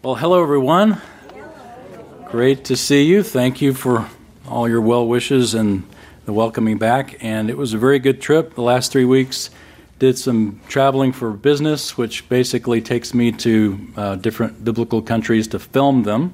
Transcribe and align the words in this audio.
Well, 0.00 0.14
hello, 0.14 0.40
everyone. 0.40 1.02
Great 2.26 2.66
to 2.66 2.76
see 2.76 3.02
you. 3.02 3.24
Thank 3.24 3.60
you 3.60 3.74
for 3.74 4.08
all 4.46 4.68
your 4.68 4.80
well 4.80 5.04
wishes 5.04 5.54
and 5.54 5.82
the 6.24 6.32
welcoming 6.32 6.78
back. 6.78 7.16
And 7.20 7.50
it 7.50 7.58
was 7.58 7.74
a 7.74 7.78
very 7.78 7.98
good 7.98 8.20
trip. 8.20 8.54
The 8.54 8.62
last 8.62 8.92
three 8.92 9.04
weeks, 9.04 9.50
did 9.98 10.16
some 10.16 10.60
traveling 10.68 11.10
for 11.10 11.32
business, 11.32 11.98
which 11.98 12.28
basically 12.28 12.80
takes 12.80 13.12
me 13.12 13.32
to 13.32 13.88
uh, 13.96 14.14
different 14.14 14.64
biblical 14.64 15.02
countries 15.02 15.48
to 15.48 15.58
film 15.58 16.04
them. 16.04 16.32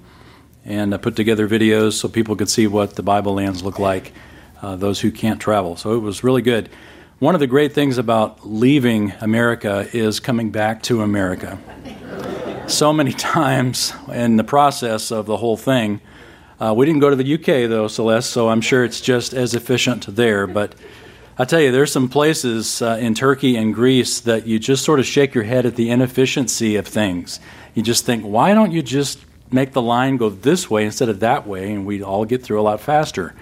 And 0.66 0.92
I 0.92 0.98
put 0.98 1.16
together 1.16 1.48
videos 1.48 1.94
so 1.94 2.06
people 2.06 2.36
could 2.36 2.50
see 2.50 2.66
what 2.66 2.96
the 2.96 3.02
Bible 3.02 3.32
lands 3.32 3.62
look 3.62 3.78
like, 3.78 4.12
uh, 4.60 4.76
those 4.76 5.00
who 5.00 5.10
can't 5.10 5.40
travel. 5.40 5.76
So 5.76 5.94
it 5.94 6.00
was 6.00 6.22
really 6.22 6.42
good. 6.42 6.68
One 7.18 7.34
of 7.34 7.40
the 7.40 7.46
great 7.46 7.72
things 7.72 7.96
about 7.96 8.46
leaving 8.46 9.14
America 9.22 9.88
is 9.94 10.20
coming 10.20 10.50
back 10.50 10.82
to 10.82 11.00
America 11.00 11.58
so 12.66 12.92
many 12.92 13.12
times 13.34 13.92
in 14.12 14.36
the 14.36 14.44
process 14.44 15.10
of 15.10 15.26
the 15.26 15.36
whole 15.36 15.56
thing. 15.56 16.00
Uh, 16.60 16.72
we 16.76 16.86
didn't 16.86 17.00
go 17.00 17.10
to 17.10 17.16
the 17.16 17.34
UK 17.34 17.68
though, 17.68 17.88
Celeste, 17.88 18.30
so 18.30 18.48
I'm 18.48 18.60
sure 18.60 18.84
it's 18.84 19.00
just 19.00 19.34
as 19.34 19.54
efficient 19.54 20.06
there. 20.14 20.46
But 20.46 20.74
I 21.36 21.44
tell 21.44 21.60
you, 21.60 21.72
there's 21.72 21.92
some 21.92 22.08
places 22.08 22.80
uh, 22.80 22.96
in 23.00 23.14
Turkey 23.14 23.56
and 23.56 23.74
Greece 23.74 24.20
that 24.20 24.46
you 24.46 24.58
just 24.58 24.84
sort 24.84 25.00
of 25.00 25.06
shake 25.06 25.34
your 25.34 25.44
head 25.44 25.66
at 25.66 25.74
the 25.74 25.90
inefficiency 25.90 26.76
of 26.76 26.86
things. 26.86 27.40
You 27.74 27.82
just 27.82 28.06
think, 28.06 28.22
why 28.22 28.54
don't 28.54 28.70
you 28.70 28.82
just 28.82 29.18
make 29.50 29.72
the 29.72 29.82
line 29.82 30.16
go 30.16 30.30
this 30.30 30.70
way 30.70 30.84
instead 30.84 31.08
of 31.08 31.20
that 31.20 31.46
way, 31.46 31.72
and 31.72 31.84
we'd 31.84 32.02
all 32.02 32.24
get 32.24 32.42
through 32.42 32.60
a 32.60 32.62
lot 32.62 32.80
faster. 32.80 33.34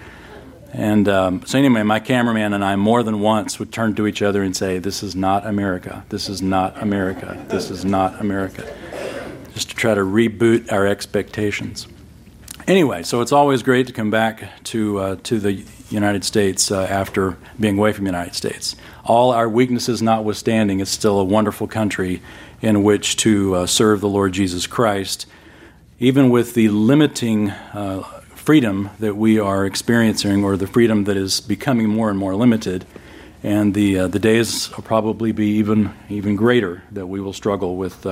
And 0.71 1.07
um, 1.07 1.45
so, 1.45 1.59
anyway, 1.59 1.83
my 1.83 1.99
cameraman 1.99 2.53
and 2.53 2.65
I 2.65 2.75
more 2.77 3.03
than 3.03 3.19
once 3.19 3.59
would 3.59 3.71
turn 3.71 3.93
to 3.95 4.07
each 4.07 4.23
other 4.23 4.41
and 4.41 4.55
say, 4.55 4.79
This 4.79 5.03
is 5.03 5.15
not 5.15 5.45
America. 5.45 6.03
This 6.09 6.29
is 6.29 6.41
not 6.41 6.81
America. 6.81 7.45
This 7.49 7.69
is 7.69 7.85
not 7.85 8.19
America 8.19 8.67
just 9.53 9.69
to 9.69 9.75
try 9.75 9.93
to 9.93 10.01
reboot 10.01 10.71
our 10.71 10.87
expectations. 10.87 11.87
Anyway, 12.67 13.03
so 13.03 13.19
it's 13.19 13.33
always 13.33 13.61
great 13.61 13.87
to 13.87 13.93
come 13.93 14.09
back 14.09 14.63
to, 14.63 14.97
uh, 14.97 15.15
to 15.23 15.37
the 15.37 15.63
United 15.89 16.23
States 16.23 16.71
uh, 16.71 16.83
after 16.83 17.37
being 17.59 17.77
away 17.77 17.91
from 17.91 18.05
the 18.05 18.09
United 18.09 18.35
States. 18.35 18.75
All 19.03 19.31
our 19.31 19.49
weaknesses 19.49 20.01
notwithstanding, 20.01 20.79
it's 20.79 20.89
still 20.89 21.19
a 21.19 21.25
wonderful 21.25 21.67
country 21.67 22.21
in 22.61 22.83
which 22.83 23.17
to 23.17 23.55
uh, 23.55 23.65
serve 23.65 23.99
the 23.99 24.07
Lord 24.07 24.31
Jesus 24.31 24.65
Christ, 24.65 25.25
even 25.99 26.29
with 26.29 26.53
the 26.53 26.69
limiting 26.69 27.49
uh, 27.49 28.03
freedom 28.33 28.89
that 28.99 29.17
we 29.17 29.37
are 29.39 29.65
experiencing, 29.65 30.43
or 30.43 30.55
the 30.55 30.67
freedom 30.67 31.03
that 31.03 31.17
is 31.17 31.41
becoming 31.41 31.89
more 31.89 32.09
and 32.09 32.17
more 32.17 32.35
limited. 32.35 32.85
And 33.43 33.73
the, 33.73 33.99
uh, 33.99 34.07
the 34.07 34.19
days 34.19 34.73
will 34.73 34.83
probably 34.83 35.33
be 35.33 35.47
even, 35.57 35.93
even 36.07 36.37
greater 36.37 36.83
that 36.91 37.07
we 37.07 37.19
will 37.19 37.33
struggle 37.33 37.75
with 37.75 38.05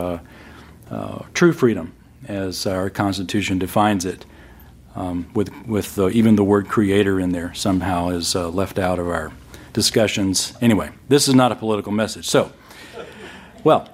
uh, 0.92 1.24
true 1.34 1.54
freedom, 1.54 1.94
as 2.28 2.68
our 2.68 2.90
Constitution 2.90 3.58
defines 3.58 4.06
it, 4.06 4.26
um, 4.94 5.28
with, 5.34 5.50
with 5.66 5.98
even 5.98 6.36
the 6.36 6.44
word 6.44 6.68
creator 6.68 7.20
in 7.20 7.32
there 7.32 7.54
somehow 7.54 8.10
is 8.10 8.36
uh, 8.36 8.50
left 8.50 8.78
out 8.78 9.00
of 9.00 9.08
our 9.08 9.32
discussions. 9.74 10.54
Anyway, 10.62 10.92
this 11.08 11.28
is 11.28 11.34
not 11.34 11.52
a 11.52 11.56
political 11.56 11.92
message. 11.92 12.28
So, 12.28 12.52
well, 13.64 13.90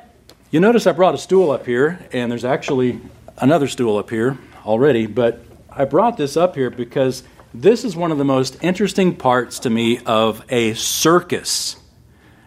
you 0.49 0.59
notice 0.59 0.87
I 0.87 0.91
brought 0.91 1.13
a 1.13 1.19
stool 1.19 1.51
up 1.51 1.65
here, 1.65 1.99
and 2.11 2.31
there's 2.31 2.45
actually 2.45 2.99
another 3.37 3.67
stool 3.67 3.97
up 3.97 4.09
here 4.09 4.37
already, 4.65 5.05
but 5.05 5.43
I 5.69 5.85
brought 5.85 6.17
this 6.17 6.35
up 6.35 6.55
here 6.55 6.71
because 6.71 7.23
this 7.53 7.85
is 7.85 7.95
one 7.95 8.11
of 8.11 8.17
the 8.17 8.25
most 8.25 8.57
interesting 8.61 9.15
parts 9.15 9.59
to 9.59 9.69
me 9.69 9.99
of 10.05 10.43
a 10.49 10.73
circus. 10.73 11.77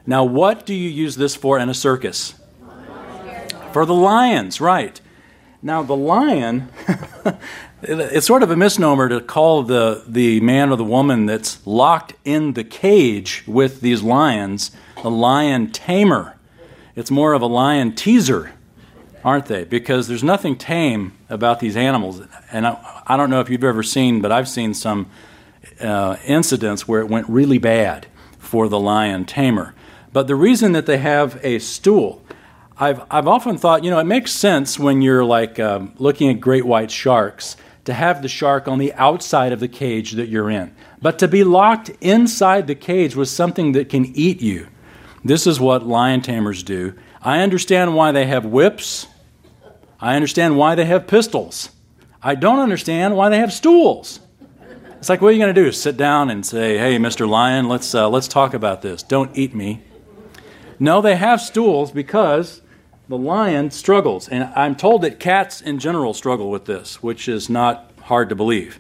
Now, 0.07 0.25
what 0.25 0.67
do 0.67 0.75
you 0.75 0.89
use 0.89 1.15
this 1.15 1.37
for 1.37 1.59
in 1.59 1.69
a 1.69 1.75
circus? 1.75 2.35
For 3.73 3.87
the 3.87 3.95
lions, 3.95 4.61
right. 4.61 5.01
Now, 5.63 5.83
the 5.83 5.97
lion, 5.97 6.69
it's 7.83 8.27
sort 8.27 8.43
of 8.43 8.51
a 8.51 8.57
misnomer 8.57 9.09
to 9.09 9.21
call 9.21 9.63
the, 9.63 10.03
the 10.09 10.41
man 10.41 10.71
or 10.71 10.77
the 10.77 10.85
woman 10.85 11.27
that's 11.27 11.65
locked 11.67 12.15
in 12.25 12.55
the 12.55 12.65
cage 12.65 13.45
with 13.47 13.81
these 13.81 14.03
lions 14.03 14.73
a 15.05 15.09
lion 15.09 15.71
tamer. 15.71 16.37
It's 16.97 17.11
more 17.11 17.33
of 17.33 17.43
a 17.43 17.47
lion 17.47 17.95
teaser, 17.95 18.53
aren't 19.25 19.47
they? 19.47 19.65
Because 19.65 20.09
there's 20.09 20.25
nothing 20.25 20.57
tame 20.57 21.13
about 21.29 21.61
these 21.61 21.77
animals. 21.77 22.23
And 22.51 22.67
I, 22.67 23.03
I 23.07 23.17
don't 23.17 23.31
know 23.31 23.41
if 23.41 23.49
you've 23.49 23.65
ever 23.65 23.83
seen, 23.83 24.21
but 24.21 24.33
I've 24.33 24.49
seen 24.49 24.75
some 24.75 25.09
uh, 25.81 26.17
incidents 26.27 26.89
where 26.89 27.01
it 27.01 27.09
went 27.09 27.29
really 27.29 27.59
bad 27.59 28.07
for 28.39 28.69
the 28.69 28.81
lion 28.81 29.25
tamer. 29.25 29.75
But 30.13 30.27
the 30.27 30.35
reason 30.35 30.73
that 30.73 30.87
they 30.87 30.99
have 30.99 31.39
a 31.45 31.61
stool, 31.61 32.23
I've, 32.83 33.03
I've 33.11 33.29
often 33.29 33.59
thought, 33.59 33.85
you 33.85 33.91
know, 33.91 33.99
it 33.99 34.05
makes 34.05 34.33
sense 34.33 34.79
when 34.79 35.03
you're 35.03 35.23
like 35.23 35.61
um, 35.61 35.93
looking 35.99 36.31
at 36.31 36.41
great 36.41 36.65
white 36.65 36.91
sharks 36.91 37.59
to 37.85 37.93
have 37.93 38.23
the 38.23 38.29
shark 38.29 38.69
on 38.69 38.79
the 38.79 38.95
outside 38.95 39.53
of 39.53 39.61
the 39.61 39.69
cage 39.69 40.13
that 40.13 40.31
you're 40.31 40.49
in. 40.49 40.75
But 41.03 41.19
to 41.19 41.29
be 41.29 41.45
locked 41.45 41.91
inside 42.01 42.67
the 42.67 42.75
cage 42.75 43.15
with 43.15 43.29
something 43.29 43.73
that 43.73 43.91
can 43.91 44.07
eat 44.17 44.41
you, 44.41 44.67
this 45.23 45.47
is 45.47 45.61
what 45.61 45.87
lion 45.87 46.23
tamers 46.23 46.63
do. 46.63 46.95
I 47.21 47.41
understand 47.41 47.95
why 47.95 48.13
they 48.13 48.25
have 48.25 48.47
whips. 48.47 49.07
I 50.01 50.17
understand 50.17 50.57
why 50.57 50.75
they 50.75 50.87
have 50.87 51.07
pistols. 51.07 51.69
I 52.23 52.35
don't 52.35 52.61
understand 52.61 53.15
why 53.15 53.29
they 53.29 53.39
have 53.39 53.53
stools. 53.53 54.21
It's 54.97 55.11
like, 55.11 55.21
what 55.21 55.29
are 55.29 55.33
you 55.33 55.39
going 55.39 55.55
to 55.55 55.65
do? 55.65 55.71
Sit 55.73 55.99
down 55.99 56.31
and 56.31 56.45
say, 56.45 56.79
"Hey, 56.79 56.97
Mr. 56.99 57.29
Lion, 57.29 57.69
let's 57.69 57.95
uh, 57.95 58.09
let's 58.09 58.29
talk 58.29 58.53
about 58.53 58.83
this. 58.83 59.03
Don't 59.03 59.37
eat 59.37 59.55
me." 59.55 59.83
No, 60.79 61.01
they 61.01 61.17
have 61.17 61.41
stools 61.41 61.91
because 61.91 62.61
the 63.11 63.19
lion 63.19 63.73
struggles. 63.73 64.29
And 64.29 64.45
I'm 64.55 64.77
told 64.77 65.03
that 65.03 65.19
cats 65.19 65.61
in 65.61 65.81
general 65.81 66.15
struggle 66.15 66.49
with 66.49 66.67
this, 66.67 67.03
which 67.03 67.29
is 67.29 67.51
not 67.51 67.91
hard 68.03 68.29
to 68.29 68.37
believe. 68.37 68.79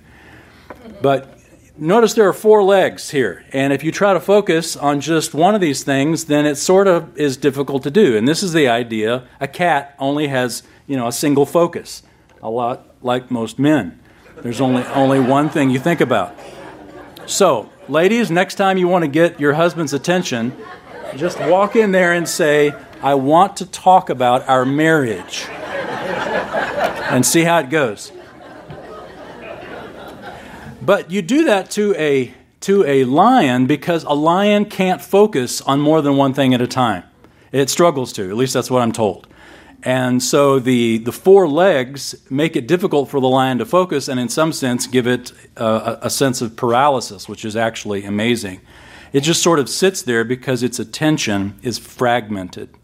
But 1.02 1.36
notice 1.76 2.14
there 2.14 2.28
are 2.28 2.32
four 2.32 2.62
legs 2.62 3.10
here. 3.10 3.44
And 3.52 3.72
if 3.72 3.82
you 3.82 3.91
try 3.91 4.12
to 4.14 4.20
focus 4.20 4.76
on 4.76 5.00
just 5.00 5.34
one 5.34 5.56
of 5.56 5.60
these 5.60 5.82
things, 5.82 6.26
then 6.26 6.46
it 6.46 6.54
sort 6.54 6.86
of 6.86 7.18
is 7.18 7.36
difficult 7.36 7.82
to 7.82 7.91
do. 7.91 8.16
And 8.16 8.28
this 8.28 8.44
is 8.44 8.52
the 8.52 8.68
idea 8.68 9.26
a 9.41 9.48
cat 9.48 9.96
only 9.98 10.28
has, 10.28 10.62
you 10.86 10.97
know, 10.97 11.08
a 11.08 11.12
single 11.12 11.44
focus, 11.44 12.04
a 12.41 12.48
lot 12.48 12.86
like 13.02 13.32
most 13.32 13.58
men. 13.58 13.98
There's 14.42 14.60
only, 14.60 14.84
only 14.84 15.18
one 15.18 15.48
thing 15.48 15.70
you 15.70 15.80
think 15.80 16.00
about. 16.00 16.38
So, 17.26 17.68
ladies, 17.88 18.30
next 18.30 18.54
time 18.54 18.78
you 18.78 18.86
want 18.86 19.02
to 19.02 19.08
get 19.08 19.41
your 19.41 19.54
husband's 19.54 19.92
attention, 19.92 20.56
just 21.16 21.41
walk 21.41 21.74
in 21.74 21.91
there 21.91 22.12
and 22.12 22.28
say, 22.28 22.72
I 23.03 23.15
want 23.15 23.56
to 23.59 23.66
talk 23.66 24.11
about 24.11 24.49
our 24.49 24.65
marriage 24.65 25.47
and 27.11 27.25
see 27.25 27.43
how 27.43 27.59
it 27.59 27.71
goes. 27.71 28.12
But 30.83 31.10
you 31.10 31.22
do 31.22 31.44
that 31.44 31.71
to 31.72 31.94
a 31.97 32.34
to 32.60 32.84
a 32.84 33.05
lion 33.05 33.66
because 33.66 34.05
a 34.05 34.12
lion 34.12 34.66
can't 34.66 35.00
focus 35.00 35.62
on 35.62 35.81
more 35.81 36.03
than 36.03 36.16
one 36.16 36.34
thing 36.34 36.53
at 36.53 36.60
a 36.60 36.66
time. 36.66 37.05
It 37.53 37.71
struggles 37.71 38.12
to, 38.15 38.28
at 38.28 38.37
least 38.37 38.53
that's 38.53 38.71
what 38.71 38.83
I'm 38.83 38.93
told. 38.93 39.27
And 39.83 40.22
so 40.22 40.59
the, 40.59 40.99
the 40.99 41.12
four 41.12 41.49
legs 41.49 42.15
make 42.28 42.55
it 42.55 42.69
difficult 42.69 43.09
for 43.09 43.19
the 43.19 43.28
lion 43.28 43.56
to 43.59 43.65
focus 43.65 44.09
and, 44.09 44.21
in 44.21 44.28
some 44.28 44.53
sense, 44.53 44.87
give 44.87 45.06
it 45.06 45.33
a, 45.56 46.00
a 46.03 46.10
sense 46.10 46.43
of 46.43 46.55
paralysis, 46.55 47.31
which 47.31 47.47
is 47.47 47.56
actually 47.56 48.05
amazing. 48.05 48.60
It 49.15 49.22
just 49.22 49.43
sort 49.43 49.59
of 49.59 49.71
sits 49.71 50.03
there 50.03 50.22
because 50.22 50.62
its 50.62 50.78
attention 50.78 51.59
is 51.62 51.78
fragmented. 51.78 52.77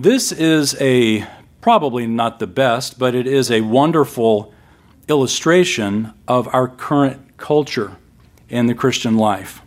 This 0.00 0.30
is 0.30 0.80
a 0.80 1.26
probably 1.60 2.06
not 2.06 2.38
the 2.38 2.46
best, 2.46 3.00
but 3.00 3.16
it 3.16 3.26
is 3.26 3.50
a 3.50 3.62
wonderful 3.62 4.54
illustration 5.08 6.14
of 6.28 6.46
our 6.54 6.68
current 6.68 7.36
culture 7.36 7.96
in 8.48 8.66
the 8.66 8.76
Christian 8.76 9.16
life. 9.16 9.60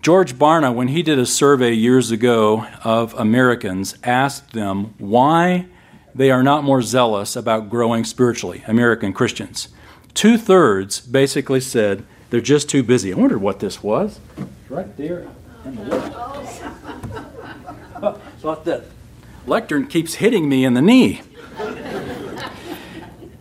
George 0.00 0.34
Barna, 0.34 0.74
when 0.74 0.88
he 0.88 1.04
did 1.04 1.20
a 1.20 1.24
survey 1.24 1.72
years 1.72 2.10
ago 2.10 2.66
of 2.82 3.14
Americans, 3.14 3.96
asked 4.02 4.54
them 4.54 4.94
why 4.98 5.66
they 6.12 6.32
are 6.32 6.42
not 6.42 6.64
more 6.64 6.82
zealous 6.82 7.36
about 7.36 7.70
growing 7.70 8.02
spiritually, 8.02 8.64
American 8.66 9.12
Christians. 9.12 9.68
Two 10.14 10.36
thirds 10.36 10.98
basically 10.98 11.60
said 11.60 12.04
they're 12.30 12.40
just 12.40 12.68
too 12.68 12.82
busy. 12.82 13.12
I 13.12 13.16
wondered 13.16 13.40
what 13.40 13.60
this 13.60 13.84
was. 13.84 14.18
right 14.68 14.96
there 14.96 15.28
in 15.64 15.76
the 15.76 15.84
left. 15.84 16.18
That 18.64 18.84
lectern 19.46 19.86
keeps 19.86 20.14
hitting 20.14 20.48
me 20.48 20.64
in 20.64 20.74
the 20.74 20.82
knee. 20.82 21.22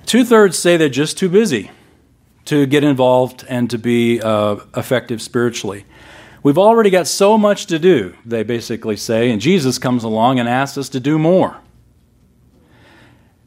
Two 0.05 0.25
thirds 0.25 0.57
say 0.57 0.77
they're 0.77 0.89
just 0.89 1.17
too 1.17 1.29
busy 1.29 1.71
to 2.45 2.65
get 2.65 2.83
involved 2.83 3.45
and 3.47 3.69
to 3.69 3.77
be 3.77 4.19
uh, 4.21 4.57
effective 4.75 5.21
spiritually. 5.21 5.85
We've 6.43 6.57
already 6.57 6.89
got 6.89 7.07
so 7.07 7.37
much 7.37 7.67
to 7.67 7.79
do, 7.79 8.15
they 8.25 8.43
basically 8.43 8.97
say, 8.97 9.29
and 9.29 9.39
Jesus 9.39 9.77
comes 9.77 10.03
along 10.03 10.39
and 10.39 10.49
asks 10.49 10.77
us 10.77 10.89
to 10.89 10.99
do 10.99 11.19
more. 11.19 11.57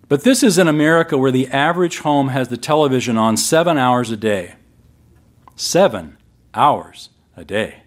But 0.08 0.22
this 0.22 0.42
is 0.42 0.58
in 0.58 0.68
America 0.68 1.18
where 1.18 1.32
the 1.32 1.48
average 1.48 1.98
home 1.98 2.28
has 2.28 2.48
the 2.48 2.56
television 2.56 3.18
on 3.18 3.36
seven 3.36 3.78
hours 3.78 4.10
a 4.10 4.16
day. 4.16 4.54
Seven 5.56 6.18
hours 6.54 7.10
a 7.36 7.44
day. 7.44 7.83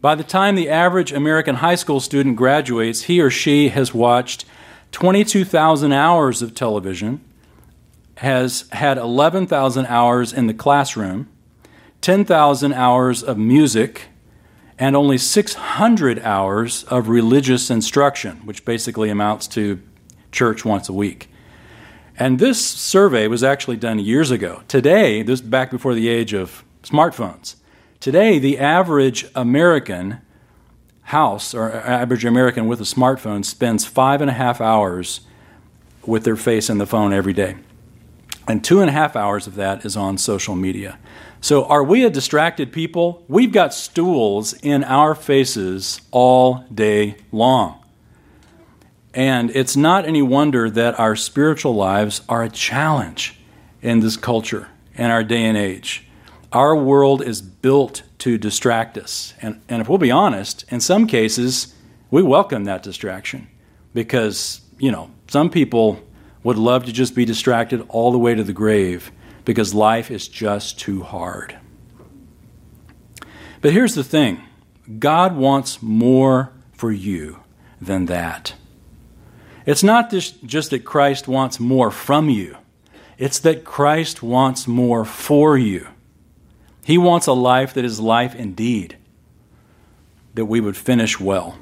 By 0.00 0.14
the 0.14 0.22
time 0.22 0.54
the 0.54 0.68
average 0.68 1.12
American 1.12 1.56
high 1.56 1.74
school 1.74 1.98
student 1.98 2.36
graduates, 2.36 3.02
he 3.02 3.20
or 3.20 3.30
she 3.30 3.70
has 3.70 3.92
watched 3.92 4.44
22,000 4.92 5.92
hours 5.92 6.40
of 6.40 6.54
television, 6.54 7.20
has 8.18 8.68
had 8.70 8.96
11,000 8.96 9.86
hours 9.86 10.32
in 10.32 10.46
the 10.46 10.54
classroom, 10.54 11.28
10,000 12.00 12.72
hours 12.72 13.24
of 13.24 13.38
music, 13.38 14.06
and 14.78 14.94
only 14.94 15.18
600 15.18 16.20
hours 16.20 16.84
of 16.84 17.08
religious 17.08 17.68
instruction, 17.68 18.36
which 18.44 18.64
basically 18.64 19.10
amounts 19.10 19.48
to 19.48 19.82
church 20.30 20.64
once 20.64 20.88
a 20.88 20.92
week. 20.92 21.28
And 22.16 22.38
this 22.38 22.64
survey 22.64 23.26
was 23.26 23.42
actually 23.42 23.76
done 23.76 23.98
years 23.98 24.30
ago. 24.30 24.62
Today, 24.68 25.22
this 25.22 25.40
back 25.40 25.72
before 25.72 25.94
the 25.94 26.08
age 26.08 26.32
of 26.34 26.64
smartphones. 26.84 27.56
Today, 28.00 28.38
the 28.38 28.58
average 28.58 29.26
American 29.34 30.20
house 31.02 31.52
or 31.52 31.72
average 31.72 32.24
American 32.24 32.68
with 32.68 32.80
a 32.80 32.84
smartphone 32.84 33.44
spends 33.44 33.84
five 33.84 34.20
and 34.20 34.30
a 34.30 34.34
half 34.34 34.60
hours 34.60 35.22
with 36.06 36.22
their 36.22 36.36
face 36.36 36.70
in 36.70 36.78
the 36.78 36.86
phone 36.86 37.12
every 37.12 37.32
day. 37.32 37.56
And 38.46 38.62
two 38.64 38.80
and 38.80 38.88
a 38.88 38.92
half 38.92 39.16
hours 39.16 39.46
of 39.46 39.56
that 39.56 39.84
is 39.84 39.96
on 39.96 40.16
social 40.16 40.54
media. 40.54 40.98
So, 41.40 41.64
are 41.66 41.84
we 41.84 42.04
a 42.04 42.10
distracted 42.10 42.72
people? 42.72 43.24
We've 43.28 43.52
got 43.52 43.74
stools 43.74 44.54
in 44.54 44.84
our 44.84 45.14
faces 45.14 46.00
all 46.10 46.64
day 46.72 47.16
long. 47.30 47.82
And 49.12 49.50
it's 49.50 49.76
not 49.76 50.06
any 50.06 50.22
wonder 50.22 50.70
that 50.70 50.98
our 50.98 51.16
spiritual 51.16 51.74
lives 51.74 52.22
are 52.28 52.44
a 52.44 52.50
challenge 52.50 53.38
in 53.82 54.00
this 54.00 54.16
culture 54.16 54.68
and 54.96 55.12
our 55.12 55.24
day 55.24 55.44
and 55.44 55.56
age. 55.56 56.07
Our 56.52 56.74
world 56.76 57.22
is 57.22 57.42
built 57.42 58.02
to 58.18 58.38
distract 58.38 58.96
us. 58.96 59.34
And, 59.42 59.60
and 59.68 59.82
if 59.82 59.88
we'll 59.88 59.98
be 59.98 60.10
honest, 60.10 60.64
in 60.70 60.80
some 60.80 61.06
cases, 61.06 61.74
we 62.10 62.22
welcome 62.22 62.64
that 62.64 62.82
distraction 62.82 63.48
because, 63.92 64.62
you 64.78 64.90
know, 64.90 65.10
some 65.28 65.50
people 65.50 66.02
would 66.42 66.56
love 66.56 66.86
to 66.86 66.92
just 66.92 67.14
be 67.14 67.24
distracted 67.24 67.84
all 67.88 68.12
the 68.12 68.18
way 68.18 68.34
to 68.34 68.42
the 68.42 68.52
grave 68.52 69.12
because 69.44 69.74
life 69.74 70.10
is 70.10 70.26
just 70.28 70.78
too 70.78 71.02
hard. 71.02 71.58
But 73.60 73.72
here's 73.72 73.94
the 73.94 74.04
thing 74.04 74.40
God 74.98 75.36
wants 75.36 75.82
more 75.82 76.52
for 76.72 76.90
you 76.90 77.40
than 77.80 78.06
that. 78.06 78.54
It's 79.66 79.82
not 79.82 80.10
just 80.10 80.70
that 80.70 80.84
Christ 80.84 81.28
wants 81.28 81.60
more 81.60 81.90
from 81.90 82.30
you, 82.30 82.56
it's 83.18 83.38
that 83.40 83.64
Christ 83.64 84.22
wants 84.22 84.66
more 84.66 85.04
for 85.04 85.58
you. 85.58 85.88
He 86.88 86.96
wants 86.96 87.26
a 87.26 87.34
life 87.34 87.74
that 87.74 87.84
is 87.84 88.00
life 88.00 88.34
indeed, 88.34 88.96
that 90.32 90.46
we 90.46 90.58
would 90.58 90.74
finish 90.74 91.20
well. 91.20 91.58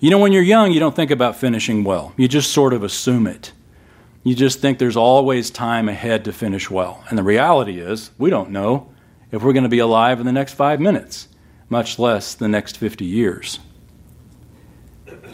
You 0.00 0.10
know, 0.10 0.18
when 0.18 0.32
you're 0.32 0.42
young, 0.42 0.72
you 0.72 0.80
don't 0.80 0.96
think 0.96 1.12
about 1.12 1.36
finishing 1.36 1.84
well, 1.84 2.14
you 2.16 2.26
just 2.26 2.50
sort 2.50 2.72
of 2.72 2.82
assume 2.82 3.28
it. 3.28 3.52
You 4.24 4.34
just 4.34 4.58
think 4.58 4.80
there's 4.80 4.96
always 4.96 5.50
time 5.50 5.88
ahead 5.88 6.24
to 6.24 6.32
finish 6.32 6.68
well. 6.68 7.04
And 7.08 7.16
the 7.16 7.22
reality 7.22 7.78
is, 7.78 8.10
we 8.18 8.28
don't 8.28 8.50
know 8.50 8.92
if 9.30 9.44
we're 9.44 9.52
going 9.52 9.62
to 9.62 9.68
be 9.68 9.78
alive 9.78 10.18
in 10.18 10.26
the 10.26 10.32
next 10.32 10.54
five 10.54 10.80
minutes, 10.80 11.28
much 11.68 11.96
less 11.96 12.34
the 12.34 12.48
next 12.48 12.76
50 12.76 13.04
years. 13.04 13.60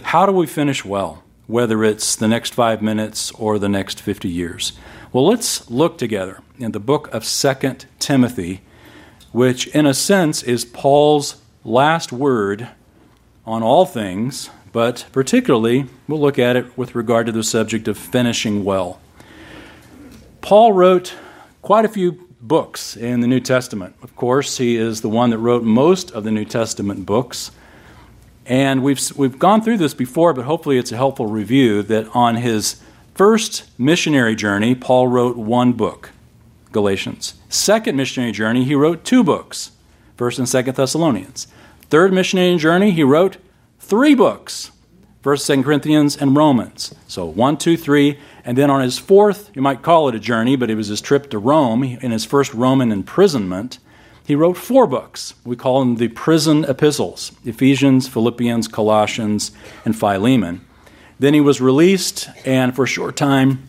How 0.02 0.26
do 0.26 0.32
we 0.32 0.46
finish 0.46 0.84
well, 0.84 1.24
whether 1.46 1.84
it's 1.84 2.14
the 2.16 2.28
next 2.28 2.52
five 2.52 2.82
minutes 2.82 3.30
or 3.30 3.58
the 3.58 3.70
next 3.70 4.02
50 4.02 4.28
years? 4.28 4.74
Well, 5.10 5.24
let's 5.24 5.70
look 5.70 5.96
together 5.96 6.42
in 6.58 6.72
the 6.72 6.80
book 6.80 7.08
of 7.14 7.24
2 7.24 7.76
Timothy 7.98 8.60
which 9.34 9.66
in 9.66 9.84
a 9.84 9.92
sense 9.92 10.44
is 10.44 10.64
Paul's 10.64 11.42
last 11.64 12.12
word 12.12 12.68
on 13.44 13.64
all 13.64 13.84
things, 13.84 14.48
but 14.70 15.06
particularly 15.10 15.86
we'll 16.06 16.20
look 16.20 16.38
at 16.38 16.54
it 16.54 16.78
with 16.78 16.94
regard 16.94 17.26
to 17.26 17.32
the 17.32 17.42
subject 17.42 17.88
of 17.88 17.98
finishing 17.98 18.62
well. 18.64 19.00
Paul 20.40 20.72
wrote 20.72 21.14
quite 21.62 21.84
a 21.84 21.88
few 21.88 22.28
books 22.40 22.96
in 22.96 23.22
the 23.22 23.26
New 23.26 23.40
Testament. 23.40 23.96
Of 24.04 24.14
course, 24.14 24.58
he 24.58 24.76
is 24.76 25.00
the 25.00 25.08
one 25.08 25.30
that 25.30 25.38
wrote 25.38 25.64
most 25.64 26.12
of 26.12 26.22
the 26.22 26.30
New 26.30 26.44
Testament 26.44 27.04
books. 27.04 27.50
And 28.46 28.84
we've, 28.84 29.00
we've 29.16 29.36
gone 29.36 29.62
through 29.62 29.78
this 29.78 29.94
before, 29.94 30.32
but 30.32 30.44
hopefully 30.44 30.78
it's 30.78 30.92
a 30.92 30.96
helpful 30.96 31.26
review 31.26 31.82
that 31.82 32.06
on 32.14 32.36
his 32.36 32.80
first 33.16 33.64
missionary 33.80 34.36
journey, 34.36 34.76
Paul 34.76 35.08
wrote 35.08 35.36
one 35.36 35.72
book. 35.72 36.10
Galatians. 36.74 37.34
Second 37.48 37.96
missionary 37.96 38.32
journey, 38.32 38.64
he 38.64 38.74
wrote 38.74 39.04
two 39.04 39.24
books, 39.24 39.70
1st 40.18 40.38
and 40.40 40.46
2nd 40.48 40.74
Thessalonians. 40.74 41.46
Third 41.88 42.12
missionary 42.12 42.58
journey, 42.58 42.90
he 42.90 43.02
wrote 43.02 43.38
three 43.78 44.14
books, 44.14 44.70
1st, 45.22 45.56
2nd 45.56 45.64
Corinthians, 45.64 46.16
and 46.18 46.36
Romans. 46.36 46.94
So 47.08 47.24
one, 47.24 47.56
two, 47.56 47.78
three. 47.78 48.18
And 48.44 48.58
then 48.58 48.68
on 48.68 48.82
his 48.82 48.98
fourth, 48.98 49.50
you 49.54 49.62
might 49.62 49.80
call 49.80 50.10
it 50.10 50.14
a 50.14 50.20
journey, 50.20 50.54
but 50.54 50.68
it 50.68 50.74
was 50.74 50.88
his 50.88 51.00
trip 51.00 51.30
to 51.30 51.38
Rome, 51.38 51.82
in 51.82 52.10
his 52.10 52.26
first 52.26 52.52
Roman 52.52 52.92
imprisonment, 52.92 53.78
he 54.26 54.34
wrote 54.34 54.56
four 54.56 54.86
books. 54.86 55.34
We 55.44 55.56
call 55.56 55.80
them 55.80 55.96
the 55.96 56.08
prison 56.08 56.64
epistles 56.64 57.32
Ephesians, 57.44 58.08
Philippians, 58.08 58.68
Colossians, 58.68 59.52
and 59.84 59.96
Philemon. 59.96 60.64
Then 61.18 61.34
he 61.34 61.40
was 61.40 61.60
released, 61.60 62.28
and 62.44 62.74
for 62.74 62.84
a 62.84 62.88
short 62.88 63.16
time, 63.16 63.68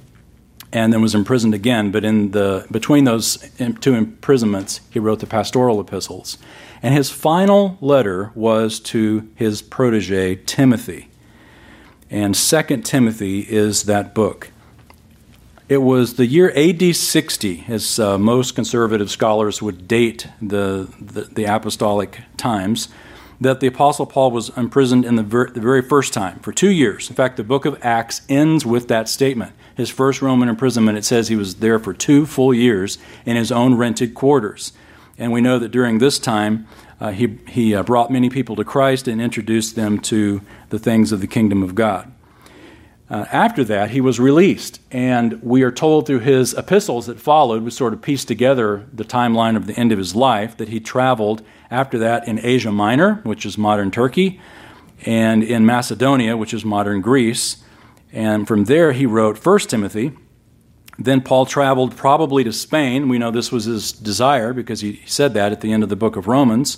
and 0.76 0.92
then 0.92 1.02
was 1.02 1.16
imprisoned 1.16 1.54
again. 1.54 1.90
But 1.90 2.04
in 2.04 2.32
the 2.32 2.68
between 2.70 3.06
those 3.06 3.38
two 3.80 3.96
imprisonments, 3.96 4.82
he 4.92 5.00
wrote 5.00 5.22
the 5.22 5.26
pastoral 5.26 5.80
epistles. 5.80 6.38
And 6.84 6.94
his 6.94 7.10
final 7.10 7.78
letter 7.80 8.32
was 8.36 8.82
to 8.92 9.30
his 9.36 9.62
protege 9.62 10.36
Timothy. 10.36 11.08
And 12.12 12.36
Second 12.36 12.86
Timothy 12.86 13.40
is 13.40 13.84
that 13.84 14.14
book. 14.14 14.52
It 15.70 15.78
was 15.78 16.16
the 16.16 16.28
year 16.28 16.52
AD 16.56 16.96
60, 16.96 17.66
as 17.70 17.98
uh, 17.98 18.20
most 18.20 18.54
conservative 18.54 19.10
scholars 19.10 19.62
would 19.62 19.88
date 19.88 20.28
the, 20.40 20.94
the, 21.02 21.22
the, 21.22 21.46
apostolic 21.46 22.20
times, 22.38 22.90
that 23.42 23.62
the 23.62 23.68
Apostle 23.68 24.06
Paul 24.06 24.30
was 24.30 24.56
imprisoned 24.56 25.06
in 25.06 25.16
the, 25.16 25.24
ver- 25.24 25.50
the 25.50 25.62
very 25.62 25.82
first 25.82 26.14
time 26.14 26.38
for 26.40 26.52
two 26.52 26.70
years. 26.70 27.10
In 27.10 27.16
fact, 27.16 27.38
the 27.38 27.44
book 27.44 27.66
of 27.66 27.84
Acts 27.84 28.22
ends 28.30 28.64
with 28.64 28.88
that 28.90 29.10
statement 29.10 29.54
his 29.76 29.90
first 29.90 30.22
Roman 30.22 30.50
imprisonment, 30.50 30.98
it 30.98 31.06
says 31.06 31.28
he 31.28 31.36
was 31.36 31.56
there 31.56 31.80
for 31.80 31.94
two 31.94 32.26
full 32.26 32.54
years 32.54 32.98
in 33.26 33.36
his 33.36 33.52
own 33.52 33.76
rented 33.76 34.14
quarters. 34.14 34.74
And 35.18 35.32
we 35.32 35.42
know 35.42 35.60
that 35.60 35.72
during 35.72 36.00
this 36.00 36.20
time, 36.20 36.68
uh, 37.00 37.12
he, 37.12 37.38
he 37.48 37.76
uh, 37.76 37.84
brought 37.84 38.10
many 38.12 38.30
people 38.30 38.56
to 38.56 38.64
Christ 38.64 39.08
and 39.08 39.22
introduced 39.22 39.76
them 39.76 40.00
to 40.00 40.42
the 40.70 40.80
things 40.80 41.12
of 41.12 41.22
the 41.22 41.28
kingdom 41.28 41.62
of 41.62 41.76
God. 41.76 42.12
Uh, 43.08 43.26
after 43.32 43.64
that, 43.64 43.92
he 43.92 44.02
was 44.02 44.20
released, 44.20 44.80
and 44.90 45.42
we 45.44 45.62
are 45.62 45.72
told 45.72 46.08
through 46.08 46.20
his 46.20 46.56
epistles 46.56 47.06
that 47.06 47.20
followed, 47.20 47.62
we 47.62 47.70
sort 47.70 47.94
of 47.94 48.02
pieced 48.02 48.28
together 48.28 48.88
the 48.92 49.04
timeline 49.04 49.56
of 49.56 49.68
the 49.68 49.78
end 49.78 49.92
of 49.92 50.00
his 50.00 50.16
life, 50.16 50.58
that 50.58 50.70
he 50.70 50.80
traveled 50.80 51.44
after 51.70 52.00
that 52.00 52.28
in 52.28 52.44
Asia 52.44 52.72
Minor, 52.72 53.16
which 53.24 53.46
is 53.46 53.60
modern 53.60 53.92
Turkey, 53.92 54.42
and 55.06 55.44
in 55.44 55.68
Macedonia, 55.68 56.36
which 56.36 56.52
is 56.52 56.66
modern 56.66 57.00
Greece, 57.00 57.64
and 58.16 58.48
from 58.48 58.64
there, 58.64 58.94
he 58.94 59.06
wrote 59.06 59.46
1 59.46 59.60
Timothy. 59.60 60.14
Then 60.98 61.22
Paul 61.22 61.46
traveled 61.46 61.98
probably 61.98 62.46
to 62.46 62.54
Spain. 62.54 63.10
We 63.10 63.20
know 63.20 63.30
this 63.30 63.52
was 63.52 63.66
his 63.66 63.92
desire 63.92 64.54
because 64.54 64.80
he 64.80 65.02
said 65.06 65.34
that 65.34 65.52
at 65.52 65.60
the 65.60 65.74
end 65.74 65.84
of 65.84 65.90
the 65.90 65.98
book 65.98 66.16
of 66.16 66.26
Romans. 66.26 66.78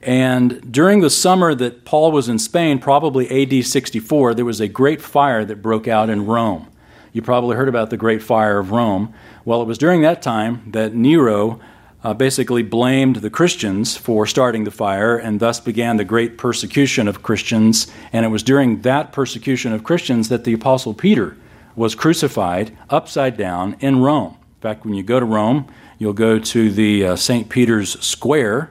And 0.00 0.72
during 0.72 1.00
the 1.00 1.10
summer 1.10 1.56
that 1.56 1.84
Paul 1.84 2.12
was 2.12 2.28
in 2.28 2.38
Spain, 2.38 2.78
probably 2.78 3.28
AD 3.28 3.66
64, 3.66 4.34
there 4.34 4.44
was 4.44 4.60
a 4.60 4.68
great 4.68 5.02
fire 5.02 5.44
that 5.44 5.56
broke 5.60 5.88
out 5.88 6.08
in 6.08 6.24
Rome. 6.24 6.68
You 7.12 7.20
probably 7.20 7.56
heard 7.56 7.68
about 7.68 7.90
the 7.90 7.96
Great 7.96 8.22
Fire 8.22 8.60
of 8.60 8.70
Rome. 8.70 9.12
Well, 9.44 9.62
it 9.62 9.66
was 9.66 9.76
during 9.76 10.02
that 10.02 10.22
time 10.22 10.70
that 10.70 10.94
Nero 10.94 11.58
uh, 12.02 12.14
basically 12.14 12.62
blamed 12.62 13.16
the 13.16 13.30
Christians 13.30 13.96
for 13.96 14.26
starting 14.26 14.64
the 14.64 14.70
fire 14.70 15.16
and 15.16 15.38
thus 15.38 15.60
began 15.60 15.96
the 15.96 16.04
great 16.04 16.38
persecution 16.38 17.08
of 17.08 17.22
Christians. 17.22 17.90
And 18.12 18.24
it 18.24 18.30
was 18.30 18.42
during 18.42 18.82
that 18.82 19.12
persecution 19.12 19.72
of 19.72 19.84
Christians 19.84 20.28
that 20.28 20.44
the 20.44 20.54
Apostle 20.54 20.94
Peter 20.94 21.36
was 21.76 21.94
crucified 21.94 22.76
upside 22.88 23.36
down 23.36 23.76
in 23.80 24.00
Rome. 24.00 24.36
In 24.56 24.60
fact, 24.60 24.84
when 24.84 24.94
you 24.94 25.02
go 25.02 25.20
to 25.20 25.26
Rome, 25.26 25.66
you'll 25.98 26.12
go 26.12 26.38
to 26.38 26.70
the 26.70 27.06
uh, 27.06 27.16
St. 27.16 27.48
Peter's 27.48 27.98
Square, 28.00 28.70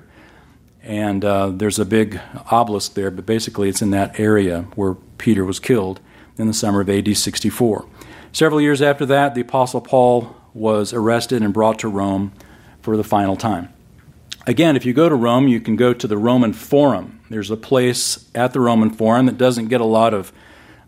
and 0.84 1.24
uh, 1.24 1.50
there's 1.50 1.80
a 1.80 1.86
big 1.86 2.20
obelisk 2.52 2.94
there, 2.94 3.12
but 3.12 3.26
basically 3.26 3.70
it's 3.70 3.82
in 3.82 3.92
that 3.92 4.20
area 4.20 4.62
where 4.76 4.96
Peter 5.18 5.46
was 5.46 5.60
killed 5.60 6.00
in 6.38 6.48
the 6.48 6.54
summer 6.54 6.82
of 6.82 6.90
AD 6.90 7.16
64. 7.16 7.86
Several 8.32 8.62
years 8.62 8.82
after 8.82 9.06
that, 9.08 9.36
the 9.36 9.42
Apostle 9.42 9.82
Paul 9.82 10.36
was 10.54 10.94
arrested 10.94 11.42
and 11.42 11.54
brought 11.54 11.80
to 11.80 11.88
Rome 11.88 12.32
for 12.82 12.98
the 12.98 13.04
final 13.04 13.36
time. 13.36 13.70
Again, 14.48 14.76
if 14.76 14.86
you 14.86 14.94
go 14.94 15.10
to 15.10 15.16
Rome, 15.16 15.48
you 15.48 15.60
can 15.60 15.76
go 15.76 15.94
to 15.94 16.08
the 16.08 16.18
Roman 16.18 16.54
Forum. 16.54 17.20
There's 17.30 17.52
a 17.52 17.58
place 17.58 18.30
at 18.34 18.54
the 18.54 18.60
Roman 18.60 18.90
Forum 18.90 19.28
that 19.28 19.38
doesn't 19.38 19.68
get 19.68 19.82
a 19.82 19.86
lot 19.86 20.14
of 20.14 20.32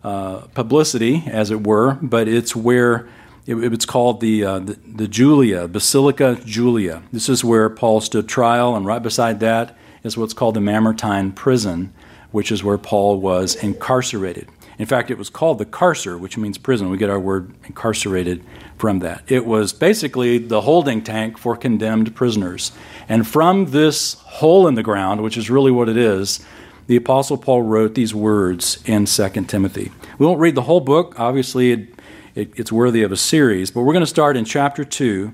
uh, 0.04 0.48
publicity, 0.54 1.24
as 1.28 1.52
it 1.52 1.66
were, 1.68 1.98
but 2.02 2.28
it's 2.28 2.56
where 2.56 3.08
it, 3.46 3.56
it's 3.56 3.86
called 3.86 4.20
the, 4.20 4.44
uh, 4.44 4.60
the, 4.60 4.74
the 4.74 5.08
Julia, 5.08 5.68
Basilica 5.68 6.40
Julia. 6.44 7.04
This 7.12 7.30
is 7.30 7.44
where 7.44 7.70
Paul 7.70 8.02
stood 8.02 8.28
trial, 8.28 8.76
and 8.76 8.86
right 8.86 9.02
beside 9.02 9.40
that 9.42 9.78
is 10.04 10.18
what's 10.18 10.34
called 10.34 10.56
the 10.56 10.62
Mamertine 10.62 11.32
prison, 11.32 11.94
which 12.32 12.52
is 12.52 12.64
where 12.64 12.78
Paul 12.78 13.20
was 13.20 13.56
incarcerated. 13.56 14.48
In 14.82 14.88
fact, 14.88 15.12
it 15.12 15.18
was 15.20 15.30
called 15.30 15.60
the 15.60 15.66
carcer, 15.66 16.20
which 16.20 16.38
means 16.38 16.58
prison. 16.58 16.90
We 16.90 16.98
get 16.98 17.12
our 17.12 17.20
word 17.20 17.54
incarcerated 17.66 18.44
from 18.80 18.98
that. 19.00 19.24
It 19.28 19.46
was 19.46 19.74
basically 19.74 20.40
the 20.40 20.62
holding 20.62 21.04
tank 21.04 21.38
for 21.38 21.56
condemned 21.56 22.16
prisoners. 22.16 22.72
And 23.08 23.28
from 23.28 23.68
this 23.68 24.14
hole 24.14 24.68
in 24.68 24.74
the 24.74 24.82
ground, 24.82 25.22
which 25.22 25.38
is 25.38 25.52
really 25.52 25.70
what 25.70 25.88
it 25.88 25.98
is, 25.98 26.44
the 26.88 26.96
Apostle 26.96 27.38
Paul 27.38 27.62
wrote 27.62 27.94
these 27.94 28.16
words 28.16 28.80
in 28.86 29.06
2 29.06 29.30
Timothy. 29.46 29.92
We 30.18 30.26
won't 30.26 30.40
read 30.40 30.56
the 30.56 30.64
whole 30.64 30.82
book. 30.82 31.14
Obviously, 31.20 31.74
it, 31.74 31.90
it, 32.34 32.52
it's 32.56 32.72
worthy 32.72 33.04
of 33.04 33.12
a 33.12 33.18
series, 33.18 33.70
but 33.70 33.84
we're 33.84 33.94
going 33.94 34.02
to 34.02 34.08
start 34.08 34.36
in 34.36 34.46
chapter 34.46 34.84
2 34.84 35.32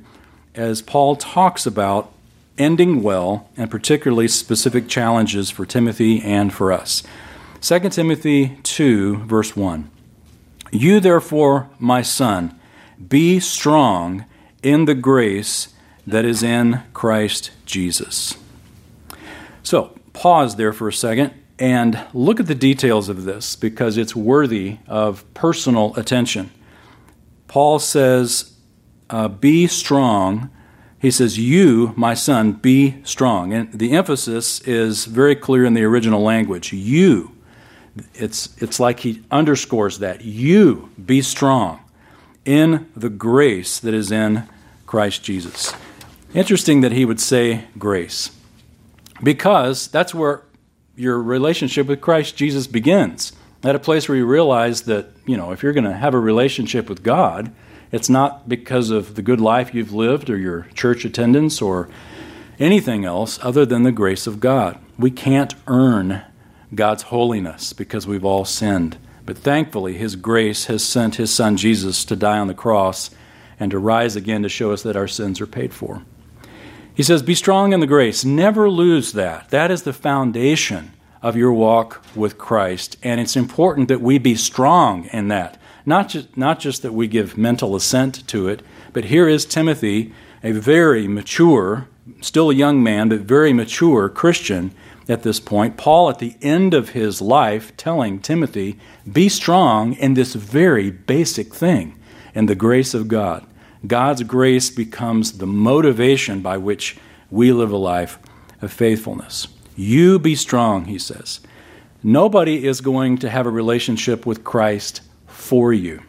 as 0.56 0.82
Paul 0.82 1.16
talks 1.16 1.66
about 1.66 2.12
ending 2.58 3.01
well 3.01 3.50
and 3.56 3.72
particularly 3.72 4.27
specific 4.27 4.89
challenges 4.89 5.50
for 5.50 5.66
Timothy 5.66 6.22
and 6.22 6.54
for 6.54 6.74
us. 6.74 7.01
2 7.67 7.79
Timothy 7.89 8.57
2, 8.63 9.25
verse 9.25 9.53
1. 9.53 9.91
You, 10.71 11.01
therefore, 11.01 11.69
my 11.79 12.01
son, 12.01 12.57
be 13.09 13.41
strong 13.41 14.24
in 14.63 14.86
the 14.86 14.95
grace 14.95 15.74
that 16.05 16.24
is 16.24 16.41
in 16.41 16.83
Christ 16.93 17.51
Jesus. 17.65 18.38
So, 19.63 20.00
pause 20.13 20.55
there 20.55 20.71
for 20.71 20.88
a 20.88 20.93
second 20.93 21.33
and 21.59 22.00
look 22.13 22.39
at 22.39 22.47
the 22.47 22.55
details 22.55 23.09
of 23.09 23.25
this 23.25 23.57
because 23.57 23.97
it's 23.97 24.15
worthy 24.15 24.77
of 24.88 25.25
personal 25.33 25.93
attention. 25.97 26.51
Paul 27.50 27.79
says, 27.79 28.53
uh, 29.09 29.27
Be 29.27 29.67
strong. 29.67 30.50
He 31.00 31.12
says, 31.12 31.38
You, 31.38 31.93
my 31.97 32.13
son, 32.13 32.53
be 32.53 33.03
strong. 33.03 33.51
And 33.51 33.77
the 33.77 33.91
emphasis 33.91 34.62
is 34.62 35.03
very 35.03 35.36
clear 35.36 35.65
in 35.65 35.74
the 35.74 35.83
original 35.83 36.21
language. 36.21 36.71
You. 36.71 37.33
It's, 38.13 38.56
it's 38.62 38.80
like 38.80 39.01
he 39.01 39.24
underscores 39.32 40.00
that. 40.00 40.24
You 40.24 40.89
be 41.04 41.22
strong 41.22 41.80
in 42.46 42.89
the 42.96 43.10
grace 43.10 43.80
that 43.80 43.94
is 43.94 44.12
in 44.12 44.48
Christ 44.86 45.24
Jesus. 45.24 45.74
Interesting 46.34 46.82
that 46.82 46.92
he 46.92 47.06
would 47.06 47.20
say 47.20 47.66
grace, 47.77 48.32
because 49.24 49.88
that's 49.88 50.13
where 50.13 50.44
your 50.96 51.22
relationship 51.22 51.88
with 51.88 52.01
Christ 52.01 52.36
Jesus 52.36 52.68
begins. 52.68 53.34
At 53.63 53.75
a 53.75 53.80
place 53.80 54.08
where 54.08 54.18
you 54.18 54.25
realize 54.25 54.84
that, 54.84 55.08
you 55.25 55.36
know, 55.36 55.51
if 55.51 55.63
you're 55.63 55.74
going 55.74 55.84
to 55.84 55.94
have 55.94 56.13
a 56.13 56.20
relationship 56.20 56.89
with 56.89 57.04
God, 57.04 57.54
it's 57.92 58.10
not 58.10 58.48
because 58.48 58.89
of 58.89 59.16
the 59.16 59.22
good 59.22 59.42
life 59.42 59.74
you've 59.74 59.94
lived 59.94 60.30
or 60.30 60.38
your 60.38 60.68
church 60.74 61.06
attendance 61.06 61.62
or 61.62 61.89
anything 62.60 63.06
else 63.06 63.39
other 63.42 63.66
than 63.66 63.84
the 63.84 63.92
grace 63.92 64.27
of 64.27 64.39
God. 64.39 64.77
We 64.98 65.12
can't 65.12 65.54
earn 65.68 66.24
God's 66.75 67.03
holiness 67.03 67.74
because 67.74 68.07
we've 68.07 68.25
all 68.25 68.45
sinned. 68.45 68.97
But 69.25 69.38
thankfully, 69.38 69.97
His 69.97 70.15
grace 70.15 70.65
has 70.65 70.83
sent 70.83 71.15
His 71.15 71.33
Son 71.33 71.57
Jesus 71.57 72.05
to 72.05 72.15
die 72.15 72.39
on 72.39 72.47
the 72.47 72.53
cross 72.53 73.09
and 73.59 73.71
to 73.71 73.79
rise 73.79 74.15
again 74.15 74.43
to 74.43 74.50
show 74.50 74.71
us 74.71 74.83
that 74.83 74.95
our 74.95 75.07
sins 75.07 75.41
are 75.41 75.47
paid 75.47 75.74
for. 75.74 76.03
He 76.93 77.03
says, 77.03 77.21
Be 77.21 77.36
strong 77.36 77.74
in 77.74 77.79
the 77.79 77.88
grace. 77.88 78.25
Never 78.25 78.69
lose 78.69 79.13
that. 79.13 79.50
That 79.50 79.71
is 79.71 79.83
the 79.83 79.93
foundation 79.93 80.93
of 81.21 81.36
your 81.36 81.53
walk 81.53 82.03
with 82.15 82.38
Christ. 82.38 82.97
And 83.03 83.19
it's 83.19 83.36
important 83.36 83.88
that 83.88 84.01
we 84.01 84.17
be 84.17 84.36
strong 84.36 85.05
in 85.13 85.27
that. 85.27 85.59
Not 85.86 86.09
just, 86.09 86.36
not 86.36 86.59
just 86.59 86.81
that 86.81 86.93
we 86.93 87.07
give 87.07 87.38
mental 87.38 87.75
assent 87.75 88.27
to 88.27 88.47
it, 88.47 88.62
but 88.93 89.05
here 89.05 89.27
is 89.27 89.45
Timothy, 89.45 90.13
a 90.43 90.51
very 90.51 91.07
mature, 91.07 91.88
still 92.21 92.50
a 92.50 92.55
young 92.55 92.83
man, 92.83 93.09
but 93.09 93.21
very 93.21 93.53
mature 93.53 94.09
Christian 94.09 94.71
at 95.10 95.24
this 95.24 95.40
point. 95.40 95.78
Paul, 95.78 96.10
at 96.10 96.20
the 96.20 96.36
end 96.42 96.74
of 96.74 96.90
his 96.90 97.22
life, 97.22 97.76
telling 97.78 98.20
Timothy, 98.20 98.78
be 99.12 99.30
strong 99.30 99.94
in 99.94 100.14
this 100.14 100.34
very 100.34 100.92
basic 100.92 101.54
thing, 101.54 101.98
in 102.34 102.46
the 102.46 102.56
grace 102.56 102.94
of 102.94 103.08
God. 103.08 103.46
God's 103.86 104.24
grace 104.24 104.70
becomes 104.70 105.38
the 105.38 105.48
motivation 105.48 106.42
by 106.42 106.58
which 106.58 106.98
we 107.30 107.52
live 107.52 107.72
a 107.72 107.78
life 107.78 108.20
of 108.62 108.72
faithfulness. 108.74 109.48
You 109.76 110.20
be 110.20 110.36
strong, 110.36 110.86
he 110.86 110.98
says. 110.98 111.40
Nobody 112.04 112.66
is 112.66 112.82
going 112.82 113.18
to 113.20 113.30
have 113.30 113.46
a 113.46 113.52
relationship 113.52 114.26
with 114.26 114.44
Christ 114.44 115.02
for 115.28 115.74
you. 115.74 116.02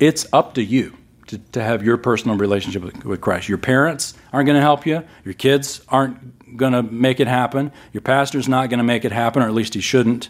It's 0.00 0.26
up 0.32 0.54
to 0.54 0.62
you 0.62 0.96
to, 1.32 1.38
to 1.52 1.62
have 1.62 1.82
your 1.82 1.96
personal 1.96 2.36
relationship 2.36 2.82
with, 2.82 3.04
with 3.04 3.20
Christ. 3.20 3.48
Your 3.48 3.58
parents 3.58 4.14
aren't 4.32 4.46
going 4.46 4.56
to 4.56 4.62
help 4.62 4.86
you, 4.86 5.02
your 5.24 5.34
kids 5.34 5.80
aren't 5.88 6.56
going 6.56 6.74
to 6.74 6.82
make 6.82 7.18
it 7.20 7.26
happen. 7.26 7.72
Your 7.92 8.02
pastor's 8.02 8.48
not 8.48 8.68
going 8.68 8.78
to 8.78 8.84
make 8.84 9.06
it 9.06 9.12
happen, 9.12 9.42
or 9.42 9.46
at 9.46 9.54
least 9.54 9.72
he 9.72 9.80
shouldn't. 9.80 10.28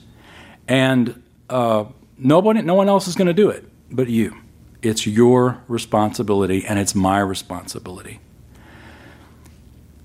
And 0.69 1.21
uh, 1.51 1.87
nobody, 2.17 2.63
no 2.63 2.75
one 2.75 2.89
else 2.89 3.09
is 3.09 3.17
going 3.17 3.27
to 3.27 3.35
do 3.35 3.51
it 3.51 3.65
but 3.91 4.09
you. 4.09 4.37
It's 4.81 5.07
your 5.07 5.63
responsibility, 5.69 6.65
and 6.65 6.79
it's 6.79 6.95
my 6.95 7.19
responsibility. 7.19 8.21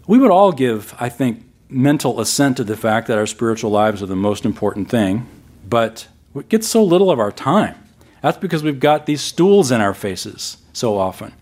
We 0.07 0.17
would 0.17 0.31
all 0.31 0.51
give, 0.51 0.95
I 0.99 1.09
think, 1.09 1.43
mental 1.69 2.19
assent 2.19 2.57
to 2.57 2.63
the 2.63 2.77
fact 2.77 3.07
that 3.07 3.17
our 3.17 3.25
spiritual 3.25 3.71
lives 3.71 4.01
are 4.01 4.07
the 4.07 4.15
most 4.15 4.45
important 4.45 4.89
thing, 4.89 5.27
but 5.67 6.07
we 6.33 6.43
get 6.43 6.63
so 6.63 6.83
little 6.83 7.11
of 7.11 7.19
our 7.19 7.31
time. 7.31 7.75
That's 8.21 8.37
because 8.37 8.63
we've 8.63 8.79
got 8.79 9.05
these 9.05 9.21
stools 9.21 9.71
in 9.71 9.81
our 9.81 9.93
faces 9.93 10.57
so 10.77 10.97
often. 10.97 11.33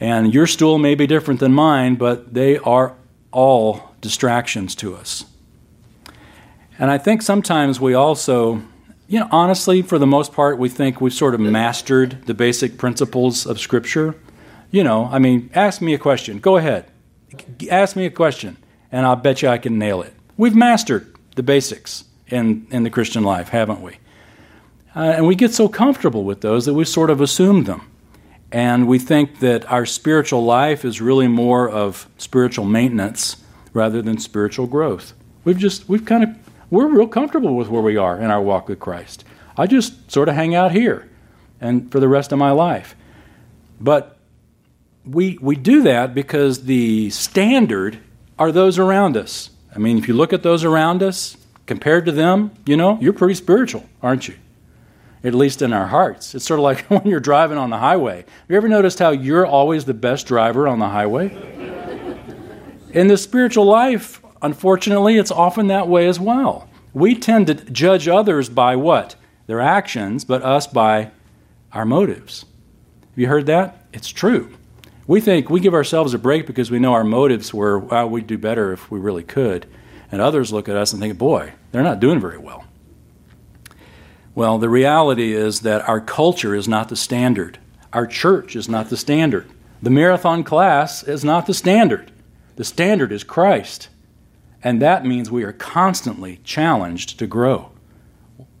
And 0.00 0.34
your 0.34 0.46
stool 0.46 0.78
may 0.78 0.94
be 0.94 1.06
different 1.06 1.40
than 1.40 1.52
mine, 1.52 1.94
but 1.94 2.34
they 2.34 2.58
are 2.58 2.96
all 3.32 3.94
distractions 4.00 4.74
to 4.76 4.94
us. 4.96 5.24
And 6.78 6.90
I 6.90 6.98
think 6.98 7.22
sometimes 7.22 7.80
we 7.80 7.94
also, 7.94 8.60
you 9.06 9.20
know, 9.20 9.28
honestly, 9.30 9.82
for 9.82 9.98
the 9.98 10.06
most 10.06 10.32
part, 10.32 10.58
we 10.58 10.68
think 10.68 11.00
we've 11.00 11.12
sort 11.12 11.34
of 11.34 11.40
mastered 11.40 12.26
the 12.26 12.34
basic 12.34 12.76
principles 12.78 13.46
of 13.46 13.60
Scripture. 13.60 14.16
You 14.70 14.82
know, 14.82 15.08
I 15.10 15.18
mean, 15.20 15.50
ask 15.54 15.80
me 15.80 15.94
a 15.94 15.98
question. 15.98 16.38
Go 16.40 16.56
ahead. 16.56 16.86
Ask 17.70 17.96
me 17.96 18.06
a 18.06 18.10
question, 18.10 18.56
and 18.90 19.06
I'll 19.06 19.16
bet 19.16 19.42
you 19.42 19.48
I 19.48 19.58
can 19.58 19.78
nail 19.78 20.02
it. 20.02 20.12
We've 20.36 20.54
mastered 20.54 21.14
the 21.36 21.42
basics 21.42 22.04
in, 22.28 22.66
in 22.70 22.82
the 22.82 22.90
Christian 22.90 23.22
life, 23.22 23.48
haven't 23.48 23.80
we? 23.80 23.98
Uh, 24.96 25.14
and 25.16 25.26
we 25.26 25.34
get 25.34 25.52
so 25.52 25.68
comfortable 25.68 26.24
with 26.24 26.40
those 26.40 26.66
that 26.66 26.74
we 26.74 26.84
sort 26.84 27.10
of 27.10 27.20
assume 27.20 27.64
them. 27.64 27.88
And 28.54 28.86
we 28.86 29.00
think 29.00 29.40
that 29.40 29.68
our 29.68 29.84
spiritual 29.84 30.44
life 30.44 30.84
is 30.84 31.00
really 31.00 31.26
more 31.26 31.68
of 31.68 32.08
spiritual 32.18 32.64
maintenance 32.64 33.42
rather 33.72 34.00
than 34.00 34.18
spiritual 34.18 34.68
growth. 34.68 35.12
We've 35.42 35.58
just, 35.58 35.88
we've 35.88 36.04
kind 36.04 36.22
of, 36.22 36.30
we're 36.70 36.86
real 36.86 37.08
comfortable 37.08 37.56
with 37.56 37.66
where 37.66 37.82
we 37.82 37.96
are 37.96 38.16
in 38.16 38.30
our 38.30 38.40
walk 38.40 38.68
with 38.68 38.78
Christ. 38.78 39.24
I 39.58 39.66
just 39.66 40.08
sort 40.08 40.28
of 40.28 40.36
hang 40.36 40.54
out 40.54 40.70
here 40.70 41.10
and 41.60 41.90
for 41.90 41.98
the 41.98 42.06
rest 42.06 42.30
of 42.30 42.38
my 42.38 42.52
life. 42.52 42.94
But 43.80 44.18
we, 45.04 45.36
we 45.42 45.56
do 45.56 45.82
that 45.82 46.14
because 46.14 46.66
the 46.66 47.10
standard 47.10 47.98
are 48.38 48.52
those 48.52 48.78
around 48.78 49.16
us. 49.16 49.50
I 49.74 49.80
mean, 49.80 49.98
if 49.98 50.06
you 50.06 50.14
look 50.14 50.32
at 50.32 50.44
those 50.44 50.62
around 50.62 51.02
us, 51.02 51.36
compared 51.66 52.06
to 52.06 52.12
them, 52.12 52.52
you 52.66 52.76
know, 52.76 52.98
you're 53.00 53.14
pretty 53.14 53.34
spiritual, 53.34 53.82
aren't 54.00 54.28
you? 54.28 54.36
At 55.24 55.34
least 55.34 55.62
in 55.62 55.72
our 55.72 55.86
hearts. 55.86 56.34
It's 56.34 56.44
sort 56.44 56.60
of 56.60 56.64
like 56.64 56.80
when 56.88 57.06
you're 57.06 57.18
driving 57.18 57.58
on 57.58 57.70
the 57.70 57.78
highway. 57.78 58.18
Have 58.18 58.50
you 58.50 58.56
ever 58.56 58.68
noticed 58.68 58.98
how 58.98 59.10
you're 59.10 59.46
always 59.46 59.86
the 59.86 59.94
best 59.94 60.26
driver 60.26 60.68
on 60.68 60.78
the 60.78 60.88
highway? 60.88 61.32
In 62.92 63.08
the 63.08 63.16
spiritual 63.16 63.64
life, 63.64 64.20
unfortunately, 64.42 65.16
it's 65.16 65.32
often 65.32 65.66
that 65.68 65.88
way 65.88 66.06
as 66.06 66.20
well. 66.20 66.68
We 66.92 67.16
tend 67.16 67.48
to 67.48 67.54
judge 67.54 68.06
others 68.06 68.48
by 68.48 68.76
what? 68.76 69.16
Their 69.46 69.60
actions, 69.60 70.24
but 70.24 70.42
us 70.42 70.66
by 70.66 71.10
our 71.72 71.84
motives. 71.84 72.44
Have 73.10 73.18
you 73.18 73.26
heard 73.26 73.46
that? 73.46 73.86
It's 73.92 74.10
true. 74.10 74.56
We 75.06 75.20
think 75.20 75.50
we 75.50 75.60
give 75.60 75.74
ourselves 75.74 76.14
a 76.14 76.18
break 76.18 76.46
because 76.46 76.70
we 76.70 76.78
know 76.78 76.92
our 76.92 77.04
motives 77.04 77.52
were, 77.52 77.78
well, 77.78 78.08
we'd 78.08 78.26
do 78.26 78.38
better 78.38 78.72
if 78.72 78.90
we 78.90 79.00
really 79.00 79.24
could. 79.24 79.66
And 80.12 80.22
others 80.22 80.52
look 80.52 80.68
at 80.68 80.76
us 80.76 80.92
and 80.92 81.02
think, 81.02 81.18
boy, 81.18 81.52
they're 81.72 81.82
not 81.82 82.00
doing 82.00 82.20
very 82.20 82.38
well. 82.38 82.63
Well, 84.34 84.58
the 84.58 84.68
reality 84.68 85.32
is 85.32 85.60
that 85.60 85.88
our 85.88 86.00
culture 86.00 86.54
is 86.54 86.66
not 86.66 86.88
the 86.88 86.96
standard. 86.96 87.58
Our 87.92 88.06
church 88.06 88.56
is 88.56 88.68
not 88.68 88.90
the 88.90 88.96
standard. 88.96 89.48
The 89.80 89.90
marathon 89.90 90.42
class 90.42 91.02
is 91.02 91.24
not 91.24 91.46
the 91.46 91.54
standard. 91.54 92.10
The 92.56 92.64
standard 92.64 93.12
is 93.12 93.22
Christ. 93.22 93.88
And 94.62 94.82
that 94.82 95.04
means 95.04 95.30
we 95.30 95.44
are 95.44 95.52
constantly 95.52 96.40
challenged 96.42 97.18
to 97.18 97.26
grow. 97.26 97.70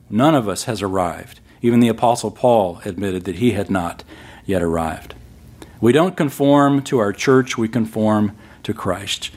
None 0.08 0.34
of 0.34 0.48
us 0.48 0.64
has 0.64 0.82
arrived. 0.82 1.40
Even 1.62 1.80
the 1.80 1.88
Apostle 1.88 2.30
Paul 2.30 2.80
admitted 2.84 3.24
that 3.24 3.36
he 3.36 3.52
had 3.52 3.70
not 3.70 4.04
yet 4.44 4.62
arrived. 4.62 5.14
We 5.80 5.92
don't 5.92 6.16
conform 6.16 6.82
to 6.84 6.98
our 6.98 7.12
church, 7.12 7.58
we 7.58 7.68
conform 7.68 8.36
to 8.62 8.72
Christ. 8.74 9.30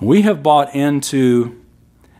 We 0.00 0.22
have 0.22 0.42
bought 0.42 0.74
into 0.74 1.60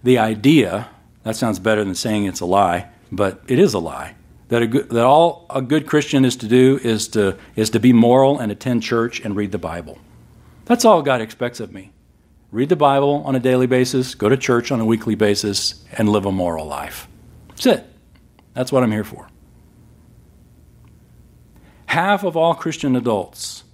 the 0.03 0.19
idea, 0.19 0.89
that 1.23 1.37
sounds 1.37 1.59
better 1.59 1.85
than 1.85 1.95
saying 1.95 2.25
it's 2.25 2.41
a 2.41 2.47
lie, 2.47 2.89
but 3.13 3.43
it 3.47 3.59
is 3.59 3.75
a 3.75 3.79
lie. 3.79 4.17
That, 4.49 4.63
a 4.63 4.67
good, 4.67 4.91
that 4.91 5.05
all 5.05 5.47
a 5.51 5.63
good 5.63 5.87
Christian 5.87 6.25
is 6.25 6.37
to 6.37 6.49
do 6.49 6.81
is 6.83 7.09
to, 7.09 7.39
is 7.55 7.71
to 7.71 7.81
be 7.81 7.93
moral 7.93 8.39
and 8.39 8.51
attend 8.51 8.83
church 8.83 9.21
and 9.21 9.37
read 9.37 9.53
the 9.53 9.59
Bible. 9.59 9.99
That's 10.65 10.85
all 10.85 11.03
God 11.03 11.21
expects 11.21 11.61
of 11.61 11.73
me. 11.73 11.93
Read 12.51 12.69
the 12.69 12.77
Bible 12.77 13.23
on 13.25 13.35
a 13.35 13.41
daily 13.41 13.67
basis, 13.67 14.15
go 14.15 14.29
to 14.29 14.37
church 14.37 14.71
on 14.73 14.81
a 14.81 14.85
weekly 14.85 15.15
basis, 15.15 15.85
and 15.93 16.09
live 16.09 16.27
a 16.27 16.33
moral 16.33 16.67
life. 16.67 17.09
That's 17.49 17.67
it. 17.67 17.87
That's 18.53 18.73
what 18.73 18.83
I'm 18.83 18.93
here 18.93 19.05
for. 19.05 19.29
Half 21.87 22.25
of 22.25 22.37
all 22.37 22.55
Christian 22.55 22.97
adults 22.97 23.65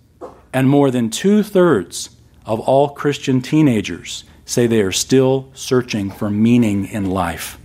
and 0.53 0.69
more 0.69 0.91
than 0.91 1.11
two 1.11 1.43
thirds 1.43 2.11
of 2.45 2.61
all 2.61 2.89
Christian 2.91 3.41
teenagers 3.41 4.25
say 4.45 4.67
they 4.67 4.81
are 4.81 4.93
still 4.93 5.51
searching 5.55 6.11
for 6.11 6.31
meaning 6.31 6.87
in 6.87 7.11
life. 7.11 7.59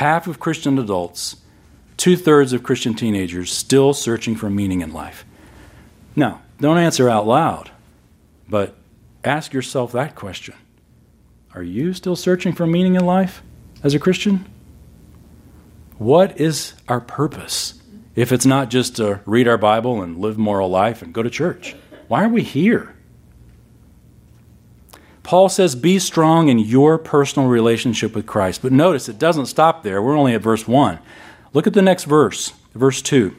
Half 0.00 0.26
of 0.28 0.40
Christian 0.40 0.78
adults, 0.78 1.36
two 1.98 2.16
thirds 2.16 2.54
of 2.54 2.62
Christian 2.62 2.94
teenagers, 2.94 3.52
still 3.52 3.92
searching 3.92 4.34
for 4.34 4.48
meaning 4.48 4.80
in 4.80 4.94
life. 4.94 5.26
Now, 6.16 6.40
don't 6.58 6.78
answer 6.78 7.10
out 7.10 7.26
loud, 7.26 7.70
but 8.48 8.76
ask 9.24 9.52
yourself 9.52 9.92
that 9.92 10.14
question 10.14 10.54
Are 11.54 11.62
you 11.62 11.92
still 11.92 12.16
searching 12.16 12.54
for 12.54 12.66
meaning 12.66 12.94
in 12.94 13.04
life 13.04 13.42
as 13.82 13.92
a 13.92 13.98
Christian? 13.98 14.46
What 15.98 16.40
is 16.40 16.72
our 16.88 17.02
purpose 17.02 17.82
if 18.14 18.32
it's 18.32 18.46
not 18.46 18.70
just 18.70 18.96
to 18.96 19.20
read 19.26 19.46
our 19.46 19.58
Bible 19.58 20.00
and 20.00 20.16
live 20.16 20.38
moral 20.38 20.70
life 20.70 21.02
and 21.02 21.12
go 21.12 21.22
to 21.22 21.28
church? 21.28 21.76
Why 22.08 22.24
are 22.24 22.30
we 22.30 22.42
here? 22.42 22.96
Paul 25.30 25.48
says, 25.48 25.76
Be 25.76 26.00
strong 26.00 26.48
in 26.48 26.58
your 26.58 26.98
personal 26.98 27.48
relationship 27.48 28.16
with 28.16 28.26
Christ. 28.26 28.62
But 28.62 28.72
notice 28.72 29.08
it 29.08 29.16
doesn't 29.16 29.46
stop 29.46 29.84
there. 29.84 30.02
We're 30.02 30.18
only 30.18 30.34
at 30.34 30.42
verse 30.42 30.66
1. 30.66 30.98
Look 31.52 31.68
at 31.68 31.72
the 31.72 31.82
next 31.82 32.02
verse, 32.02 32.52
verse 32.74 33.00
2. 33.00 33.36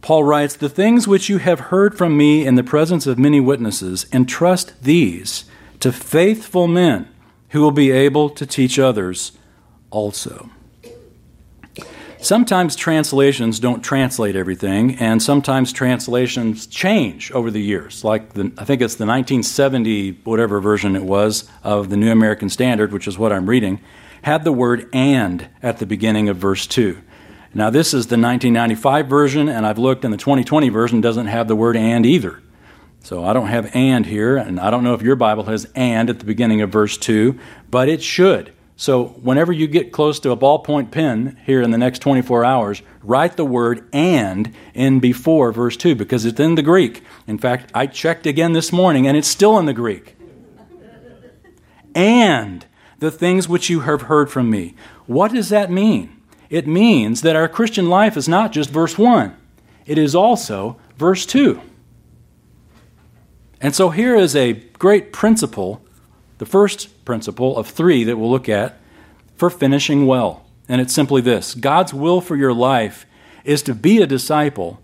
Paul 0.00 0.24
writes, 0.24 0.56
The 0.56 0.70
things 0.70 1.06
which 1.06 1.28
you 1.28 1.36
have 1.36 1.60
heard 1.68 1.98
from 1.98 2.16
me 2.16 2.46
in 2.46 2.54
the 2.54 2.64
presence 2.64 3.06
of 3.06 3.18
many 3.18 3.38
witnesses, 3.38 4.06
entrust 4.14 4.82
these 4.82 5.44
to 5.80 5.92
faithful 5.92 6.66
men 6.66 7.10
who 7.50 7.60
will 7.60 7.70
be 7.70 7.90
able 7.90 8.30
to 8.30 8.46
teach 8.46 8.78
others 8.78 9.32
also. 9.90 10.48
Sometimes 12.26 12.74
translations 12.74 13.60
don't 13.60 13.84
translate 13.84 14.34
everything, 14.34 14.96
and 14.96 15.22
sometimes 15.22 15.72
translations 15.72 16.66
change 16.66 17.30
over 17.30 17.52
the 17.52 17.62
years. 17.62 18.02
Like 18.02 18.32
the, 18.32 18.50
I 18.58 18.64
think 18.64 18.82
it's 18.82 18.96
the 18.96 19.06
1970 19.06 20.22
whatever 20.24 20.58
version 20.58 20.96
it 20.96 21.04
was 21.04 21.48
of 21.62 21.88
the 21.88 21.96
New 21.96 22.10
American 22.10 22.50
Standard, 22.50 22.92
which 22.92 23.06
is 23.06 23.16
what 23.16 23.32
I'm 23.32 23.48
reading, 23.48 23.80
had 24.22 24.42
the 24.42 24.50
word 24.50 24.88
and 24.92 25.48
at 25.62 25.78
the 25.78 25.86
beginning 25.86 26.28
of 26.28 26.36
verse 26.36 26.66
2. 26.66 27.00
Now, 27.54 27.70
this 27.70 27.94
is 27.94 28.08
the 28.08 28.18
1995 28.18 29.06
version, 29.06 29.48
and 29.48 29.64
I've 29.64 29.78
looked, 29.78 30.04
and 30.04 30.12
the 30.12 30.18
2020 30.18 30.68
version 30.68 31.00
doesn't 31.00 31.26
have 31.26 31.46
the 31.46 31.54
word 31.54 31.76
and 31.76 32.04
either. 32.04 32.42
So 33.04 33.24
I 33.24 33.34
don't 33.34 33.46
have 33.46 33.70
and 33.72 34.04
here, 34.04 34.36
and 34.36 34.58
I 34.58 34.72
don't 34.72 34.82
know 34.82 34.94
if 34.94 35.02
your 35.02 35.14
Bible 35.14 35.44
has 35.44 35.68
and 35.76 36.10
at 36.10 36.18
the 36.18 36.24
beginning 36.24 36.60
of 36.60 36.70
verse 36.70 36.96
2, 36.96 37.38
but 37.70 37.88
it 37.88 38.02
should. 38.02 38.52
So 38.76 39.06
whenever 39.06 39.52
you 39.52 39.66
get 39.66 39.90
close 39.90 40.20
to 40.20 40.30
a 40.30 40.36
ballpoint 40.36 40.90
pen 40.90 41.38
here 41.46 41.62
in 41.62 41.70
the 41.70 41.78
next 41.78 42.00
24 42.00 42.44
hours, 42.44 42.82
write 43.02 43.36
the 43.36 43.44
word 43.44 43.88
and 43.92 44.54
in 44.74 45.00
before 45.00 45.50
verse 45.50 45.76
2 45.76 45.94
because 45.94 46.24
it's 46.26 46.38
in 46.38 46.56
the 46.56 46.62
Greek. 46.62 47.02
In 47.26 47.38
fact, 47.38 47.70
I 47.74 47.86
checked 47.86 48.26
again 48.26 48.52
this 48.52 48.72
morning 48.72 49.06
and 49.06 49.16
it's 49.16 49.28
still 49.28 49.58
in 49.58 49.66
the 49.66 49.72
Greek. 49.72 50.16
and 51.94 52.66
the 52.98 53.10
things 53.10 53.48
which 53.48 53.70
you 53.70 53.80
have 53.80 54.02
heard 54.02 54.30
from 54.30 54.50
me. 54.50 54.74
What 55.06 55.32
does 55.32 55.48
that 55.48 55.70
mean? 55.70 56.16
it 56.50 56.66
means 56.66 57.22
that 57.22 57.36
our 57.36 57.48
Christian 57.48 57.88
life 57.88 58.16
is 58.16 58.28
not 58.28 58.52
just 58.52 58.70
verse 58.70 58.96
1, 58.96 59.36
it 59.86 59.98
is 59.98 60.14
also 60.14 60.76
verse 60.96 61.26
2. 61.26 61.60
And 63.60 63.74
so 63.74 63.90
here 63.90 64.14
is 64.14 64.36
a 64.36 64.52
great 64.52 65.12
principle, 65.12 65.82
the 66.38 66.46
first 66.46 67.04
principle 67.04 67.56
of 67.56 67.66
three 67.66 68.04
that 68.04 68.16
we'll 68.16 68.30
look 68.30 68.48
at 68.48 68.78
for 69.36 69.50
finishing 69.50 70.06
well. 70.06 70.46
And 70.68 70.80
it's 70.80 70.94
simply 70.94 71.20
this 71.20 71.54
God's 71.54 71.94
will 71.94 72.20
for 72.20 72.36
your 72.36 72.52
life 72.52 73.06
is 73.44 73.62
to 73.62 73.74
be 73.74 74.02
a 74.02 74.06
disciple 74.06 74.80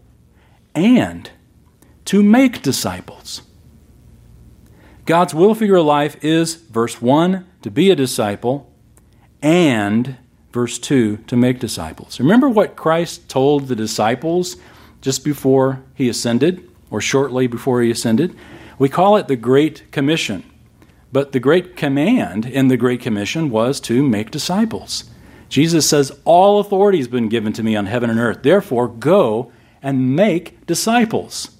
and 0.74 1.30
to 2.06 2.22
make 2.22 2.62
disciples. 2.62 3.42
God's 5.04 5.34
will 5.34 5.54
for 5.54 5.64
your 5.64 5.82
life 5.82 6.16
is, 6.24 6.54
verse 6.54 7.02
1, 7.02 7.44
to 7.62 7.70
be 7.70 7.90
a 7.90 7.96
disciple 7.96 8.72
and 9.42 10.16
verse 10.52 10.78
2, 10.78 11.16
to 11.26 11.36
make 11.36 11.58
disciples. 11.58 12.20
Remember 12.20 12.48
what 12.48 12.76
Christ 12.76 13.28
told 13.28 13.66
the 13.66 13.74
disciples 13.74 14.56
just 15.00 15.24
before 15.24 15.82
he 15.94 16.08
ascended, 16.08 16.68
or 16.90 17.00
shortly 17.00 17.48
before 17.48 17.82
he 17.82 17.90
ascended? 17.90 18.36
We 18.78 18.88
call 18.88 19.16
it 19.16 19.26
the 19.26 19.36
Great 19.36 19.90
Commission. 19.90 20.44
But 21.12 21.32
the 21.32 21.40
great 21.40 21.76
command 21.76 22.46
in 22.46 22.68
the 22.68 22.78
Great 22.78 23.00
Commission 23.00 23.50
was 23.50 23.78
to 23.80 24.02
make 24.02 24.30
disciples. 24.30 25.04
Jesus 25.50 25.86
says, 25.86 26.10
All 26.24 26.58
authority 26.58 26.98
has 26.98 27.08
been 27.08 27.28
given 27.28 27.52
to 27.52 27.62
me 27.62 27.76
on 27.76 27.84
heaven 27.84 28.08
and 28.08 28.18
earth. 28.18 28.42
Therefore, 28.42 28.88
go 28.88 29.52
and 29.82 30.16
make 30.16 30.66
disciples. 30.66 31.50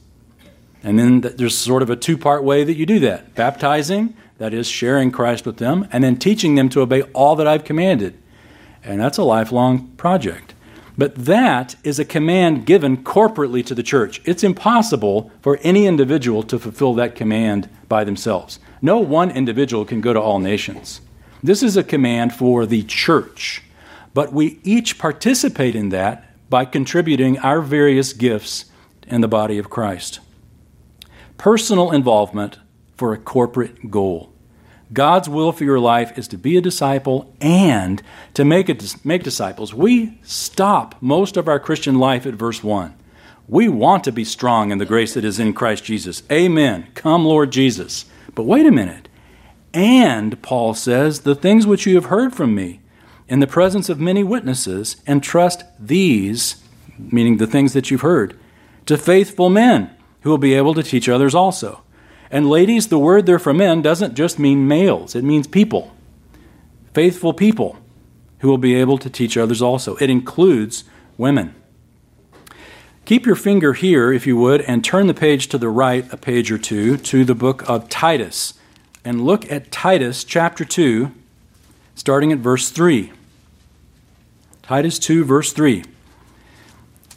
And 0.82 0.98
then 0.98 1.20
there's 1.20 1.56
sort 1.56 1.82
of 1.82 1.90
a 1.90 1.96
two 1.96 2.16
part 2.16 2.42
way 2.42 2.64
that 2.64 2.76
you 2.76 2.86
do 2.86 2.98
that 3.00 3.34
baptizing, 3.34 4.16
that 4.38 4.54
is, 4.54 4.66
sharing 4.66 5.12
Christ 5.12 5.44
with 5.44 5.58
them, 5.58 5.86
and 5.92 6.02
then 6.02 6.16
teaching 6.16 6.54
them 6.54 6.70
to 6.70 6.80
obey 6.80 7.02
all 7.12 7.36
that 7.36 7.46
I've 7.46 7.64
commanded. 7.64 8.18
And 8.82 9.00
that's 9.00 9.18
a 9.18 9.22
lifelong 9.22 9.88
project. 9.98 10.54
But 10.96 11.14
that 11.14 11.76
is 11.84 11.98
a 11.98 12.04
command 12.04 12.66
given 12.66 13.02
corporately 13.02 13.64
to 13.66 13.74
the 13.74 13.82
church. 13.82 14.20
It's 14.24 14.44
impossible 14.44 15.30
for 15.40 15.58
any 15.62 15.86
individual 15.86 16.42
to 16.44 16.58
fulfill 16.58 16.94
that 16.94 17.14
command 17.14 17.68
by 17.88 18.04
themselves. 18.04 18.58
No 18.82 18.98
one 18.98 19.30
individual 19.30 19.84
can 19.84 20.00
go 20.00 20.12
to 20.12 20.20
all 20.20 20.38
nations. 20.38 21.00
This 21.42 21.62
is 21.62 21.76
a 21.76 21.84
command 21.84 22.34
for 22.34 22.66
the 22.66 22.82
church. 22.82 23.62
But 24.14 24.32
we 24.32 24.60
each 24.62 24.98
participate 24.98 25.74
in 25.74 25.88
that 25.88 26.28
by 26.50 26.64
contributing 26.66 27.38
our 27.38 27.62
various 27.62 28.12
gifts 28.12 28.66
in 29.06 29.22
the 29.22 29.28
body 29.28 29.58
of 29.58 29.70
Christ. 29.70 30.20
Personal 31.38 31.90
involvement 31.90 32.58
for 32.96 33.12
a 33.12 33.18
corporate 33.18 33.90
goal. 33.90 34.31
God's 34.92 35.28
will 35.28 35.52
for 35.52 35.64
your 35.64 35.80
life 35.80 36.18
is 36.18 36.28
to 36.28 36.38
be 36.38 36.56
a 36.56 36.60
disciple 36.60 37.34
and 37.40 38.02
to 38.34 38.44
make, 38.44 38.68
a, 38.68 38.76
make 39.04 39.22
disciples. 39.22 39.72
We 39.72 40.18
stop 40.22 40.96
most 41.00 41.36
of 41.36 41.48
our 41.48 41.58
Christian 41.58 41.98
life 41.98 42.26
at 42.26 42.34
verse 42.34 42.62
1. 42.62 42.94
We 43.48 43.68
want 43.68 44.04
to 44.04 44.12
be 44.12 44.24
strong 44.24 44.70
in 44.70 44.78
the 44.78 44.86
grace 44.86 45.14
that 45.14 45.24
is 45.24 45.38
in 45.38 45.52
Christ 45.52 45.84
Jesus. 45.84 46.22
Amen. 46.30 46.88
Come, 46.94 47.24
Lord 47.24 47.50
Jesus. 47.50 48.06
But 48.34 48.44
wait 48.44 48.66
a 48.66 48.70
minute. 48.70 49.08
And, 49.74 50.40
Paul 50.42 50.74
says, 50.74 51.20
the 51.20 51.34
things 51.34 51.66
which 51.66 51.86
you 51.86 51.94
have 51.94 52.06
heard 52.06 52.34
from 52.34 52.54
me 52.54 52.80
in 53.32 53.40
the 53.40 53.46
presence 53.46 53.88
of 53.88 53.98
many 53.98 54.22
witnesses, 54.22 54.96
entrust 55.06 55.64
these, 55.78 56.62
meaning 56.98 57.38
the 57.38 57.46
things 57.46 57.72
that 57.72 57.90
you've 57.90 58.02
heard, 58.02 58.38
to 58.84 58.98
faithful 58.98 59.48
men 59.48 59.90
who 60.20 60.28
will 60.28 60.36
be 60.36 60.52
able 60.52 60.74
to 60.74 60.82
teach 60.82 61.08
others 61.08 61.34
also. 61.34 61.82
And 62.32 62.48
ladies, 62.48 62.88
the 62.88 62.98
word 62.98 63.26
there 63.26 63.38
for 63.38 63.52
men 63.52 63.82
doesn't 63.82 64.14
just 64.14 64.38
mean 64.38 64.66
males, 64.66 65.14
it 65.14 65.22
means 65.22 65.46
people. 65.46 65.94
Faithful 66.94 67.34
people 67.34 67.76
who 68.38 68.48
will 68.48 68.58
be 68.58 68.74
able 68.74 68.98
to 68.98 69.10
teach 69.10 69.36
others 69.36 69.62
also. 69.62 69.96
It 69.96 70.10
includes 70.10 70.84
women. 71.16 71.54
Keep 73.04 73.26
your 73.26 73.36
finger 73.36 73.74
here, 73.74 74.12
if 74.12 74.26
you 74.26 74.36
would, 74.36 74.62
and 74.62 74.82
turn 74.82 75.06
the 75.06 75.14
page 75.14 75.48
to 75.48 75.58
the 75.58 75.68
right 75.68 76.10
a 76.12 76.16
page 76.16 76.50
or 76.50 76.58
two 76.58 76.96
to 76.96 77.24
the 77.24 77.34
book 77.34 77.68
of 77.68 77.88
Titus. 77.88 78.54
And 79.04 79.24
look 79.24 79.50
at 79.50 79.70
Titus 79.70 80.24
chapter 80.24 80.64
2, 80.64 81.12
starting 81.94 82.32
at 82.32 82.38
verse 82.38 82.70
3. 82.70 83.12
Titus 84.62 84.98
2, 84.98 85.24
verse 85.24 85.52
3. 85.52 85.84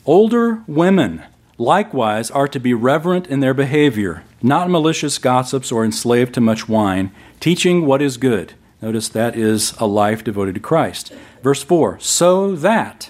Older 0.06 0.64
women 0.68 1.24
likewise 1.58 2.30
are 2.32 2.48
to 2.48 2.60
be 2.60 2.74
reverent 2.74 3.28
in 3.28 3.40
their 3.40 3.54
behavior 3.54 4.24
not 4.46 4.70
malicious 4.70 5.18
gossips 5.18 5.72
or 5.72 5.84
enslaved 5.84 6.34
to 6.36 6.42
much 6.42 6.70
wine, 6.70 7.12
teaching 7.40 7.86
what 7.86 8.02
is 8.02 8.18
good. 8.18 8.54
Notice 8.82 9.10
that 9.10 9.36
is 9.36 9.74
a 9.80 9.88
life 9.88 10.24
devoted 10.24 10.56
to 10.56 10.62
Christ. 10.62 11.12
Verse 11.42 11.64
4 11.64 12.00
so 12.00 12.56
that 12.56 13.10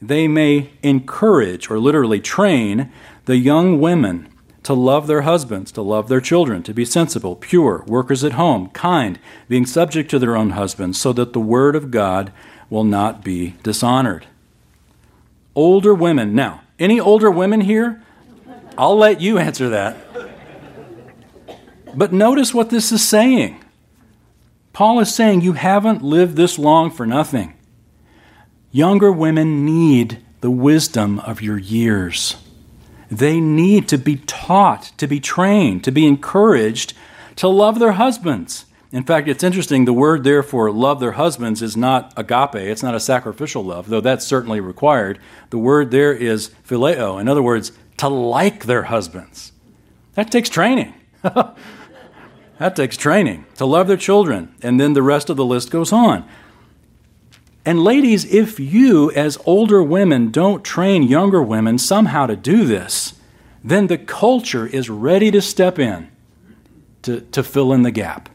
they 0.00 0.26
may 0.26 0.70
encourage, 0.82 1.70
or 1.70 1.78
literally 1.78 2.20
train, 2.20 2.90
the 3.26 3.36
young 3.36 3.80
women 3.80 4.28
to 4.64 4.74
love 4.74 5.06
their 5.06 5.22
husbands, 5.22 5.70
to 5.72 5.82
love 5.82 6.08
their 6.08 6.20
children, 6.20 6.62
to 6.64 6.74
be 6.74 6.84
sensible, 6.84 7.36
pure, 7.36 7.84
workers 7.86 8.24
at 8.24 8.32
home, 8.32 8.68
kind, 8.70 9.18
being 9.48 9.64
subject 9.64 10.10
to 10.10 10.18
their 10.18 10.36
own 10.36 10.50
husbands, 10.50 11.00
so 11.00 11.12
that 11.12 11.32
the 11.32 11.40
word 11.40 11.76
of 11.76 11.92
God 11.92 12.32
will 12.68 12.84
not 12.84 13.22
be 13.22 13.54
dishonored. 13.62 14.26
Older 15.54 15.94
women. 15.94 16.34
Now, 16.34 16.62
any 16.78 16.98
older 16.98 17.30
women 17.30 17.60
here? 17.60 18.02
I'll 18.76 18.96
let 18.96 19.20
you 19.20 19.38
answer 19.38 19.68
that. 19.68 20.11
But 21.94 22.12
notice 22.12 22.54
what 22.54 22.70
this 22.70 22.92
is 22.92 23.06
saying. 23.06 23.62
Paul 24.72 25.00
is 25.00 25.14
saying 25.14 25.42
you 25.42 25.52
haven't 25.52 26.02
lived 26.02 26.36
this 26.36 26.58
long 26.58 26.90
for 26.90 27.06
nothing. 27.06 27.54
Younger 28.70 29.12
women 29.12 29.66
need 29.66 30.24
the 30.40 30.50
wisdom 30.50 31.18
of 31.20 31.42
your 31.42 31.58
years. 31.58 32.36
They 33.10 33.38
need 33.40 33.88
to 33.88 33.98
be 33.98 34.16
taught, 34.16 34.92
to 34.96 35.06
be 35.06 35.20
trained, 35.20 35.84
to 35.84 35.90
be 35.90 36.06
encouraged 36.06 36.94
to 37.36 37.48
love 37.48 37.78
their 37.78 37.92
husbands 37.92 38.66
In 38.92 39.04
fact, 39.04 39.26
it's 39.26 39.42
interesting, 39.42 39.86
the 39.86 39.92
word 39.94 40.22
there 40.22 40.42
for 40.42 40.70
love 40.70 41.00
their 41.00 41.12
husbands 41.12 41.62
is 41.62 41.78
not 41.78 42.12
agape, 42.14 42.56
it's 42.56 42.82
not 42.82 42.94
a 42.94 43.00
sacrificial 43.00 43.64
love, 43.64 43.88
though 43.88 44.02
that's 44.02 44.26
certainly 44.26 44.60
required. 44.60 45.18
The 45.48 45.58
word 45.58 45.90
there 45.90 46.12
is 46.12 46.50
phileo. 46.68 47.18
In 47.18 47.26
other 47.26 47.42
words, 47.42 47.72
to 47.96 48.08
like 48.08 48.66
their 48.66 48.82
husbands. 48.84 49.52
That 50.14 50.30
takes 50.30 50.50
training. 50.50 50.92
that 52.58 52.76
takes 52.76 52.96
training. 52.96 53.44
To 53.56 53.66
love 53.66 53.88
their 53.88 53.96
children. 53.96 54.54
And 54.62 54.80
then 54.80 54.92
the 54.92 55.02
rest 55.02 55.30
of 55.30 55.36
the 55.36 55.44
list 55.44 55.70
goes 55.70 55.92
on. 55.92 56.28
And 57.64 57.82
ladies, 57.82 58.24
if 58.24 58.58
you, 58.58 59.10
as 59.12 59.38
older 59.46 59.82
women, 59.82 60.30
don't 60.30 60.64
train 60.64 61.04
younger 61.04 61.42
women 61.42 61.78
somehow 61.78 62.26
to 62.26 62.36
do 62.36 62.64
this, 62.64 63.14
then 63.62 63.86
the 63.86 63.98
culture 63.98 64.66
is 64.66 64.90
ready 64.90 65.30
to 65.30 65.40
step 65.40 65.78
in 65.78 66.08
to, 67.02 67.20
to 67.20 67.42
fill 67.42 67.72
in 67.72 67.82
the 67.82 67.90
gap. 67.90 68.28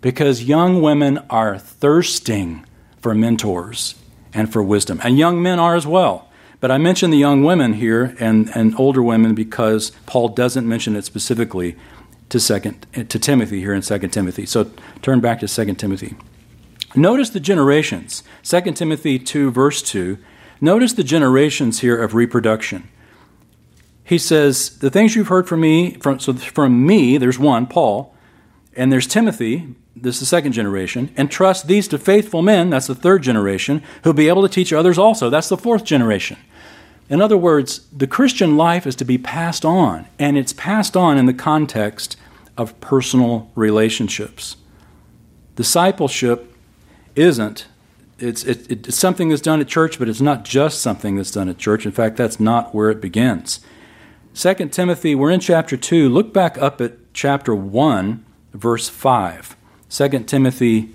Because 0.00 0.44
young 0.44 0.80
women 0.82 1.18
are 1.30 1.58
thirsting 1.58 2.64
for 3.00 3.14
mentors 3.14 3.96
and 4.32 4.52
for 4.52 4.62
wisdom. 4.62 5.00
And 5.02 5.18
young 5.18 5.42
men 5.42 5.58
are 5.58 5.74
as 5.74 5.86
well. 5.86 6.28
But 6.60 6.70
I 6.70 6.78
mention 6.78 7.10
the 7.10 7.18
young 7.18 7.42
women 7.42 7.74
here 7.74 8.16
and, 8.20 8.48
and 8.54 8.74
older 8.78 9.02
women 9.02 9.34
because 9.34 9.90
Paul 10.06 10.28
doesn't 10.28 10.68
mention 10.68 10.94
it 10.94 11.04
specifically 11.04 11.76
to 12.32 12.40
second 12.40 12.86
to 12.94 13.18
Timothy 13.18 13.60
here 13.60 13.74
in 13.74 13.82
2 13.82 13.98
Timothy. 14.08 14.46
So 14.46 14.70
turn 15.02 15.20
back 15.20 15.40
to 15.40 15.48
2 15.48 15.74
Timothy. 15.74 16.16
Notice 16.94 17.28
the 17.28 17.40
generations. 17.40 18.22
2 18.42 18.72
Timothy 18.72 19.18
2, 19.18 19.50
verse 19.50 19.82
2. 19.82 20.16
Notice 20.58 20.94
the 20.94 21.04
generations 21.04 21.80
here 21.80 22.02
of 22.02 22.14
reproduction. 22.14 22.88
He 24.02 24.16
says, 24.16 24.78
The 24.78 24.90
things 24.90 25.14
you've 25.14 25.28
heard 25.28 25.46
from 25.46 25.60
me, 25.60 25.94
from, 25.96 26.20
so 26.20 26.32
from 26.32 26.86
me, 26.86 27.18
there's 27.18 27.38
one, 27.38 27.66
Paul, 27.66 28.14
and 28.74 28.90
there's 28.90 29.06
Timothy, 29.06 29.74
this 29.94 30.16
is 30.16 30.20
the 30.20 30.26
second 30.26 30.52
generation, 30.52 31.12
and 31.18 31.30
trust 31.30 31.66
these 31.66 31.86
to 31.88 31.98
faithful 31.98 32.40
men, 32.40 32.70
that's 32.70 32.86
the 32.86 32.94
third 32.94 33.22
generation, 33.22 33.82
who'll 34.04 34.14
be 34.14 34.28
able 34.28 34.42
to 34.42 34.48
teach 34.48 34.72
others 34.72 34.96
also, 34.96 35.28
that's 35.28 35.50
the 35.50 35.58
fourth 35.58 35.84
generation. 35.84 36.38
In 37.10 37.20
other 37.20 37.36
words, 37.36 37.86
the 37.92 38.06
Christian 38.06 38.56
life 38.56 38.86
is 38.86 38.96
to 38.96 39.04
be 39.04 39.18
passed 39.18 39.66
on, 39.66 40.06
and 40.18 40.38
it's 40.38 40.54
passed 40.54 40.96
on 40.96 41.18
in 41.18 41.26
the 41.26 41.34
context 41.34 42.16
of 42.56 42.78
personal 42.80 43.50
relationships. 43.54 44.56
Discipleship 45.56 46.54
isn't. 47.14 47.66
It's, 48.18 48.44
it, 48.44 48.70
it's 48.70 48.96
something 48.96 49.28
that's 49.28 49.42
done 49.42 49.60
at 49.60 49.68
church, 49.68 49.98
but 49.98 50.08
it's 50.08 50.20
not 50.20 50.44
just 50.44 50.80
something 50.80 51.16
that's 51.16 51.32
done 51.32 51.48
at 51.48 51.58
church. 51.58 51.84
In 51.84 51.92
fact, 51.92 52.16
that's 52.16 52.38
not 52.38 52.74
where 52.74 52.90
it 52.90 53.00
begins. 53.00 53.60
2 54.34 54.54
Timothy, 54.68 55.14
we're 55.14 55.30
in 55.30 55.40
chapter 55.40 55.76
2. 55.76 56.08
Look 56.08 56.32
back 56.32 56.56
up 56.58 56.80
at 56.80 56.92
chapter 57.12 57.54
1, 57.54 58.24
verse 58.54 58.88
5. 58.88 59.56
2 59.90 60.08
Timothy 60.20 60.94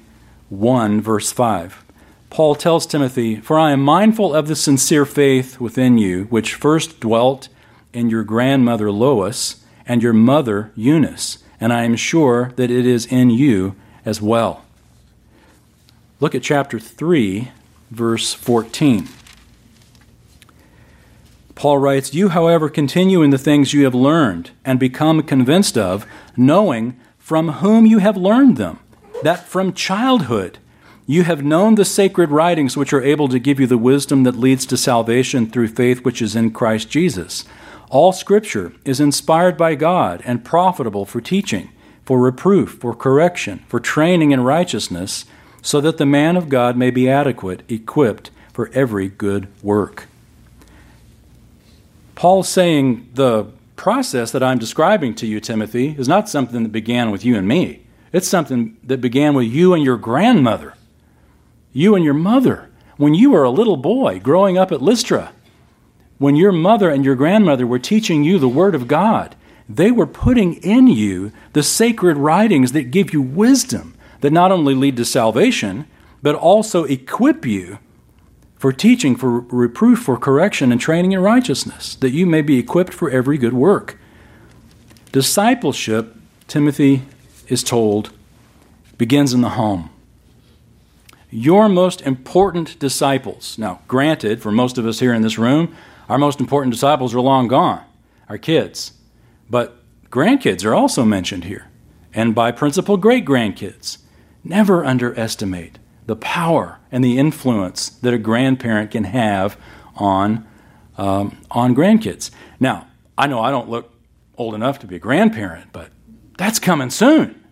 1, 0.50 1.02
verse 1.02 1.32
5. 1.32 1.84
Paul 2.30 2.56
tells 2.56 2.86
Timothy, 2.86 3.38
For 3.38 3.60
I 3.60 3.72
am 3.72 3.82
mindful 3.82 4.34
of 4.34 4.48
the 4.48 4.56
sincere 4.56 5.06
faith 5.06 5.60
within 5.60 5.98
you, 5.98 6.26
which 6.26 6.56
first 6.56 7.00
dwelt 7.00 7.50
in 7.94 8.10
your 8.10 8.24
grandmother 8.24 8.92
Lois 8.92 9.64
and 9.86 10.04
your 10.04 10.14
mother 10.14 10.72
Eunice, 10.76 11.44
and 11.60 11.74
I 11.74 11.84
am 11.84 11.96
sure 11.96 12.52
that 12.56 12.72
it 12.72 12.86
is 12.86 13.06
in 13.06 13.30
you 13.30 13.76
as 14.06 14.22
well. 14.22 14.64
Look 16.20 16.34
at 16.34 16.44
chapter 16.44 16.80
3, 16.80 17.52
verse 17.92 18.34
14. 18.34 19.08
Paul 21.56 21.80
writes, 21.80 22.14
You, 22.14 22.30
however, 22.30 22.70
continue 22.70 23.22
in 23.24 23.32
the 23.32 23.38
things 23.38 23.74
you 23.74 23.84
have 23.84 23.96
learned 23.96 24.52
and 24.64 24.80
become 24.80 25.24
convinced 25.24 25.78
of, 25.78 26.06
knowing 26.36 27.00
from 27.18 27.50
whom 27.54 27.86
you 27.86 27.98
have 27.98 28.16
learned 28.16 28.58
them, 28.58 28.80
that 29.24 29.48
from 29.48 29.74
childhood 29.74 30.60
you 31.08 31.24
have 31.24 31.44
known 31.44 31.76
the 31.76 31.86
sacred 31.86 32.30
writings 32.32 32.78
which 32.78 32.94
are 32.94 33.02
able 33.02 33.28
to 33.30 33.40
give 33.40 33.60
you 33.60 33.66
the 33.66 33.78
wisdom 33.78 34.24
that 34.24 34.36
leads 34.36 34.66
to 34.68 34.78
salvation 34.78 35.48
through 35.48 35.70
faith 35.70 36.04
which 36.04 36.22
is 36.22 36.36
in 36.36 36.52
Christ 36.52 36.90
Jesus. 36.90 37.46
All 37.90 38.12
Scripture 38.12 38.74
is 38.84 39.00
inspired 39.00 39.58
by 39.58 39.76
God 39.76 40.22
and 40.26 40.44
profitable 40.44 41.06
for 41.06 41.22
teaching, 41.22 41.70
for 42.04 42.20
reproof, 42.20 42.78
for 42.82 42.94
correction, 42.94 43.64
for 43.68 43.80
training 43.80 44.32
in 44.32 44.42
righteousness 44.42 45.26
so 45.62 45.80
that 45.82 45.98
the 45.98 46.06
man 46.06 46.36
of 46.36 46.50
God 46.50 46.76
may 46.78 46.92
be 46.92 47.10
adequate, 47.10 47.64
equipped 47.70 48.30
for 48.52 48.70
every 48.74 49.08
good 49.08 49.48
work. 49.64 50.08
Paul's 52.16 52.50
saying 52.50 53.10
the 53.14 53.46
process 53.76 54.32
that 54.32 54.44
I'm 54.44 54.58
describing 54.58 55.16
to 55.16 55.28
you, 55.28 55.40
Timothy, 55.40 55.96
is 55.98 56.08
not 56.08 56.28
something 56.28 56.64
that 56.64 56.72
began 56.72 57.12
with 57.12 57.24
you 57.24 57.38
and 57.38 57.48
me. 57.48 57.84
It's 58.12 58.28
something 58.28 58.76
that 58.84 59.00
began 59.02 59.34
with 59.34 59.46
you 59.48 59.74
and 59.74 59.84
your 59.84 59.98
grandmother, 59.98 60.74
you 61.74 61.96
and 61.96 62.04
your 62.04 62.14
mother, 62.14 62.70
when 62.98 63.14
you 63.14 63.32
were 63.32 63.44
a 63.44 63.50
little 63.52 63.78
boy 63.78 64.20
growing 64.20 64.58
up 64.58 64.72
at 64.72 64.82
Lystra. 64.82 65.32
When 66.18 66.36
your 66.36 66.52
mother 66.52 66.90
and 66.90 67.06
your 67.06 67.16
grandmother 67.16 67.68
were 67.68 67.80
teaching 67.80 68.24
you 68.24 68.40
the 68.40 68.50
Word 68.50 68.74
of 68.76 68.88
God, 68.88 69.36
they 69.70 69.92
were 69.92 70.08
putting 70.08 70.56
in 70.56 70.88
you 70.88 71.32
the 71.54 71.64
sacred 71.64 72.18
writings 72.18 72.72
that 72.72 72.92
give 72.92 73.14
you 73.14 73.22
wisdom 73.22 73.96
that 74.22 74.34
not 74.34 74.52
only 74.52 74.74
lead 74.74 74.98
to 74.98 75.06
salvation, 75.06 75.86
but 76.22 76.36
also 76.36 76.84
equip 76.86 77.46
you 77.46 77.80
for 78.58 78.74
teaching, 78.74 79.16
for 79.16 79.42
reproof, 79.42 80.00
for 80.00 80.18
correction, 80.18 80.72
and 80.72 80.82
training 80.82 81.12
in 81.12 81.20
righteousness, 81.20 81.96
that 81.96 82.10
you 82.10 82.26
may 82.26 82.42
be 82.42 82.58
equipped 82.58 82.94
for 82.94 83.10
every 83.10 83.38
good 83.38 83.54
work. 83.54 84.00
Discipleship, 85.12 86.16
Timothy 86.48 87.04
is 87.48 87.64
told, 87.64 88.12
begins 88.98 89.34
in 89.34 89.42
the 89.42 89.50
home. 89.50 89.92
Your 91.30 91.70
most 91.70 92.02
important 92.02 92.80
disciples, 92.80 93.58
now, 93.60 93.82
granted, 93.88 94.42
for 94.42 94.52
most 94.52 94.78
of 94.78 94.88
us 94.88 95.00
here 95.00 95.14
in 95.14 95.22
this 95.22 95.38
room, 95.38 95.76
our 96.10 96.18
most 96.18 96.40
important 96.40 96.74
disciples 96.74 97.14
are 97.14 97.22
long 97.22 97.48
gone, 97.48 97.84
our 98.30 98.38
kids. 98.38 98.94
But 99.50 99.78
grandkids 100.10 100.66
are 100.66 100.74
also 100.74 101.04
mentioned 101.04 101.46
here, 101.46 101.70
and 102.14 102.34
by 102.34 102.52
principle, 102.52 102.98
great 102.98 103.26
grandkids. 103.26 104.00
Never 104.44 104.86
underestimate 104.86 105.80
the 106.06 106.16
power 106.16 106.80
and 106.92 107.04
the 107.04 107.18
influence 107.18 107.90
that 107.90 108.14
a 108.14 108.18
grandparent 108.18 108.92
can 108.92 109.04
have 109.04 109.58
on, 109.96 110.48
um, 110.98 111.38
on 111.52 111.76
grandkids. 111.76 112.32
Now, 112.60 112.88
I 113.18 113.28
know 113.28 113.42
I 113.42 113.52
don't 113.52 113.70
look 113.70 113.94
old 114.38 114.56
enough 114.56 114.80
to 114.80 114.88
be 114.88 114.96
a 114.96 115.00
grandparent, 115.00 115.74
but 115.74 115.92
that's 116.38 116.60
coming 116.60 116.90
soon. 116.90 117.44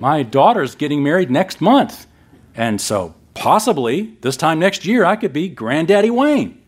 My 0.00 0.22
daughter's 0.22 0.74
getting 0.74 1.02
married 1.02 1.30
next 1.30 1.60
month, 1.60 2.06
and 2.54 2.80
so 2.80 3.14
possibly 3.34 4.16
this 4.22 4.36
time 4.36 4.58
next 4.58 4.84
year 4.86 5.04
I 5.04 5.16
could 5.16 5.32
be 5.32 5.48
Granddaddy 5.48 6.10
Wayne. 6.10 6.59